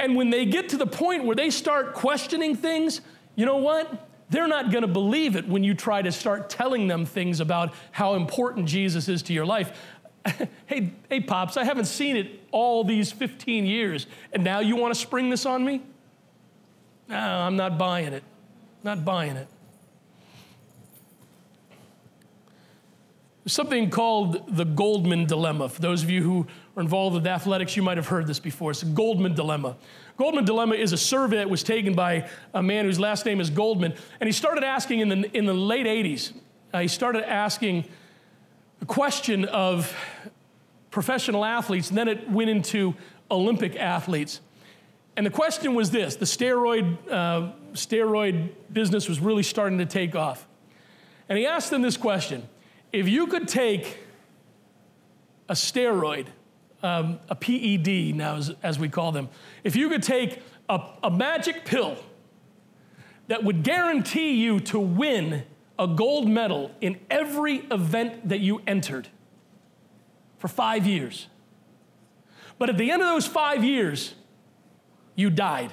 And 0.00 0.16
when 0.16 0.30
they 0.30 0.46
get 0.46 0.70
to 0.70 0.78
the 0.78 0.86
point 0.86 1.24
where 1.24 1.36
they 1.36 1.50
start 1.50 1.94
questioning 1.94 2.56
things, 2.56 3.02
you 3.36 3.44
know 3.44 3.58
what? 3.58 4.08
They're 4.30 4.48
not 4.48 4.70
going 4.70 4.82
to 4.82 4.88
believe 4.88 5.36
it 5.36 5.46
when 5.46 5.62
you 5.64 5.74
try 5.74 6.00
to 6.00 6.10
start 6.10 6.48
telling 6.48 6.88
them 6.88 7.04
things 7.04 7.40
about 7.40 7.74
how 7.92 8.14
important 8.14 8.66
Jesus 8.66 9.08
is 9.08 9.22
to 9.24 9.34
your 9.34 9.46
life. 9.46 9.78
hey, 10.66 10.92
hey, 11.10 11.20
Pops, 11.20 11.58
I 11.58 11.64
haven't 11.64 11.86
seen 11.86 12.16
it 12.16 12.40
all 12.50 12.84
these 12.84 13.12
15 13.12 13.66
years, 13.66 14.06
and 14.32 14.42
now 14.42 14.60
you 14.60 14.76
want 14.76 14.94
to 14.94 15.00
spring 15.00 15.28
this 15.28 15.44
on 15.46 15.64
me? 15.64 15.82
No, 17.08 17.16
I'm 17.16 17.56
not 17.56 17.78
buying 17.78 18.12
it. 18.12 18.22
Not 18.82 19.04
buying 19.04 19.36
it. 19.36 19.48
Something 23.48 23.90
called 23.90 24.56
the 24.56 24.64
Goldman 24.64 25.26
Dilemma. 25.26 25.68
For 25.68 25.80
those 25.80 26.02
of 26.02 26.10
you 26.10 26.22
who 26.22 26.46
are 26.76 26.82
involved 26.82 27.14
with 27.14 27.26
athletics, 27.26 27.76
you 27.76 27.82
might 27.82 27.96
have 27.96 28.08
heard 28.08 28.26
this 28.26 28.38
before. 28.38 28.70
It's 28.70 28.82
a 28.82 28.86
Goldman 28.86 29.34
Dilemma. 29.34 29.76
Goldman 30.16 30.44
Dilemma 30.44 30.74
is 30.74 30.92
a 30.92 30.96
survey 30.96 31.36
that 31.36 31.50
was 31.50 31.62
taken 31.62 31.94
by 31.94 32.28
a 32.54 32.62
man 32.62 32.84
whose 32.84 33.00
last 33.00 33.24
name 33.24 33.40
is 33.40 33.50
Goldman. 33.50 33.94
And 34.20 34.28
he 34.28 34.32
started 34.32 34.64
asking 34.64 35.00
in 35.00 35.08
the, 35.08 35.36
in 35.36 35.46
the 35.46 35.54
late 35.54 35.86
80s, 35.86 36.32
uh, 36.72 36.80
he 36.80 36.88
started 36.88 37.28
asking 37.28 37.86
the 38.80 38.86
question 38.86 39.44
of 39.46 39.94
professional 40.90 41.44
athletes, 41.44 41.88
and 41.88 41.98
then 41.98 42.08
it 42.08 42.28
went 42.30 42.50
into 42.50 42.94
Olympic 43.30 43.76
athletes. 43.76 44.40
And 45.16 45.26
the 45.26 45.30
question 45.30 45.74
was 45.74 45.90
this 45.90 46.16
the 46.16 46.24
steroid, 46.24 46.96
uh, 47.10 47.52
steroid 47.72 48.50
business 48.72 49.08
was 49.08 49.20
really 49.20 49.42
starting 49.42 49.78
to 49.78 49.86
take 49.86 50.14
off. 50.14 50.46
And 51.28 51.38
he 51.38 51.46
asked 51.46 51.70
them 51.70 51.82
this 51.82 51.96
question 51.96 52.48
If 52.92 53.08
you 53.08 53.26
could 53.26 53.48
take 53.48 53.98
a 55.48 55.54
steroid 55.54 56.26
um, 56.82 57.18
a 57.28 57.34
PED 57.34 58.14
now, 58.14 58.36
as, 58.36 58.54
as, 58.62 58.78
we 58.78 58.88
call 58.88 59.12
them. 59.12 59.28
If 59.64 59.74
you 59.74 59.88
could 59.88 60.02
take 60.02 60.42
a, 60.68 60.80
a 61.02 61.10
magic 61.10 61.64
pill 61.64 61.96
that 63.26 63.42
would 63.44 63.62
guarantee 63.62 64.34
you 64.34 64.60
to 64.60 64.78
win 64.78 65.44
a 65.78 65.86
gold 65.86 66.28
medal 66.28 66.70
in 66.80 66.98
every 67.10 67.56
event 67.70 68.28
that 68.28 68.40
you 68.40 68.62
entered 68.66 69.08
for 70.38 70.48
five 70.48 70.86
years, 70.86 71.26
but 72.58 72.68
at 72.68 72.78
the 72.78 72.90
end 72.90 73.02
of 73.02 73.08
those 73.08 73.26
five 73.26 73.64
years, 73.64 74.14
you 75.14 75.30
died. 75.30 75.72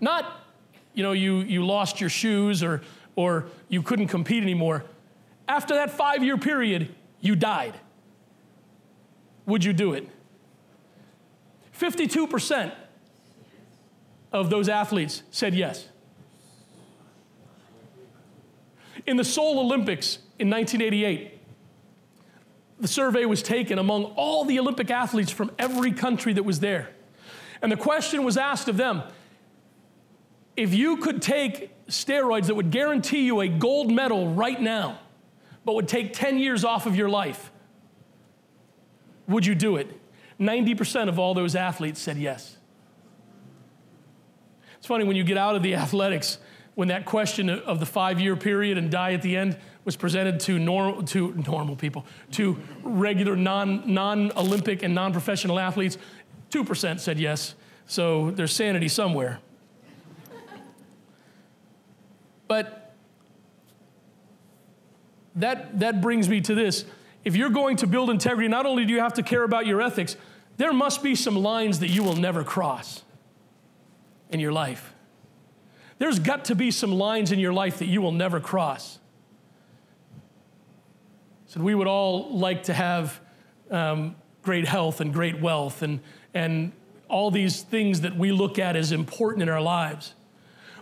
Not, 0.00 0.44
you 0.94 1.02
know, 1.02 1.12
you, 1.12 1.38
you 1.38 1.64
lost 1.64 2.00
your 2.00 2.10
shoes 2.10 2.62
or, 2.62 2.82
or 3.16 3.46
you 3.68 3.82
couldn't 3.82 4.08
compete 4.08 4.42
anymore. 4.42 4.84
After 5.50 5.74
that 5.74 5.90
five 5.90 6.22
year 6.22 6.38
period, 6.38 6.94
you 7.20 7.34
died 7.34 7.74
would 9.46 9.64
you 9.64 9.72
do 9.72 9.94
it? 9.94 10.08
52% 11.76 12.72
of 14.32 14.48
those 14.48 14.68
athletes 14.68 15.24
said 15.32 15.56
yes. 15.56 15.88
In 19.06 19.16
the 19.16 19.24
Seoul 19.24 19.58
Olympics 19.58 20.18
in 20.38 20.48
1988, 20.50 21.36
the 22.78 22.86
survey 22.86 23.24
was 23.24 23.42
taken 23.42 23.78
among 23.78 24.04
all 24.04 24.44
the 24.44 24.60
Olympic 24.60 24.88
athletes 24.88 25.32
from 25.32 25.50
every 25.58 25.90
country 25.90 26.32
that 26.34 26.44
was 26.44 26.60
there. 26.60 26.90
And 27.60 27.72
the 27.72 27.76
question 27.76 28.22
was 28.22 28.36
asked 28.36 28.68
of 28.68 28.76
them 28.76 29.02
if 30.56 30.72
you 30.72 30.98
could 30.98 31.20
take 31.22 31.72
steroids 31.88 32.46
that 32.46 32.54
would 32.54 32.70
guarantee 32.70 33.24
you 33.24 33.40
a 33.40 33.48
gold 33.48 33.90
medal 33.90 34.32
right 34.32 34.60
now, 34.60 35.00
but 35.70 35.76
would 35.76 35.86
take 35.86 36.12
10 36.12 36.40
years 36.40 36.64
off 36.64 36.84
of 36.84 36.96
your 36.96 37.08
life, 37.08 37.52
would 39.28 39.46
you 39.46 39.54
do 39.54 39.76
it? 39.76 39.88
90% 40.40 41.08
of 41.08 41.16
all 41.16 41.32
those 41.32 41.54
athletes 41.54 42.00
said 42.00 42.16
yes. 42.16 42.56
It's 44.78 44.86
funny 44.88 45.04
when 45.04 45.14
you 45.14 45.22
get 45.22 45.36
out 45.36 45.54
of 45.54 45.62
the 45.62 45.74
athletics, 45.76 46.38
when 46.74 46.88
that 46.88 47.04
question 47.04 47.48
of 47.48 47.78
the 47.78 47.86
five 47.86 48.18
year 48.18 48.34
period 48.34 48.78
and 48.78 48.90
die 48.90 49.12
at 49.12 49.22
the 49.22 49.36
end 49.36 49.56
was 49.84 49.94
presented 49.94 50.40
to, 50.40 50.58
normal 50.58 51.04
to 51.04 51.34
normal 51.46 51.76
people, 51.76 52.04
to 52.32 52.58
regular 52.82 53.36
non, 53.36 53.94
non-Olympic 53.94 54.82
and 54.82 54.92
non-professional 54.92 55.60
athletes, 55.60 55.98
2% 56.50 56.98
said 56.98 57.20
yes. 57.20 57.54
So 57.86 58.32
there's 58.32 58.52
sanity 58.52 58.88
somewhere. 58.88 59.38
But 62.48 62.79
that, 65.42 65.80
that 65.80 66.00
brings 66.00 66.28
me 66.28 66.40
to 66.42 66.54
this 66.54 66.84
if 67.24 67.36
you're 67.36 67.50
going 67.50 67.76
to 67.76 67.86
build 67.86 68.10
integrity, 68.10 68.48
not 68.48 68.66
only 68.66 68.84
do 68.84 68.92
you 68.92 69.00
have 69.00 69.14
to 69.14 69.22
care 69.22 69.42
about 69.42 69.66
your 69.66 69.82
ethics, 69.82 70.16
there 70.56 70.72
must 70.72 71.02
be 71.02 71.14
some 71.14 71.36
lines 71.36 71.80
that 71.80 71.88
you 71.88 72.02
will 72.02 72.16
never 72.16 72.44
cross 72.44 73.02
in 74.30 74.40
your 74.40 74.52
life. 74.52 74.94
There's 75.98 76.18
got 76.18 76.46
to 76.46 76.54
be 76.54 76.70
some 76.70 76.92
lines 76.92 77.30
in 77.30 77.38
your 77.38 77.52
life 77.52 77.78
that 77.78 77.86
you 77.86 78.00
will 78.00 78.12
never 78.12 78.40
cross. 78.40 78.98
So 81.46 81.60
we 81.60 81.74
would 81.74 81.86
all 81.86 82.36
like 82.36 82.64
to 82.64 82.74
have 82.74 83.20
um, 83.70 84.16
great 84.42 84.66
health 84.66 85.00
and 85.00 85.12
great 85.12 85.40
wealth 85.40 85.82
and, 85.82 86.00
and 86.32 86.72
all 87.08 87.30
these 87.30 87.62
things 87.62 88.00
that 88.02 88.16
we 88.16 88.32
look 88.32 88.58
at 88.58 88.76
as 88.76 88.92
important 88.92 89.42
in 89.42 89.48
our 89.48 89.60
lives. 89.60 90.14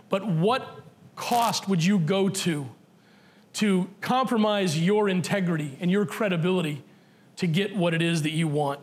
But 0.09 0.25
what 0.25 0.83
cost 1.15 1.67
would 1.67 1.83
you 1.83 1.99
go 1.99 2.29
to 2.29 2.69
to 3.53 3.89
compromise 4.01 4.79
your 4.79 5.09
integrity 5.09 5.77
and 5.81 5.89
your 5.89 6.05
credibility 6.05 6.83
to 7.37 7.47
get 7.47 7.75
what 7.75 7.93
it 7.93 8.01
is 8.01 8.23
that 8.23 8.31
you 8.31 8.47
want. 8.47 8.79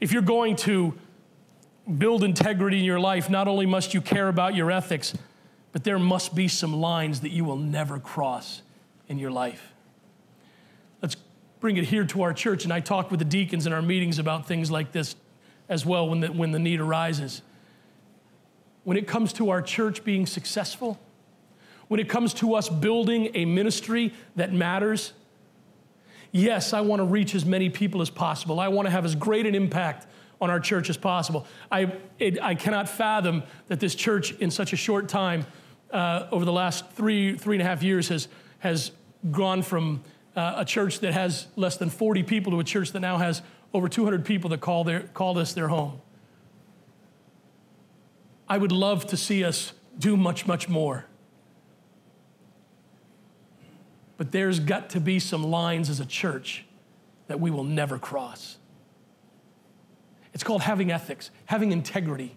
If 0.00 0.12
you're 0.12 0.22
going 0.22 0.56
to 0.56 0.94
build 1.98 2.24
integrity 2.24 2.78
in 2.78 2.84
your 2.84 3.00
life, 3.00 3.28
not 3.30 3.48
only 3.48 3.66
must 3.66 3.94
you 3.94 4.00
care 4.00 4.28
about 4.28 4.54
your 4.54 4.70
ethics, 4.70 5.14
but 5.72 5.84
there 5.84 5.98
must 5.98 6.34
be 6.34 6.48
some 6.48 6.74
lines 6.74 7.20
that 7.20 7.30
you 7.30 7.44
will 7.44 7.56
never 7.56 7.98
cross 7.98 8.62
in 9.08 9.18
your 9.18 9.30
life. 9.30 9.72
Let's 11.00 11.16
bring 11.60 11.76
it 11.76 11.84
here 11.84 12.04
to 12.04 12.22
our 12.22 12.32
church. 12.32 12.64
And 12.64 12.72
I 12.72 12.80
talk 12.80 13.10
with 13.10 13.18
the 13.18 13.24
deacons 13.24 13.66
in 13.66 13.72
our 13.72 13.82
meetings 13.82 14.18
about 14.18 14.46
things 14.46 14.70
like 14.70 14.92
this 14.92 15.16
as 15.68 15.86
well 15.86 16.08
when 16.08 16.20
the, 16.20 16.28
when 16.28 16.50
the 16.50 16.58
need 16.58 16.80
arises. 16.80 17.42
When 18.84 18.96
it 18.96 19.06
comes 19.06 19.32
to 19.34 19.50
our 19.50 19.62
church 19.62 20.04
being 20.04 20.26
successful, 20.26 20.98
when 21.92 22.00
it 22.00 22.08
comes 22.08 22.32
to 22.32 22.54
us 22.54 22.70
building 22.70 23.28
a 23.34 23.44
ministry 23.44 24.14
that 24.34 24.50
matters, 24.50 25.12
yes, 26.30 26.72
I 26.72 26.80
want 26.80 27.00
to 27.00 27.04
reach 27.04 27.34
as 27.34 27.44
many 27.44 27.68
people 27.68 28.00
as 28.00 28.08
possible. 28.08 28.60
I 28.60 28.68
want 28.68 28.86
to 28.86 28.90
have 28.90 29.04
as 29.04 29.14
great 29.14 29.44
an 29.44 29.54
impact 29.54 30.06
on 30.40 30.48
our 30.48 30.58
church 30.58 30.88
as 30.88 30.96
possible. 30.96 31.46
I, 31.70 31.92
it, 32.18 32.40
I 32.42 32.54
cannot 32.54 32.88
fathom 32.88 33.42
that 33.68 33.78
this 33.78 33.94
church, 33.94 34.32
in 34.38 34.50
such 34.50 34.72
a 34.72 34.76
short 34.76 35.10
time, 35.10 35.44
uh, 35.90 36.28
over 36.32 36.46
the 36.46 36.52
last 36.52 36.90
three, 36.92 37.36
three 37.36 37.56
and 37.56 37.62
a 37.62 37.66
half 37.66 37.82
years, 37.82 38.08
has, 38.08 38.26
has 38.60 38.92
gone 39.30 39.60
from 39.60 40.02
uh, 40.34 40.54
a 40.56 40.64
church 40.64 41.00
that 41.00 41.12
has 41.12 41.46
less 41.56 41.76
than 41.76 41.90
40 41.90 42.22
people 42.22 42.52
to 42.52 42.60
a 42.60 42.64
church 42.64 42.92
that 42.92 43.00
now 43.00 43.18
has 43.18 43.42
over 43.74 43.86
200 43.86 44.24
people 44.24 44.48
that 44.48 44.62
call, 44.62 44.82
their, 44.82 45.00
call 45.00 45.34
this 45.34 45.52
their 45.52 45.68
home. 45.68 46.00
I 48.48 48.56
would 48.56 48.72
love 48.72 49.08
to 49.08 49.18
see 49.18 49.44
us 49.44 49.74
do 49.98 50.16
much, 50.16 50.46
much 50.46 50.70
more. 50.70 51.04
But 54.22 54.30
there's 54.30 54.60
got 54.60 54.90
to 54.90 55.00
be 55.00 55.18
some 55.18 55.42
lines 55.42 55.90
as 55.90 55.98
a 55.98 56.06
church 56.06 56.64
that 57.26 57.40
we 57.40 57.50
will 57.50 57.64
never 57.64 57.98
cross. 57.98 58.56
It's 60.32 60.44
called 60.44 60.62
having 60.62 60.92
ethics, 60.92 61.32
having 61.46 61.72
integrity, 61.72 62.36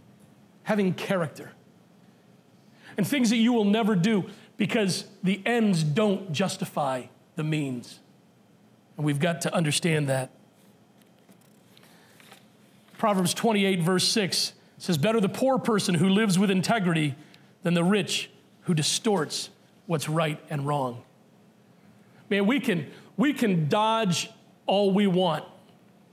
having 0.63 0.95
character. 0.95 1.51
and 2.97 3.07
things 3.07 3.29
that 3.29 3.37
you 3.37 3.53
will 3.53 3.65
never 3.65 3.95
do 3.95 4.25
because 4.57 5.05
the 5.21 5.39
ends 5.45 5.83
don't 5.83 6.31
justify 6.31 7.03
the 7.35 7.43
means. 7.43 7.99
And 8.97 9.05
we've 9.05 9.19
got 9.19 9.41
to 9.41 9.53
understand 9.53 10.09
that. 10.09 10.31
Proverbs 12.97 13.35
28, 13.35 13.83
verse 13.83 14.07
6 14.07 14.53
says, 14.79 14.97
Better 14.97 15.21
the 15.21 15.29
poor 15.29 15.59
person 15.59 15.93
who 15.93 16.09
lives 16.09 16.39
with 16.39 16.49
integrity 16.49 17.13
than 17.61 17.75
the 17.75 17.83
rich 17.83 18.31
who 18.61 18.73
distorts 18.73 19.51
what's 19.85 20.09
right 20.09 20.43
and 20.49 20.65
wrong. 20.65 21.03
Man, 22.29 22.45
we 22.45 22.59
can, 22.59 22.89
we 23.17 23.33
can 23.33 23.67
dodge 23.67 24.29
all 24.65 24.91
we 24.91 25.07
want. 25.07 25.43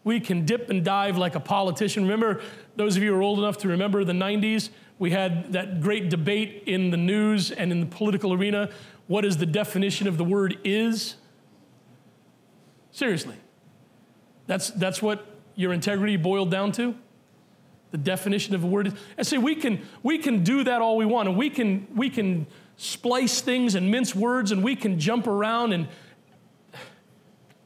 We 0.04 0.20
can 0.20 0.44
dip 0.44 0.68
and 0.68 0.84
dive 0.84 1.16
like 1.16 1.34
a 1.34 1.40
politician. 1.40 2.02
Remember, 2.02 2.40
those 2.76 2.96
of 2.96 3.02
you 3.02 3.12
who 3.12 3.18
are 3.18 3.22
old 3.22 3.38
enough 3.38 3.58
to 3.58 3.68
remember 3.68 4.04
the 4.04 4.12
90s, 4.12 4.70
we 4.98 5.10
had 5.10 5.52
that 5.52 5.80
great 5.80 6.10
debate 6.10 6.64
in 6.66 6.90
the 6.90 6.96
news 6.96 7.50
and 7.50 7.70
in 7.72 7.80
the 7.80 7.86
political 7.86 8.32
arena. 8.32 8.70
What 9.06 9.24
is 9.24 9.36
the 9.36 9.46
definition 9.46 10.08
of 10.08 10.18
the 10.18 10.24
word 10.24 10.58
is? 10.64 11.16
Seriously. 12.90 13.36
That's, 14.46 14.70
that's 14.70 15.00
what 15.00 15.26
your 15.54 15.72
integrity 15.72 16.16
boiled 16.16 16.50
down 16.50 16.72
to? 16.72 16.94
The 17.90 17.98
definition 17.98 18.54
of 18.54 18.64
a 18.64 18.66
word 18.66 18.88
is. 18.88 18.94
And 19.16 19.26
see, 19.26 19.38
we 19.38 19.54
can, 19.54 19.82
we 20.02 20.18
can 20.18 20.42
do 20.42 20.64
that 20.64 20.80
all 20.80 20.96
we 20.96 21.04
want, 21.04 21.28
and 21.28 21.36
we 21.36 21.50
can, 21.50 21.86
we 21.94 22.10
can 22.10 22.46
splice 22.76 23.40
things 23.40 23.74
and 23.74 23.90
mince 23.90 24.14
words, 24.14 24.50
and 24.50 24.64
we 24.64 24.74
can 24.74 24.98
jump 24.98 25.26
around 25.26 25.72
and 25.72 25.88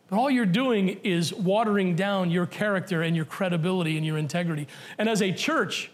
but 0.09 0.19
all 0.19 0.31
you're 0.31 0.47
doing 0.47 1.01
is 1.03 1.35
watering 1.35 1.97
down 1.97 2.31
your 2.31 2.47
character 2.47 3.03
and 3.03 3.17
your 3.17 3.25
credibility 3.25 3.97
and 3.97 4.07
your 4.07 4.19
integrity. 4.19 4.69
And 4.99 5.09
as 5.09 5.21
a 5.21 5.33
church, 5.33 5.91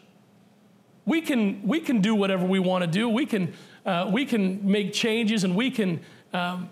we 1.07 1.21
can, 1.21 1.67
we 1.67 1.81
can 1.81 2.01
do 2.01 2.15
whatever 2.15 2.47
we 2.47 2.59
want 2.59 2.83
to 2.85 2.91
do. 2.91 3.09
We 3.09 3.27
can, 3.27 3.55
uh, 3.87 4.11
we 4.13 4.27
can 4.27 4.71
make 4.71 4.93
changes 4.93 5.45
and 5.45 5.57
we 5.57 5.71
can 5.71 6.01
um, 6.33 6.69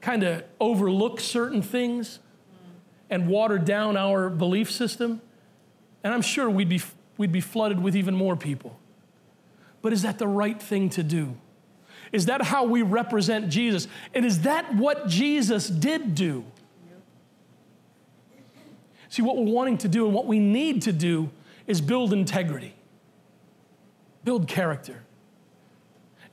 kind 0.00 0.22
of 0.22 0.44
overlook 0.60 1.20
certain 1.20 1.62
things 1.62 2.18
and 3.08 3.28
water 3.28 3.58
down 3.58 3.96
our 3.96 4.28
belief 4.28 4.70
system. 4.70 5.22
And 6.04 6.12
I'm 6.12 6.22
sure 6.22 6.50
we'd 6.50 6.68
be, 6.68 6.82
we'd 7.16 7.32
be 7.32 7.40
flooded 7.40 7.80
with 7.80 7.96
even 7.96 8.14
more 8.14 8.36
people. 8.36 8.78
But 9.80 9.92
is 9.92 10.02
that 10.02 10.18
the 10.18 10.28
right 10.28 10.60
thing 10.62 10.90
to 10.90 11.02
do? 11.02 11.36
Is 12.12 12.26
that 12.26 12.42
how 12.42 12.64
we 12.64 12.82
represent 12.82 13.48
Jesus? 13.48 13.88
And 14.14 14.24
is 14.24 14.42
that 14.42 14.74
what 14.74 15.08
Jesus 15.08 15.68
did 15.68 16.14
do? 16.14 16.44
See, 19.08 19.22
what 19.22 19.36
we're 19.36 19.52
wanting 19.52 19.78
to 19.78 19.88
do 19.88 20.06
and 20.06 20.14
what 20.14 20.26
we 20.26 20.38
need 20.38 20.82
to 20.82 20.92
do 20.92 21.30
is 21.66 21.80
build 21.80 22.12
integrity, 22.12 22.74
build 24.24 24.48
character, 24.48 25.02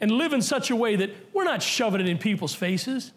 and 0.01 0.11
live 0.11 0.31
in 0.33 0.41
such 0.41 0.69
a 0.69 0.75
way 0.75 0.95
that 0.95 1.11
we're 1.33 1.43
not 1.43 1.61
shoving 1.61 1.99
it 2.01 2.07
in 2.07 2.17
people's 2.17 2.55
faces, 2.55 3.11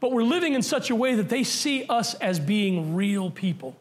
but 0.00 0.10
we're 0.10 0.24
living 0.24 0.54
in 0.54 0.62
such 0.62 0.90
a 0.90 0.94
way 0.94 1.14
that 1.14 1.28
they 1.28 1.44
see 1.44 1.84
us 1.88 2.14
as 2.14 2.40
being 2.40 2.94
real 2.94 3.30
people. 3.30 3.76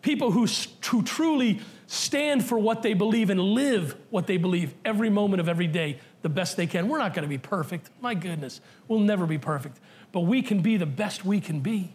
People 0.00 0.30
who, 0.30 0.46
who 0.86 1.02
truly 1.02 1.60
stand 1.86 2.44
for 2.44 2.58
what 2.58 2.82
they 2.82 2.94
believe 2.94 3.30
and 3.30 3.40
live 3.40 3.94
what 4.10 4.26
they 4.26 4.36
believe 4.36 4.74
every 4.84 5.10
moment 5.10 5.40
of 5.40 5.48
every 5.48 5.66
day 5.66 5.98
the 6.24 6.30
best 6.30 6.56
they 6.56 6.66
can. 6.66 6.88
We're 6.88 6.96
not 6.96 7.12
going 7.12 7.24
to 7.24 7.28
be 7.28 7.36
perfect. 7.36 7.90
My 8.00 8.14
goodness, 8.14 8.62
we'll 8.88 9.00
never 9.00 9.26
be 9.26 9.36
perfect. 9.36 9.78
But 10.10 10.20
we 10.20 10.40
can 10.40 10.62
be 10.62 10.78
the 10.78 10.86
best 10.86 11.22
we 11.22 11.38
can 11.38 11.60
be. 11.60 11.92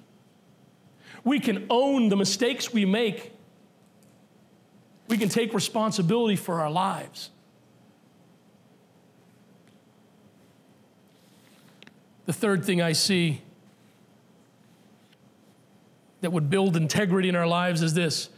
We 1.23 1.39
can 1.39 1.65
own 1.71 2.09
the 2.09 2.15
mistakes 2.15 2.71
we 2.71 2.85
make. 2.85 3.33
We 5.07 5.17
can 5.17 5.29
take 5.29 5.51
responsibility 5.51 6.35
for 6.35 6.61
our 6.61 6.69
lives. 6.69 7.31
The 12.27 12.33
third 12.33 12.63
thing 12.63 12.83
I 12.83 12.91
see 12.91 13.41
that 16.21 16.31
would 16.31 16.51
build 16.51 16.77
integrity 16.77 17.29
in 17.29 17.35
our 17.35 17.47
lives 17.47 17.81
is 17.81 17.95
this 17.95 18.29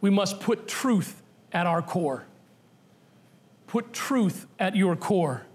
we 0.00 0.08
must 0.08 0.40
put 0.40 0.66
truth 0.66 1.22
at 1.52 1.66
our 1.66 1.82
core. 1.82 2.24
Put 3.66 3.92
truth 3.92 4.46
at 4.58 4.76
your 4.76 4.96
core. 4.96 5.46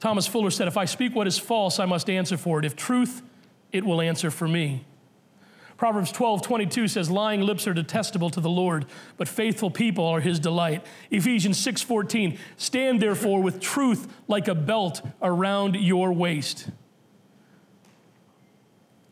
Thomas 0.00 0.26
Fuller 0.26 0.50
said, 0.50 0.68
If 0.68 0.76
I 0.76 0.84
speak 0.84 1.14
what 1.14 1.26
is 1.26 1.38
false, 1.38 1.78
I 1.78 1.84
must 1.84 2.08
answer 2.08 2.36
for 2.36 2.58
it. 2.58 2.64
If 2.64 2.76
truth, 2.76 3.22
it 3.72 3.84
will 3.84 4.00
answer 4.00 4.30
for 4.30 4.48
me. 4.48 4.84
Proverbs 5.76 6.10
12, 6.10 6.42
22 6.42 6.88
says, 6.88 7.08
Lying 7.08 7.40
lips 7.40 7.68
are 7.68 7.72
detestable 7.72 8.30
to 8.30 8.40
the 8.40 8.50
Lord, 8.50 8.86
but 9.16 9.28
faithful 9.28 9.70
people 9.70 10.04
are 10.04 10.20
his 10.20 10.40
delight. 10.40 10.84
Ephesians 11.10 11.56
6, 11.58 11.82
14, 11.82 12.36
stand 12.56 13.00
therefore 13.00 13.40
with 13.40 13.60
truth 13.60 14.12
like 14.26 14.48
a 14.48 14.56
belt 14.56 15.02
around 15.22 15.76
your 15.76 16.12
waist. 16.12 16.68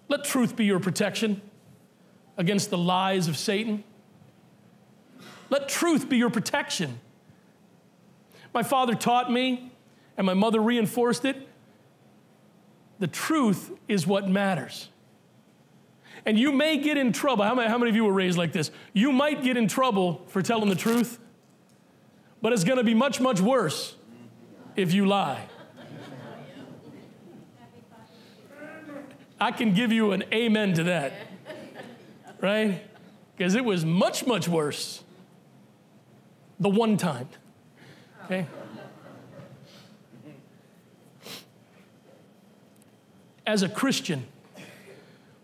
Let 0.09 0.25
truth 0.25 0.57
be 0.57 0.65
your 0.65 0.81
protection 0.81 1.41
against 2.37 2.71
the 2.71 2.79
lies 2.79 3.29
of 3.29 3.37
Satan. 3.37 3.85
Let 5.51 5.69
truth 5.69 6.09
be 6.09 6.17
your 6.17 6.31
protection. 6.31 6.99
My 8.57 8.63
father 8.63 8.95
taught 8.95 9.31
me, 9.31 9.71
and 10.17 10.27
my 10.27 10.33
mother 10.33 10.63
reinforced 10.63 11.27
it. 11.27 11.37
The 12.99 13.07
truth 13.07 13.71
is 13.87 14.07
what 14.07 14.31
matters. 14.31 14.89
And 16.25 16.39
you 16.39 16.53
may 16.53 16.79
get 16.79 16.97
in 16.97 17.13
trouble. 17.13 17.45
How 17.45 17.55
many, 17.55 17.69
how 17.69 17.77
many 17.77 17.91
of 17.91 17.97
you 17.97 18.07
were 18.07 18.15
raised 18.15 18.39
like 18.39 18.53
this? 18.53 18.71
You 18.95 19.13
might 19.13 19.43
get 19.43 19.59
in 19.59 19.69
trouble 19.69 20.25
for 20.29 20.41
telling 20.41 20.71
the 20.71 20.75
truth, 20.75 21.19
but 22.41 22.55
it's 22.55 22.65
going 22.65 22.79
to 22.79 22.83
be 22.83 22.95
much, 22.95 23.21
much 23.21 23.43
worse 23.43 23.95
if 24.75 24.95
you 24.95 25.05
lie. 25.05 25.43
I 29.39 29.53
can 29.53 29.75
give 29.75 29.93
you 29.93 30.13
an 30.13 30.25
amen 30.33 30.73
to 30.77 30.85
that, 30.85 31.13
right? 32.41 32.83
Because 33.37 33.55
it 33.55 33.67
was 33.67 33.85
much, 33.85 34.27
much 34.27 34.49
worse 34.49 35.03
the 36.59 36.71
one 36.71 36.97
time, 36.97 37.29
okay? 38.27 38.47
As 43.47 43.63
a 43.63 43.69
Christian, 43.69 44.27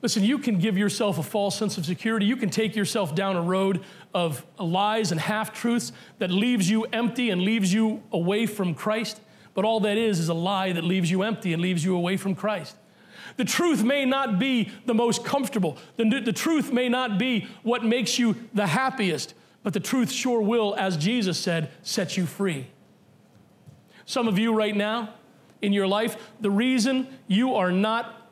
listen, 0.01 0.25
you 0.25 0.39
can 0.39 0.59
give 0.59 0.77
yourself 0.77 1.19
a 1.19 1.23
false 1.23 1.57
sense 1.57 1.79
of 1.79 1.87
security. 1.87 2.27
You 2.27 2.37
can 2.37 2.51
take 2.51 2.75
yourself 2.75 3.15
down 3.15 3.37
a 3.37 3.43
road 3.43 3.85
of 4.13 4.45
lies 4.59 5.13
and 5.13 5.21
half 5.21 5.53
truths 5.53 5.93
that 6.19 6.31
leaves 6.31 6.69
you 6.69 6.85
empty 6.93 7.31
and 7.31 7.43
leaves 7.43 7.73
you 7.73 8.03
away 8.11 8.47
from 8.47 8.75
Christ. 8.75 9.21
But 9.55 9.65
all 9.65 9.81
that 9.81 9.97
is 9.97 10.19
is 10.19 10.29
a 10.29 10.35
lie 10.35 10.73
that 10.73 10.83
leaves 10.83 11.11
you 11.11 11.23
empty 11.23 11.53
and 11.53 11.63
leaves 11.63 11.85
you 11.85 11.95
away 11.95 12.17
from 12.17 12.35
Christ. 12.35 12.75
The 13.37 13.45
truth 13.45 13.85
may 13.85 14.05
not 14.05 14.41
be 14.41 14.71
the 14.87 14.95
most 14.95 15.25
comfortable. 15.25 15.79
The, 15.97 16.21
the 16.21 16.33
truth 16.33 16.73
may 16.73 16.89
not 16.89 17.19
be 17.19 17.47
what 17.63 17.85
makes 17.85 18.19
you 18.19 18.37
the 18.53 18.67
happiest, 18.67 19.35
but 19.63 19.73
the 19.73 19.81
truth 19.81 20.11
sure 20.11 20.41
will, 20.41 20.75
as 20.77 20.97
Jesus 20.97 21.39
said, 21.39 21.71
set 21.83 22.17
you 22.17 22.27
free. 22.27 22.69
Some 24.05 24.29
of 24.29 24.39
you 24.39 24.55
right 24.55 24.75
now 24.75 25.15
in 25.61 25.73
your 25.73 25.87
life, 25.87 26.17
the 26.41 26.51
reason 26.51 27.07
you 27.29 27.55
are 27.55 27.71
not 27.71 28.31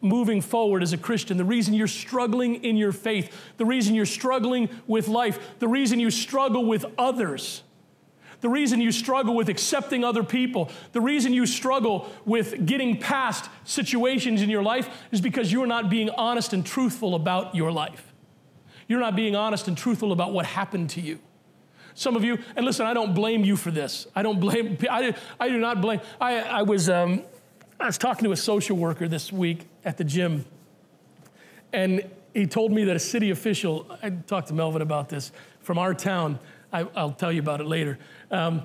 moving 0.00 0.40
forward 0.40 0.82
as 0.82 0.92
a 0.92 0.98
Christian, 0.98 1.36
the 1.36 1.44
reason 1.44 1.74
you're 1.74 1.86
struggling 1.86 2.64
in 2.64 2.76
your 2.76 2.92
faith, 2.92 3.32
the 3.56 3.66
reason 3.66 3.94
you're 3.94 4.06
struggling 4.06 4.68
with 4.86 5.06
life, 5.06 5.58
the 5.58 5.68
reason 5.68 6.00
you 6.00 6.10
struggle 6.10 6.64
with 6.64 6.84
others 6.98 7.62
the 8.42 8.48
reason 8.48 8.80
you 8.80 8.90
struggle 8.92 9.34
with 9.34 9.48
accepting 9.48 10.04
other 10.04 10.24
people, 10.24 10.70
the 10.90 11.00
reason 11.00 11.32
you 11.32 11.46
struggle 11.46 12.10
with 12.24 12.66
getting 12.66 12.98
past 12.98 13.48
situations 13.64 14.42
in 14.42 14.50
your 14.50 14.64
life 14.64 14.88
is 15.12 15.20
because 15.20 15.52
you're 15.52 15.66
not 15.66 15.88
being 15.88 16.10
honest 16.10 16.52
and 16.52 16.66
truthful 16.66 17.14
about 17.14 17.54
your 17.54 17.70
life. 17.70 18.11
You're 18.92 19.00
not 19.00 19.16
being 19.16 19.34
honest 19.34 19.68
and 19.68 19.78
truthful 19.78 20.12
about 20.12 20.34
what 20.34 20.44
happened 20.44 20.90
to 20.90 21.00
you. 21.00 21.18
Some 21.94 22.14
of 22.14 22.24
you, 22.24 22.38
and 22.56 22.66
listen, 22.66 22.84
I 22.84 22.92
don't 22.92 23.14
blame 23.14 23.42
you 23.42 23.56
for 23.56 23.70
this. 23.70 24.06
I 24.14 24.22
don't 24.22 24.38
blame, 24.38 24.76
I, 24.90 25.14
I 25.40 25.48
do 25.48 25.56
not 25.56 25.80
blame. 25.80 26.02
I, 26.20 26.40
I, 26.40 26.60
was, 26.60 26.90
um, 26.90 27.22
I 27.80 27.86
was 27.86 27.96
talking 27.96 28.24
to 28.24 28.32
a 28.32 28.36
social 28.36 28.76
worker 28.76 29.08
this 29.08 29.32
week 29.32 29.66
at 29.82 29.96
the 29.96 30.04
gym, 30.04 30.44
and 31.72 32.06
he 32.34 32.46
told 32.46 32.70
me 32.70 32.84
that 32.84 32.94
a 32.94 32.98
city 32.98 33.30
official, 33.30 33.86
I 34.02 34.10
talked 34.10 34.48
to 34.48 34.54
Melvin 34.54 34.82
about 34.82 35.08
this, 35.08 35.32
from 35.60 35.78
our 35.78 35.94
town, 35.94 36.38
I, 36.70 36.82
will 36.82 37.12
tell 37.12 37.32
you 37.32 37.40
about 37.40 37.62
it 37.62 37.66
later, 37.66 37.98
um, 38.30 38.60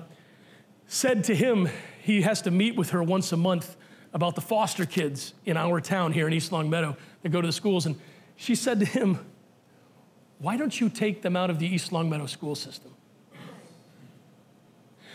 said 0.88 1.24
to 1.24 1.34
him 1.34 1.70
he 2.02 2.20
has 2.20 2.42
to 2.42 2.50
meet 2.50 2.76
with 2.76 2.90
her 2.90 3.02
once 3.02 3.32
a 3.32 3.38
month 3.38 3.78
about 4.12 4.34
the 4.34 4.42
foster 4.42 4.84
kids 4.84 5.32
in 5.46 5.56
our 5.56 5.80
town 5.80 6.12
here 6.12 6.26
in 6.26 6.34
East 6.34 6.52
Longmeadow 6.52 6.98
that 7.22 7.30
go 7.30 7.40
to 7.40 7.48
the 7.48 7.52
schools. 7.52 7.86
And 7.86 7.96
she 8.36 8.54
said 8.54 8.78
to 8.80 8.84
him, 8.84 9.20
Why 10.38 10.56
don't 10.56 10.80
you 10.80 10.88
take 10.88 11.22
them 11.22 11.36
out 11.36 11.50
of 11.50 11.58
the 11.58 11.66
East 11.66 11.92
Longmeadow 11.92 12.26
school 12.26 12.54
system? 12.54 12.94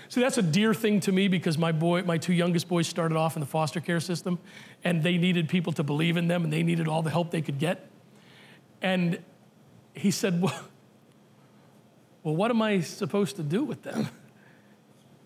See, 0.10 0.22
that's 0.22 0.38
a 0.38 0.44
dear 0.44 0.74
thing 0.74 1.00
to 1.02 1.12
me 1.12 1.28
because 1.28 1.58
my 1.58 1.72
boy, 1.72 2.04
my 2.04 2.20
two 2.20 2.34
youngest 2.34 2.68
boys 2.68 2.88
started 2.88 3.18
off 3.18 3.36
in 3.36 3.40
the 3.40 3.48
foster 3.48 3.80
care 3.80 4.00
system 4.00 4.38
and 4.84 5.02
they 5.02 5.18
needed 5.18 5.50
people 5.50 5.74
to 5.74 5.84
believe 5.84 6.18
in 6.18 6.28
them 6.28 6.44
and 6.44 6.54
they 6.54 6.62
needed 6.62 6.88
all 6.88 7.02
the 7.02 7.10
help 7.10 7.32
they 7.32 7.42
could 7.42 7.58
get. 7.58 7.90
And 8.82 9.18
he 9.96 10.12
said, 10.12 10.40
Well, 10.42 10.60
well 12.22 12.36
what 12.36 12.52
am 12.52 12.62
I 12.62 12.82
supposed 12.82 13.38
to 13.38 13.44
do 13.44 13.64
with 13.64 13.84
them? 13.84 14.10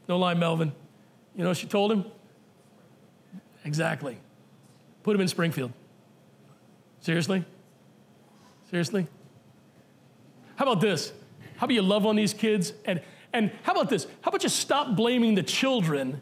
No 0.09 0.17
lie, 0.17 0.35
Melvin. 0.35 0.71
You 1.35 1.43
know 1.43 1.53
she 1.53 1.67
told 1.67 1.91
him? 1.91 2.05
Exactly. 3.65 4.17
Put 5.03 5.13
him 5.13 5.21
in 5.21 5.27
Springfield. 5.27 5.73
Seriously? 7.01 7.43
Seriously? 8.69 9.07
How 10.57 10.65
about 10.65 10.81
this? 10.81 11.13
How 11.57 11.65
about 11.65 11.73
you 11.75 11.81
love 11.83 12.05
on 12.05 12.15
these 12.15 12.33
kids? 12.33 12.73
And, 12.85 13.01
and 13.31 13.51
how 13.63 13.71
about 13.71 13.89
this? 13.89 14.05
How 14.21 14.29
about 14.29 14.43
you 14.43 14.49
stop 14.49 14.95
blaming 14.95 15.35
the 15.35 15.43
children 15.43 16.21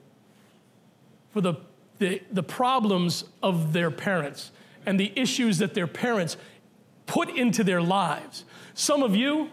for 1.31 1.41
the, 1.41 1.55
the, 1.99 2.21
the 2.31 2.43
problems 2.43 3.23
of 3.41 3.73
their 3.73 3.89
parents 3.89 4.51
and 4.85 4.99
the 4.99 5.11
issues 5.15 5.57
that 5.59 5.73
their 5.73 5.87
parents 5.87 6.35
put 7.05 7.29
into 7.29 7.63
their 7.63 7.81
lives? 7.81 8.43
Some 8.73 9.03
of 9.03 9.15
you, 9.15 9.49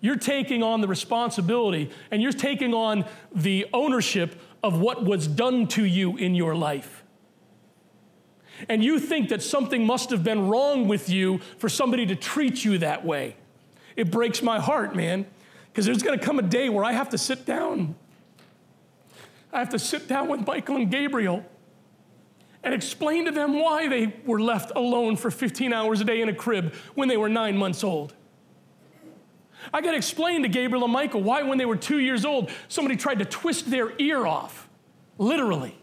you're 0.00 0.16
taking 0.16 0.62
on 0.62 0.80
the 0.80 0.88
responsibility 0.88 1.90
and 2.12 2.22
you're 2.22 2.30
taking 2.30 2.72
on 2.72 3.04
the 3.34 3.66
ownership 3.72 4.40
of 4.62 4.80
what 4.80 5.04
was 5.04 5.26
done 5.26 5.66
to 5.68 5.84
you 5.84 6.16
in 6.16 6.36
your 6.36 6.54
life. 6.54 7.02
And 8.68 8.84
you 8.84 9.00
think 9.00 9.28
that 9.30 9.42
something 9.42 9.84
must 9.84 10.10
have 10.10 10.22
been 10.22 10.48
wrong 10.48 10.86
with 10.86 11.08
you 11.08 11.38
for 11.58 11.68
somebody 11.68 12.06
to 12.06 12.14
treat 12.14 12.64
you 12.64 12.78
that 12.78 13.04
way. 13.04 13.36
It 13.98 14.12
breaks 14.12 14.42
my 14.42 14.60
heart, 14.60 14.94
man, 14.94 15.26
because 15.66 15.84
there's 15.84 16.04
going 16.04 16.16
to 16.16 16.24
come 16.24 16.38
a 16.38 16.42
day 16.42 16.68
where 16.68 16.84
I 16.84 16.92
have 16.92 17.08
to 17.08 17.18
sit 17.18 17.44
down. 17.44 17.96
I 19.52 19.58
have 19.58 19.70
to 19.70 19.78
sit 19.78 20.06
down 20.06 20.28
with 20.28 20.46
Michael 20.46 20.76
and 20.76 20.88
Gabriel 20.88 21.44
and 22.62 22.72
explain 22.72 23.24
to 23.24 23.32
them 23.32 23.58
why 23.58 23.88
they 23.88 24.14
were 24.24 24.40
left 24.40 24.70
alone 24.76 25.16
for 25.16 25.32
15 25.32 25.72
hours 25.72 26.00
a 26.00 26.04
day 26.04 26.22
in 26.22 26.28
a 26.28 26.32
crib 26.32 26.74
when 26.94 27.08
they 27.08 27.16
were 27.16 27.28
nine 27.28 27.56
months 27.56 27.82
old. 27.82 28.14
I 29.74 29.80
got 29.80 29.90
to 29.90 29.96
explain 29.96 30.42
to 30.42 30.48
Gabriel 30.48 30.84
and 30.84 30.92
Michael 30.92 31.24
why, 31.24 31.42
when 31.42 31.58
they 31.58 31.66
were 31.66 31.76
two 31.76 31.98
years 31.98 32.24
old, 32.24 32.52
somebody 32.68 32.94
tried 32.94 33.18
to 33.18 33.24
twist 33.24 33.68
their 33.68 33.92
ear 33.98 34.24
off, 34.24 34.68
literally. 35.18 35.76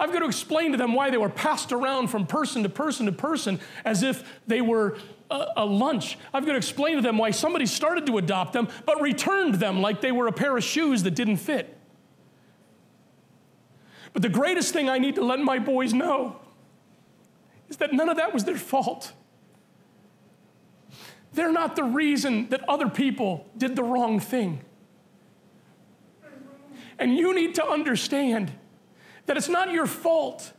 I've 0.00 0.14
got 0.14 0.20
to 0.20 0.26
explain 0.26 0.72
to 0.72 0.78
them 0.78 0.94
why 0.94 1.10
they 1.10 1.18
were 1.18 1.28
passed 1.28 1.72
around 1.72 2.08
from 2.08 2.26
person 2.26 2.62
to 2.62 2.70
person 2.70 3.04
to 3.04 3.12
person 3.12 3.60
as 3.84 4.02
if 4.02 4.40
they 4.46 4.62
were 4.62 4.96
a, 5.30 5.46
a, 5.58 5.66
lunch. 5.66 6.16
I've 6.32 6.46
got 6.46 6.52
to 6.52 6.58
explain 6.58 6.96
to 6.96 7.02
them 7.02 7.18
why 7.18 7.32
somebody 7.32 7.66
started 7.66 8.06
to 8.06 8.16
adopt 8.16 8.54
them 8.54 8.68
but 8.86 9.02
returned 9.02 9.56
them 9.56 9.82
like 9.82 10.00
they 10.00 10.10
were 10.10 10.26
a 10.26 10.32
pair 10.32 10.56
of 10.56 10.64
shoes 10.64 11.02
that 11.02 11.10
didn't 11.10 11.36
fit. 11.36 11.76
But 14.14 14.22
the 14.22 14.30
greatest 14.30 14.72
thing 14.72 14.88
I 14.88 14.96
need 14.96 15.16
to 15.16 15.24
let 15.24 15.38
my 15.38 15.58
boys 15.58 15.92
know 15.92 16.40
is 17.68 17.76
that 17.76 17.92
none 17.92 18.08
of 18.08 18.16
that 18.16 18.32
was 18.32 18.44
their 18.44 18.56
fault. 18.56 19.12
They're 21.34 21.52
not 21.52 21.76
the 21.76 21.84
reason 21.84 22.48
that 22.48 22.66
other 22.66 22.88
people 22.88 23.46
did 23.56 23.76
the 23.76 23.84
wrong 23.84 24.18
thing. 24.18 24.64
And 26.98 27.16
you 27.16 27.34
need 27.34 27.54
to 27.56 27.66
understand 27.66 28.50
that 29.30 29.36
it's 29.36 29.48
not 29.48 29.70
your 29.70 29.86
fault 29.86 30.52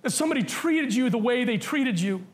that 0.00 0.12
somebody 0.12 0.42
treated 0.42 0.94
you 0.94 1.10
the 1.10 1.18
way 1.18 1.44
they 1.44 1.58
treated 1.58 2.00
you. 2.00 2.24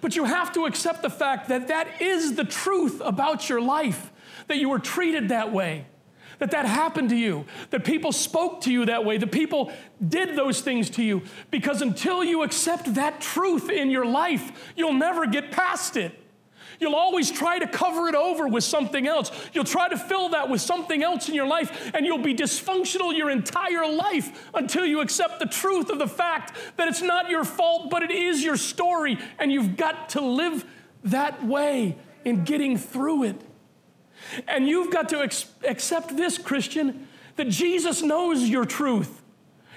But 0.00 0.16
you 0.16 0.24
have 0.24 0.54
to 0.54 0.64
accept 0.64 1.02
the 1.02 1.10
fact 1.10 1.50
that 1.50 1.68
that 1.68 2.00
is 2.00 2.36
the 2.36 2.46
truth 2.46 3.02
about 3.04 3.50
your 3.50 3.60
life, 3.60 4.10
that 4.46 4.56
you 4.56 4.70
were 4.70 4.78
treated 4.78 5.28
that 5.28 5.52
way, 5.52 5.84
that 6.38 6.52
that 6.52 6.64
happened 6.64 7.10
to 7.10 7.14
you, 7.14 7.44
that 7.72 7.84
people 7.84 8.10
spoke 8.10 8.62
to 8.62 8.72
you 8.72 8.86
that 8.86 9.04
way, 9.04 9.18
that 9.18 9.30
people 9.30 9.70
did 10.08 10.34
those 10.34 10.62
things 10.62 10.88
to 10.88 11.02
you. 11.02 11.20
Because 11.50 11.82
until 11.82 12.24
you 12.24 12.42
accept 12.42 12.94
that 12.94 13.20
truth 13.20 13.68
in 13.68 13.90
your 13.90 14.06
life, 14.06 14.72
you'll 14.76 14.94
never 14.94 15.26
get 15.26 15.50
past 15.52 15.94
it. 15.98 16.18
You'll 16.80 16.94
always 16.94 17.30
try 17.30 17.58
to 17.58 17.66
cover 17.66 18.08
it 18.08 18.14
over 18.14 18.48
with 18.48 18.64
something 18.64 19.06
else. 19.06 19.30
You'll 19.52 19.64
try 19.64 19.88
to 19.88 19.96
fill 19.96 20.30
that 20.30 20.48
with 20.48 20.60
something 20.60 21.02
else 21.02 21.28
in 21.28 21.34
your 21.34 21.46
life, 21.46 21.90
and 21.94 22.04
you'll 22.06 22.18
be 22.18 22.34
dysfunctional 22.34 23.16
your 23.16 23.30
entire 23.30 23.90
life 23.90 24.48
until 24.54 24.84
you 24.84 25.00
accept 25.00 25.38
the 25.38 25.46
truth 25.46 25.90
of 25.90 25.98
the 25.98 26.08
fact 26.08 26.56
that 26.76 26.88
it's 26.88 27.02
not 27.02 27.30
your 27.30 27.44
fault, 27.44 27.90
but 27.90 28.02
it 28.02 28.10
is 28.10 28.42
your 28.42 28.56
story, 28.56 29.18
and 29.38 29.52
you've 29.52 29.76
got 29.76 30.10
to 30.10 30.20
live 30.20 30.64
that 31.04 31.44
way 31.44 31.96
in 32.24 32.44
getting 32.44 32.76
through 32.76 33.24
it. 33.24 33.40
And 34.48 34.66
you've 34.66 34.92
got 34.92 35.08
to 35.10 35.20
ex- 35.22 35.46
accept 35.66 36.16
this, 36.16 36.38
Christian, 36.38 37.08
that 37.36 37.48
Jesus 37.48 38.02
knows 38.02 38.48
your 38.48 38.64
truth. 38.64 39.22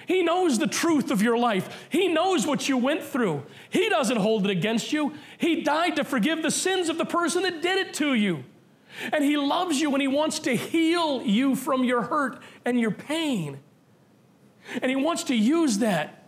He 0.07 0.23
knows 0.23 0.57
the 0.57 0.67
truth 0.67 1.11
of 1.11 1.21
your 1.21 1.37
life. 1.37 1.85
He 1.89 2.07
knows 2.07 2.47
what 2.47 2.69
you 2.69 2.77
went 2.77 3.03
through. 3.03 3.43
He 3.69 3.89
doesn't 3.89 4.17
hold 4.17 4.45
it 4.45 4.49
against 4.49 4.93
you. 4.93 5.13
He 5.37 5.61
died 5.61 5.97
to 5.97 6.05
forgive 6.05 6.41
the 6.41 6.49
sins 6.49 6.87
of 6.87 6.97
the 6.97 7.05
person 7.05 7.43
that 7.43 7.61
did 7.61 7.77
it 7.77 7.93
to 7.95 8.13
you. 8.13 8.45
And 9.11 9.21
He 9.21 9.35
loves 9.35 9.81
you 9.81 9.93
and 9.93 10.01
He 10.01 10.07
wants 10.07 10.39
to 10.39 10.55
heal 10.55 11.21
you 11.21 11.55
from 11.55 11.83
your 11.83 12.03
hurt 12.03 12.41
and 12.63 12.79
your 12.79 12.91
pain. 12.91 13.59
And 14.81 14.89
He 14.89 14.95
wants 14.95 15.25
to 15.25 15.35
use 15.35 15.79
that 15.79 16.23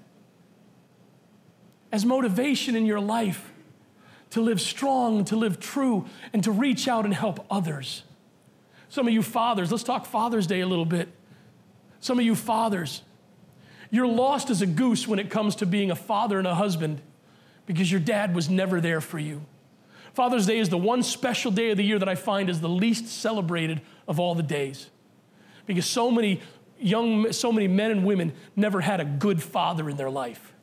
as 1.89 2.05
motivation 2.05 2.75
in 2.75 2.85
your 2.85 2.99
life 2.99 3.53
to 4.31 4.41
live 4.41 4.59
strong, 4.59 5.23
to 5.23 5.37
live 5.37 5.57
true, 5.57 6.05
and 6.33 6.43
to 6.43 6.51
reach 6.51 6.89
out 6.89 7.05
and 7.05 7.13
help 7.13 7.45
others. 7.49 8.03
Some 8.89 9.07
of 9.07 9.13
you 9.13 9.23
fathers, 9.23 9.71
let's 9.71 9.83
talk 9.83 10.05
Father's 10.05 10.47
Day 10.47 10.59
a 10.59 10.67
little 10.67 10.85
bit. 10.85 11.07
Some 12.01 12.19
of 12.19 12.25
you 12.25 12.35
fathers, 12.35 13.03
you're 13.89 14.07
lost 14.07 14.49
as 14.49 14.61
a 14.61 14.67
goose 14.67 15.07
when 15.07 15.19
it 15.19 15.29
comes 15.29 15.55
to 15.57 15.65
being 15.65 15.91
a 15.91 15.95
father 15.95 16.37
and 16.37 16.47
a 16.47 16.55
husband 16.55 17.01
because 17.65 17.91
your 17.91 17.99
dad 17.99 18.35
was 18.35 18.49
never 18.49 18.79
there 18.81 19.01
for 19.01 19.19
you. 19.19 19.41
Father's 20.13 20.45
Day 20.45 20.59
is 20.59 20.69
the 20.69 20.77
one 20.77 21.03
special 21.03 21.51
day 21.51 21.71
of 21.71 21.77
the 21.77 21.83
year 21.83 21.99
that 21.99 22.09
I 22.09 22.15
find 22.15 22.49
is 22.49 22.61
the 22.61 22.69
least 22.69 23.07
celebrated 23.07 23.81
of 24.07 24.19
all 24.19 24.35
the 24.35 24.43
days 24.43 24.89
because 25.65 25.85
so 25.85 26.09
many 26.09 26.41
young, 26.79 27.31
so 27.31 27.51
many 27.51 27.67
men 27.67 27.91
and 27.91 28.05
women 28.05 28.33
never 28.55 28.81
had 28.81 28.99
a 28.99 29.05
good 29.05 29.41
father 29.41 29.89
in 29.89 29.97
their 29.97 30.09
life. 30.09 30.53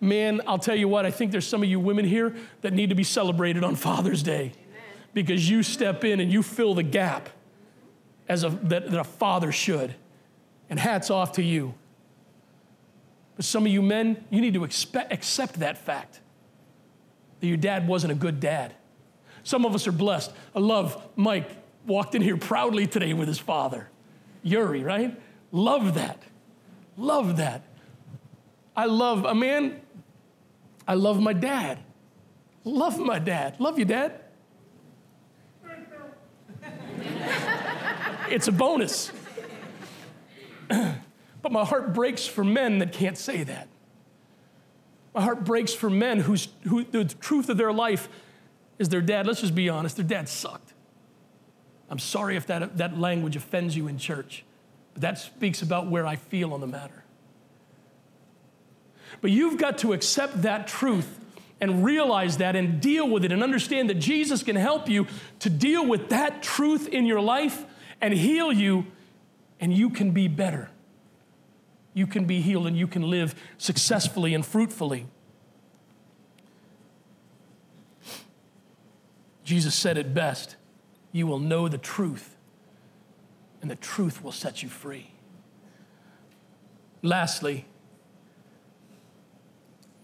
Man, 0.00 0.40
I'll 0.46 0.58
tell 0.58 0.76
you 0.76 0.88
what, 0.88 1.04
I 1.04 1.10
think 1.10 1.32
there's 1.32 1.46
some 1.46 1.62
of 1.62 1.68
you 1.68 1.78
women 1.78 2.04
here 2.04 2.34
that 2.62 2.72
need 2.72 2.88
to 2.88 2.94
be 2.94 3.04
celebrated 3.04 3.64
on 3.64 3.74
Father's 3.76 4.22
Day 4.22 4.52
Amen. 4.52 4.82
because 5.12 5.48
you 5.48 5.62
step 5.62 6.04
in 6.04 6.20
and 6.20 6.32
you 6.32 6.42
fill 6.42 6.74
the 6.74 6.82
gap 6.82 7.28
as 8.28 8.44
a, 8.44 8.50
that, 8.50 8.90
that 8.90 9.00
a 9.00 9.04
father 9.04 9.52
should. 9.52 9.94
And 10.70 10.78
hats 10.78 11.10
off 11.10 11.32
to 11.32 11.42
you. 11.42 11.74
Some 13.40 13.64
of 13.64 13.72
you 13.72 13.82
men, 13.82 14.24
you 14.30 14.40
need 14.40 14.54
to 14.54 14.64
expect, 14.64 15.12
accept 15.12 15.60
that 15.60 15.78
fact 15.78 16.20
that 17.40 17.46
your 17.46 17.56
dad 17.56 17.88
wasn't 17.88 18.12
a 18.12 18.16
good 18.16 18.38
dad. 18.38 18.74
Some 19.44 19.64
of 19.64 19.74
us 19.74 19.86
are 19.86 19.92
blessed. 19.92 20.32
I 20.54 20.58
love 20.58 21.08
Mike 21.16 21.48
walked 21.86 22.14
in 22.14 22.22
here 22.22 22.36
proudly 22.36 22.86
today 22.86 23.14
with 23.14 23.28
his 23.28 23.38
father, 23.38 23.88
Yuri, 24.42 24.82
right? 24.82 25.18
Love 25.50 25.94
that. 25.94 26.22
Love 26.96 27.38
that. 27.38 27.62
I 28.76 28.84
love 28.84 29.24
a 29.24 29.34
man. 29.34 29.80
I 30.86 30.94
love 30.94 31.20
my 31.20 31.32
dad. 31.32 31.78
Love 32.64 32.98
my 32.98 33.18
dad. 33.18 33.58
Love 33.58 33.78
you, 33.78 33.86
dad. 33.86 34.20
it's 38.28 38.48
a 38.48 38.52
bonus. 38.52 39.12
But 41.42 41.52
my 41.52 41.64
heart 41.64 41.94
breaks 41.94 42.26
for 42.26 42.44
men 42.44 42.78
that 42.78 42.92
can't 42.92 43.16
say 43.16 43.42
that. 43.44 43.68
My 45.14 45.22
heart 45.22 45.44
breaks 45.44 45.72
for 45.72 45.90
men 45.90 46.20
whose, 46.20 46.48
who 46.68 46.84
the 46.84 47.04
truth 47.04 47.48
of 47.48 47.56
their 47.56 47.72
life 47.72 48.08
is 48.78 48.88
their 48.88 49.00
dad. 49.00 49.26
Let's 49.26 49.40
just 49.40 49.54
be 49.54 49.68
honest, 49.68 49.96
their 49.96 50.04
dad 50.04 50.28
sucked. 50.28 50.72
I'm 51.88 51.98
sorry 51.98 52.36
if 52.36 52.46
that, 52.46 52.76
that 52.78 52.98
language 52.98 53.34
offends 53.34 53.76
you 53.76 53.88
in 53.88 53.98
church, 53.98 54.44
but 54.94 55.02
that 55.02 55.18
speaks 55.18 55.62
about 55.62 55.88
where 55.88 56.06
I 56.06 56.16
feel 56.16 56.54
on 56.54 56.60
the 56.60 56.66
matter. 56.66 57.04
But 59.20 59.32
you've 59.32 59.58
got 59.58 59.78
to 59.78 59.92
accept 59.92 60.42
that 60.42 60.68
truth 60.68 61.18
and 61.60 61.84
realize 61.84 62.36
that 62.36 62.54
and 62.54 62.80
deal 62.80 63.08
with 63.08 63.24
it 63.24 63.32
and 63.32 63.42
understand 63.42 63.90
that 63.90 63.98
Jesus 63.98 64.44
can 64.44 64.54
help 64.54 64.88
you 64.88 65.08
to 65.40 65.50
deal 65.50 65.84
with 65.84 66.10
that 66.10 66.42
truth 66.42 66.88
in 66.88 67.06
your 67.06 67.20
life 67.20 67.64
and 68.00 68.14
heal 68.14 68.52
you, 68.52 68.86
and 69.58 69.74
you 69.74 69.90
can 69.90 70.12
be 70.12 70.28
better 70.28 70.70
you 71.94 72.06
can 72.06 72.24
be 72.24 72.40
healed 72.40 72.66
and 72.66 72.76
you 72.76 72.86
can 72.86 73.02
live 73.02 73.34
successfully 73.58 74.34
and 74.34 74.44
fruitfully. 74.44 75.06
Jesus 79.44 79.74
said 79.74 79.98
it 79.98 80.14
best 80.14 80.56
you 81.12 81.26
will 81.26 81.40
know 81.40 81.66
the 81.66 81.78
truth, 81.78 82.36
and 83.60 83.70
the 83.70 83.76
truth 83.76 84.22
will 84.22 84.32
set 84.32 84.62
you 84.62 84.68
free. 84.68 85.10
Lastly, 87.02 87.66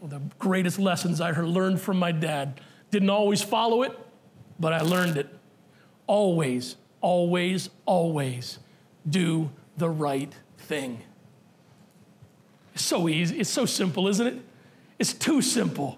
one 0.01 0.12
of 0.12 0.20
the 0.20 0.34
greatest 0.39 0.78
lessons 0.78 1.20
I 1.20 1.30
learned 1.30 1.80
from 1.80 1.99
my 1.99 2.12
dad. 2.12 2.61
Didn't 2.91 3.11
always 3.11 3.43
follow 3.43 3.82
it, 3.82 3.97
but 4.59 4.72
I 4.72 4.80
learned 4.80 5.16
it. 5.16 5.28
Always, 6.07 6.76
always, 7.01 7.70
always 7.84 8.59
do 9.09 9.51
the 9.76 9.89
right 9.89 10.32
thing. 10.59 11.03
It's 12.77 12.85
so 12.85 13.09
easy. 13.09 13.41
It's 13.41 13.49
so 13.49 13.64
simple, 13.64 14.07
isn't 14.07 14.27
it? 14.27 14.39
It's 14.99 15.14
too 15.14 15.41
simple. 15.41 15.97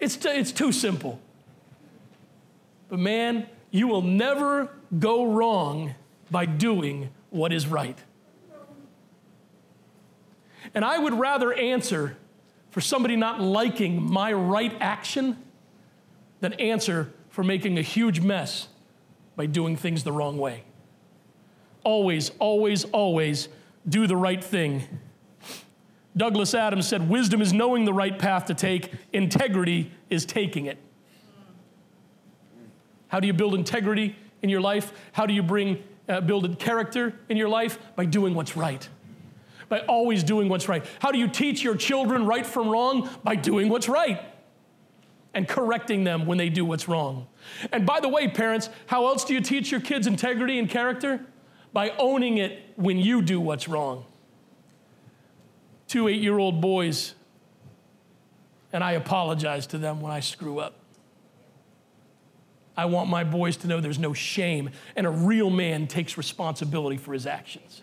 It's, 0.00 0.16
t- 0.16 0.28
it's 0.28 0.50
too 0.50 0.72
simple. 0.72 1.20
But 2.88 2.98
man, 2.98 3.46
you 3.70 3.86
will 3.86 4.02
never 4.02 4.68
go 4.98 5.26
wrong 5.26 5.94
by 6.28 6.46
doing 6.46 7.10
what 7.30 7.52
is 7.52 7.68
right. 7.68 7.96
And 10.74 10.84
I 10.84 10.98
would 10.98 11.14
rather 11.14 11.52
answer 11.52 12.16
for 12.70 12.80
somebody 12.80 13.14
not 13.14 13.40
liking 13.40 14.02
my 14.02 14.32
right 14.32 14.76
action 14.80 15.36
than 16.40 16.54
answer 16.54 17.12
for 17.28 17.44
making 17.44 17.78
a 17.78 17.82
huge 17.82 18.18
mess 18.18 18.66
by 19.36 19.46
doing 19.46 19.76
things 19.76 20.02
the 20.02 20.10
wrong 20.10 20.36
way. 20.36 20.64
Always, 21.84 22.32
always, 22.40 22.86
always 22.86 23.48
do 23.88 24.08
the 24.08 24.16
right 24.16 24.42
thing. 24.42 24.82
Douglas 26.16 26.54
Adams 26.54 26.88
said, 26.88 27.08
Wisdom 27.08 27.40
is 27.40 27.52
knowing 27.52 27.84
the 27.84 27.92
right 27.92 28.18
path 28.18 28.46
to 28.46 28.54
take, 28.54 28.92
integrity 29.12 29.92
is 30.08 30.24
taking 30.24 30.66
it. 30.66 30.78
How 33.08 33.20
do 33.20 33.26
you 33.26 33.32
build 33.32 33.54
integrity 33.54 34.16
in 34.42 34.50
your 34.50 34.60
life? 34.60 34.92
How 35.12 35.26
do 35.26 35.34
you 35.34 35.42
bring, 35.42 35.82
uh, 36.08 36.20
build 36.20 36.58
character 36.58 37.14
in 37.28 37.36
your 37.36 37.48
life? 37.48 37.78
By 37.96 38.04
doing 38.04 38.34
what's 38.34 38.56
right 38.56 38.88
by 39.70 39.80
always 39.82 40.22
doing 40.22 40.48
what's 40.50 40.68
right. 40.68 40.84
How 40.98 41.12
do 41.12 41.18
you 41.18 41.28
teach 41.28 41.62
your 41.62 41.76
children 41.76 42.26
right 42.26 42.44
from 42.44 42.68
wrong? 42.68 43.08
By 43.22 43.36
doing 43.36 43.70
what's 43.70 43.88
right 43.88 44.20
and 45.32 45.48
correcting 45.48 46.04
them 46.04 46.26
when 46.26 46.36
they 46.36 46.48
do 46.50 46.64
what's 46.64 46.88
wrong. 46.88 47.28
And 47.72 47.86
by 47.86 48.00
the 48.00 48.08
way, 48.08 48.28
parents, 48.28 48.68
how 48.86 49.06
else 49.06 49.24
do 49.24 49.32
you 49.32 49.40
teach 49.40 49.70
your 49.70 49.80
kids 49.80 50.06
integrity 50.08 50.58
and 50.58 50.68
character? 50.68 51.24
By 51.72 51.90
owning 51.90 52.38
it 52.38 52.60
when 52.74 52.98
you 52.98 53.22
do 53.22 53.40
what's 53.40 53.68
wrong. 53.68 54.04
Two 55.90 56.08
eight 56.08 56.22
year 56.22 56.38
old 56.38 56.60
boys, 56.60 57.14
and 58.72 58.82
I 58.82 58.92
apologize 58.92 59.66
to 59.68 59.78
them 59.78 60.00
when 60.00 60.12
I 60.12 60.20
screw 60.20 60.58
up. 60.58 60.74
I 62.76 62.86
want 62.86 63.10
my 63.10 63.24
boys 63.24 63.58
to 63.58 63.66
know 63.66 63.80
there's 63.80 63.98
no 63.98 64.14
shame, 64.14 64.70
and 64.96 65.06
a 65.06 65.10
real 65.10 65.50
man 65.50 65.86
takes 65.86 66.16
responsibility 66.16 66.96
for 66.96 67.12
his 67.12 67.26
actions 67.26 67.82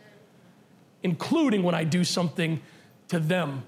including 1.04 1.64
when 1.64 1.76
I 1.76 1.84
do 1.84 2.04
something 2.04 2.62
to 3.10 3.20
them 3.20 3.64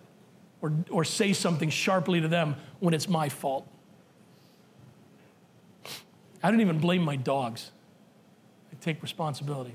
or, 0.61 0.73
or 0.89 1.03
say 1.03 1.33
something 1.33 1.69
sharply 1.69 2.19
to 2.21 2.27
them 2.27 2.55
when 2.79 2.93
it's 2.93 3.07
my 3.07 3.29
fault. 3.29 3.67
I 6.43 6.51
don't 6.51 6.61
even 6.61 6.79
blame 6.79 7.01
my 7.01 7.15
dogs. 7.15 7.71
I 8.71 8.75
take 8.81 9.01
responsibility. 9.01 9.73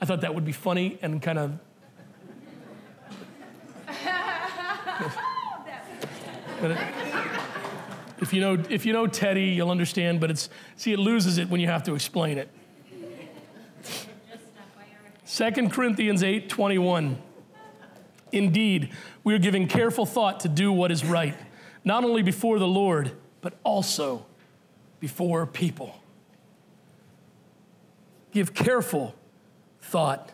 I 0.00 0.04
thought 0.04 0.20
that 0.20 0.34
would 0.34 0.44
be 0.44 0.52
funny 0.52 0.98
and 1.02 1.20
kind 1.22 1.38
of. 1.38 1.58
But 6.60 6.70
it, 6.72 6.78
if 8.20 8.32
you 8.32 8.40
know 8.40 8.62
if 8.68 8.84
you 8.84 8.92
know 8.92 9.06
Teddy, 9.06 9.46
you'll 9.46 9.70
understand. 9.70 10.20
But 10.20 10.30
it's 10.30 10.48
see, 10.76 10.92
it 10.92 10.98
loses 10.98 11.38
it 11.38 11.48
when 11.48 11.60
you 11.60 11.66
have 11.66 11.82
to 11.84 11.94
explain 11.94 12.38
it. 12.38 12.48
Second 15.24 15.72
Corinthians 15.72 16.22
8 16.22 16.48
21. 16.48 17.18
Indeed, 18.30 18.90
we 19.24 19.34
are 19.34 19.38
giving 19.38 19.68
careful 19.68 20.04
thought 20.04 20.40
to 20.40 20.48
do 20.48 20.72
what 20.72 20.90
is 20.90 21.04
right, 21.04 21.36
not 21.84 22.04
only 22.04 22.22
before 22.22 22.58
the 22.58 22.66
Lord, 22.66 23.12
but 23.40 23.54
also 23.64 24.26
before 25.00 25.46
people. 25.46 26.00
Give 28.32 28.52
careful 28.52 29.14
thought 29.80 30.32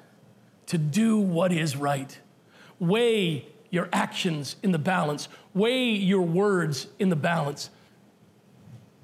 to 0.67 0.79
do 0.79 1.19
what 1.19 1.53
is 1.53 1.77
right. 1.77 2.19
Weigh 2.81 3.47
your 3.75 3.89
actions 3.93 4.57
in 4.63 4.73
the 4.73 4.79
balance, 4.79 5.29
weigh 5.53 5.91
your 5.91 6.23
words 6.23 6.87
in 6.99 7.09
the 7.09 7.17
balance. 7.17 7.71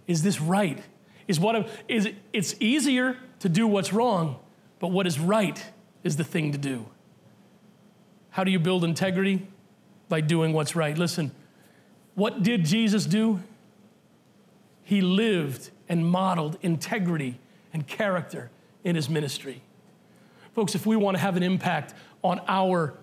Is 0.06 0.22
this 0.22 0.40
right? 0.40 0.82
Is 1.28 1.38
what 1.38 1.56
I'm, 1.56 1.66
is 1.88 2.06
it, 2.06 2.14
it's 2.32 2.54
easier 2.60 3.16
to 3.40 3.48
do 3.48 3.66
what's 3.66 3.92
wrong, 3.92 4.38
but 4.78 4.88
what 4.88 5.06
is 5.06 5.18
right 5.18 5.62
is 6.04 6.16
the 6.16 6.24
thing 6.24 6.52
to 6.52 6.58
do. 6.58 6.86
How 8.30 8.44
do 8.44 8.50
you 8.50 8.58
build 8.58 8.84
integrity? 8.84 9.46
By 10.08 10.20
doing 10.20 10.52
what's 10.52 10.74
right. 10.74 10.96
Listen, 10.96 11.30
what 12.14 12.42
did 12.42 12.64
Jesus 12.64 13.06
do? 13.06 13.40
He 14.82 15.00
lived 15.00 15.70
and 15.88 16.04
modeled 16.04 16.58
integrity 16.62 17.38
and 17.72 17.86
character 17.86 18.50
in 18.82 18.96
his 18.96 19.08
ministry. 19.08 19.62
Folks, 20.54 20.74
if 20.74 20.84
we 20.84 20.96
want 20.96 21.16
to 21.16 21.20
have 21.20 21.36
an 21.36 21.44
impact 21.44 21.94
on 22.22 22.40
our, 22.48 22.94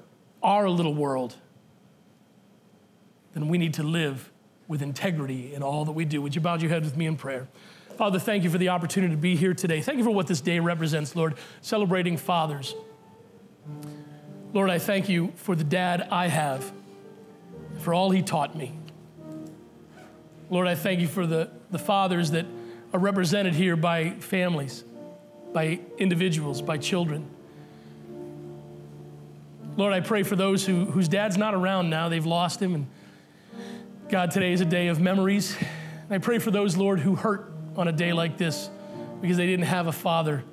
our 0.43 0.69
little 0.69 0.93
world, 0.93 1.35
then 3.37 3.49
we 3.49 3.59
need 3.59 3.75
to 3.75 3.83
live 3.83 4.31
with 4.67 4.81
integrity 4.81 5.53
in 5.53 5.61
all 5.61 5.85
that 5.85 5.91
we 5.91 6.05
do. 6.05 6.21
Would 6.23 6.33
you 6.33 6.41
bow 6.41 6.55
your 6.55 6.71
head 6.71 6.83
with 6.83 6.97
me 6.97 7.05
in 7.05 7.15
prayer? 7.15 7.47
Father, 7.95 8.17
thank 8.17 8.43
you 8.43 8.49
for 8.49 8.57
the 8.57 8.69
opportunity 8.69 9.13
to 9.13 9.21
be 9.21 9.35
here 9.35 9.53
today. 9.53 9.79
Thank 9.79 9.99
you 9.99 10.03
for 10.03 10.09
what 10.09 10.25
this 10.25 10.41
day 10.41 10.59
represents, 10.59 11.15
Lord, 11.15 11.35
celebrating 11.61 12.17
fathers. 12.17 12.73
Lord, 14.53 14.71
I 14.71 14.79
thank 14.79 15.07
you 15.07 15.33
for 15.35 15.55
the 15.55 15.63
dad 15.63 16.07
I 16.09 16.27
have, 16.27 16.71
for 17.79 17.93
all 17.93 18.09
he 18.09 18.23
taught 18.23 18.55
me. 18.55 18.77
Lord, 20.49 20.67
I 20.67 20.73
thank 20.73 20.99
you 20.99 21.07
for 21.07 21.27
the, 21.27 21.51
the 21.69 21.79
fathers 21.79 22.31
that 22.31 22.45
are 22.93 22.99
represented 22.99 23.53
here 23.53 23.75
by 23.75 24.11
families, 24.11 24.83
by 25.53 25.79
individuals, 25.99 26.61
by 26.61 26.77
children. 26.77 27.29
Lord, 29.75 29.93
I 29.93 29.99
pray 29.99 30.23
for 30.23 30.35
those 30.35 30.65
who, 30.65 30.85
whose 30.85 31.07
dad's 31.07 31.37
not 31.37 31.53
around 31.53 31.91
now, 31.91 32.09
they've 32.09 32.25
lost 32.25 32.59
him. 32.59 32.73
And 32.73 32.87
God, 34.09 34.31
today 34.31 34.53
is 34.53 34.61
a 34.61 34.65
day 34.65 34.87
of 34.87 35.01
memories. 35.01 35.57
I 36.09 36.19
pray 36.19 36.39
for 36.39 36.49
those, 36.49 36.77
Lord, 36.77 37.01
who 37.01 37.15
hurt 37.15 37.51
on 37.75 37.89
a 37.89 37.91
day 37.91 38.13
like 38.13 38.37
this 38.37 38.69
because 39.19 39.35
they 39.35 39.45
didn't 39.45 39.65
have 39.65 39.87
a 39.87 39.91
father 39.91 40.45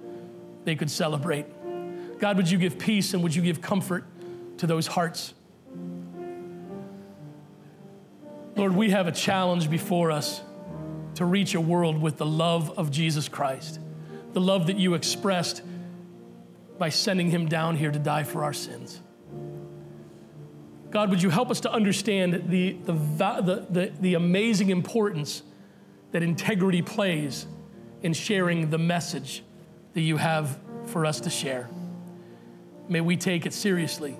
they 0.64 0.74
could 0.74 0.90
celebrate. 0.90 1.46
God, 2.18 2.36
would 2.36 2.50
you 2.50 2.58
give 2.58 2.80
peace 2.80 3.14
and 3.14 3.22
would 3.22 3.32
you 3.32 3.42
give 3.42 3.62
comfort 3.62 4.06
to 4.58 4.66
those 4.66 4.88
hearts? 4.88 5.34
Lord, 8.56 8.74
we 8.74 8.90
have 8.90 9.06
a 9.06 9.12
challenge 9.12 9.70
before 9.70 10.10
us 10.10 10.40
to 11.14 11.24
reach 11.24 11.54
a 11.54 11.60
world 11.60 12.02
with 12.02 12.16
the 12.16 12.26
love 12.26 12.76
of 12.76 12.90
Jesus 12.90 13.28
Christ, 13.28 13.78
the 14.32 14.40
love 14.40 14.66
that 14.66 14.78
you 14.78 14.94
expressed 14.94 15.62
by 16.76 16.88
sending 16.88 17.30
him 17.30 17.46
down 17.46 17.76
here 17.76 17.92
to 17.92 18.00
die 18.00 18.24
for 18.24 18.42
our 18.42 18.52
sins. 18.52 19.00
God, 20.94 21.10
would 21.10 21.20
you 21.20 21.28
help 21.28 21.50
us 21.50 21.58
to 21.62 21.72
understand 21.72 22.44
the, 22.48 22.74
the, 22.84 22.92
the, 22.92 23.66
the, 23.68 23.92
the 24.00 24.14
amazing 24.14 24.70
importance 24.70 25.42
that 26.12 26.22
integrity 26.22 26.82
plays 26.82 27.48
in 28.04 28.12
sharing 28.12 28.70
the 28.70 28.78
message 28.78 29.42
that 29.94 30.02
you 30.02 30.18
have 30.18 30.56
for 30.86 31.04
us 31.04 31.18
to 31.22 31.30
share? 31.30 31.68
May 32.88 33.00
we 33.00 33.16
take 33.16 33.44
it 33.44 33.52
seriously. 33.52 34.16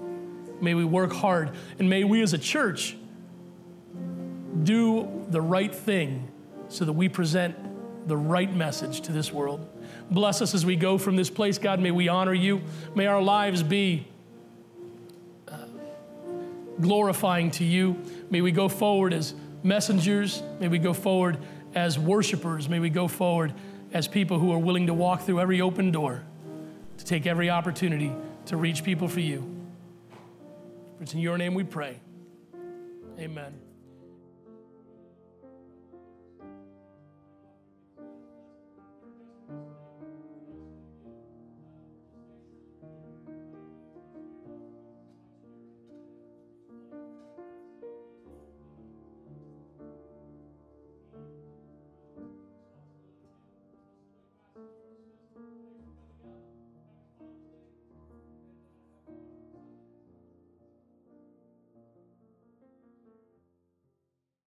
May 0.61 0.75
we 0.75 0.85
work 0.85 1.13
hard. 1.13 1.53
And 1.79 1.89
may 1.89 2.03
we 2.03 2.23
as 2.23 2.33
a 2.33 2.39
church 2.39 2.97
do 4.65 5.25
the 5.29 5.41
right 5.41 5.73
thing 5.73 6.29
so 6.67 6.85
that 6.87 6.93
we 6.93 7.09
present 7.09 7.55
the 8.09 8.17
right 8.17 8.53
message 8.53 9.03
to 9.03 9.13
this 9.13 9.33
world. 9.33 9.65
Bless 10.11 10.43
us 10.43 10.55
as 10.55 10.67
we 10.67 10.75
go 10.75 10.99
from 10.99 11.15
this 11.15 11.31
place, 11.31 11.57
God. 11.57 11.79
May 11.79 11.93
we 11.93 12.09
honor 12.09 12.35
you. 12.35 12.63
May 12.97 13.07
our 13.07 13.23
lives 13.23 13.63
be 13.63 14.09
glorifying 16.81 17.51
to 17.53 17.65
you. 17.65 17.97
May 18.31 18.41
we 18.41 18.53
go 18.53 18.69
forward 18.69 19.13
as 19.13 19.35
messengers. 19.63 20.43
May 20.61 20.69
we 20.69 20.79
go 20.79 20.93
forward 20.93 21.39
as 21.75 21.99
worshipers. 21.99 22.69
May 22.69 22.81
we 22.81 22.91
go 22.91 23.09
forward 23.09 23.55
as 23.93 24.09
people 24.09 24.39
who 24.39 24.53
are 24.53 24.59
willing 24.59 24.87
to 24.89 24.95
walk 24.95 25.23
through 25.23 25.41
every 25.41 25.61
open 25.61 25.91
door, 25.91 26.23
to 26.99 27.05
take 27.05 27.27
every 27.27 27.51
opportunity 27.51 28.13
to 28.47 28.57
reach 28.57 28.85
people 28.85 29.09
for 29.09 29.21
you. 29.21 29.51
It's 31.01 31.15
in 31.15 31.21
your 31.21 31.39
name 31.39 31.55
we 31.55 31.65
pray. 31.65 32.01
Amen. 33.19 33.64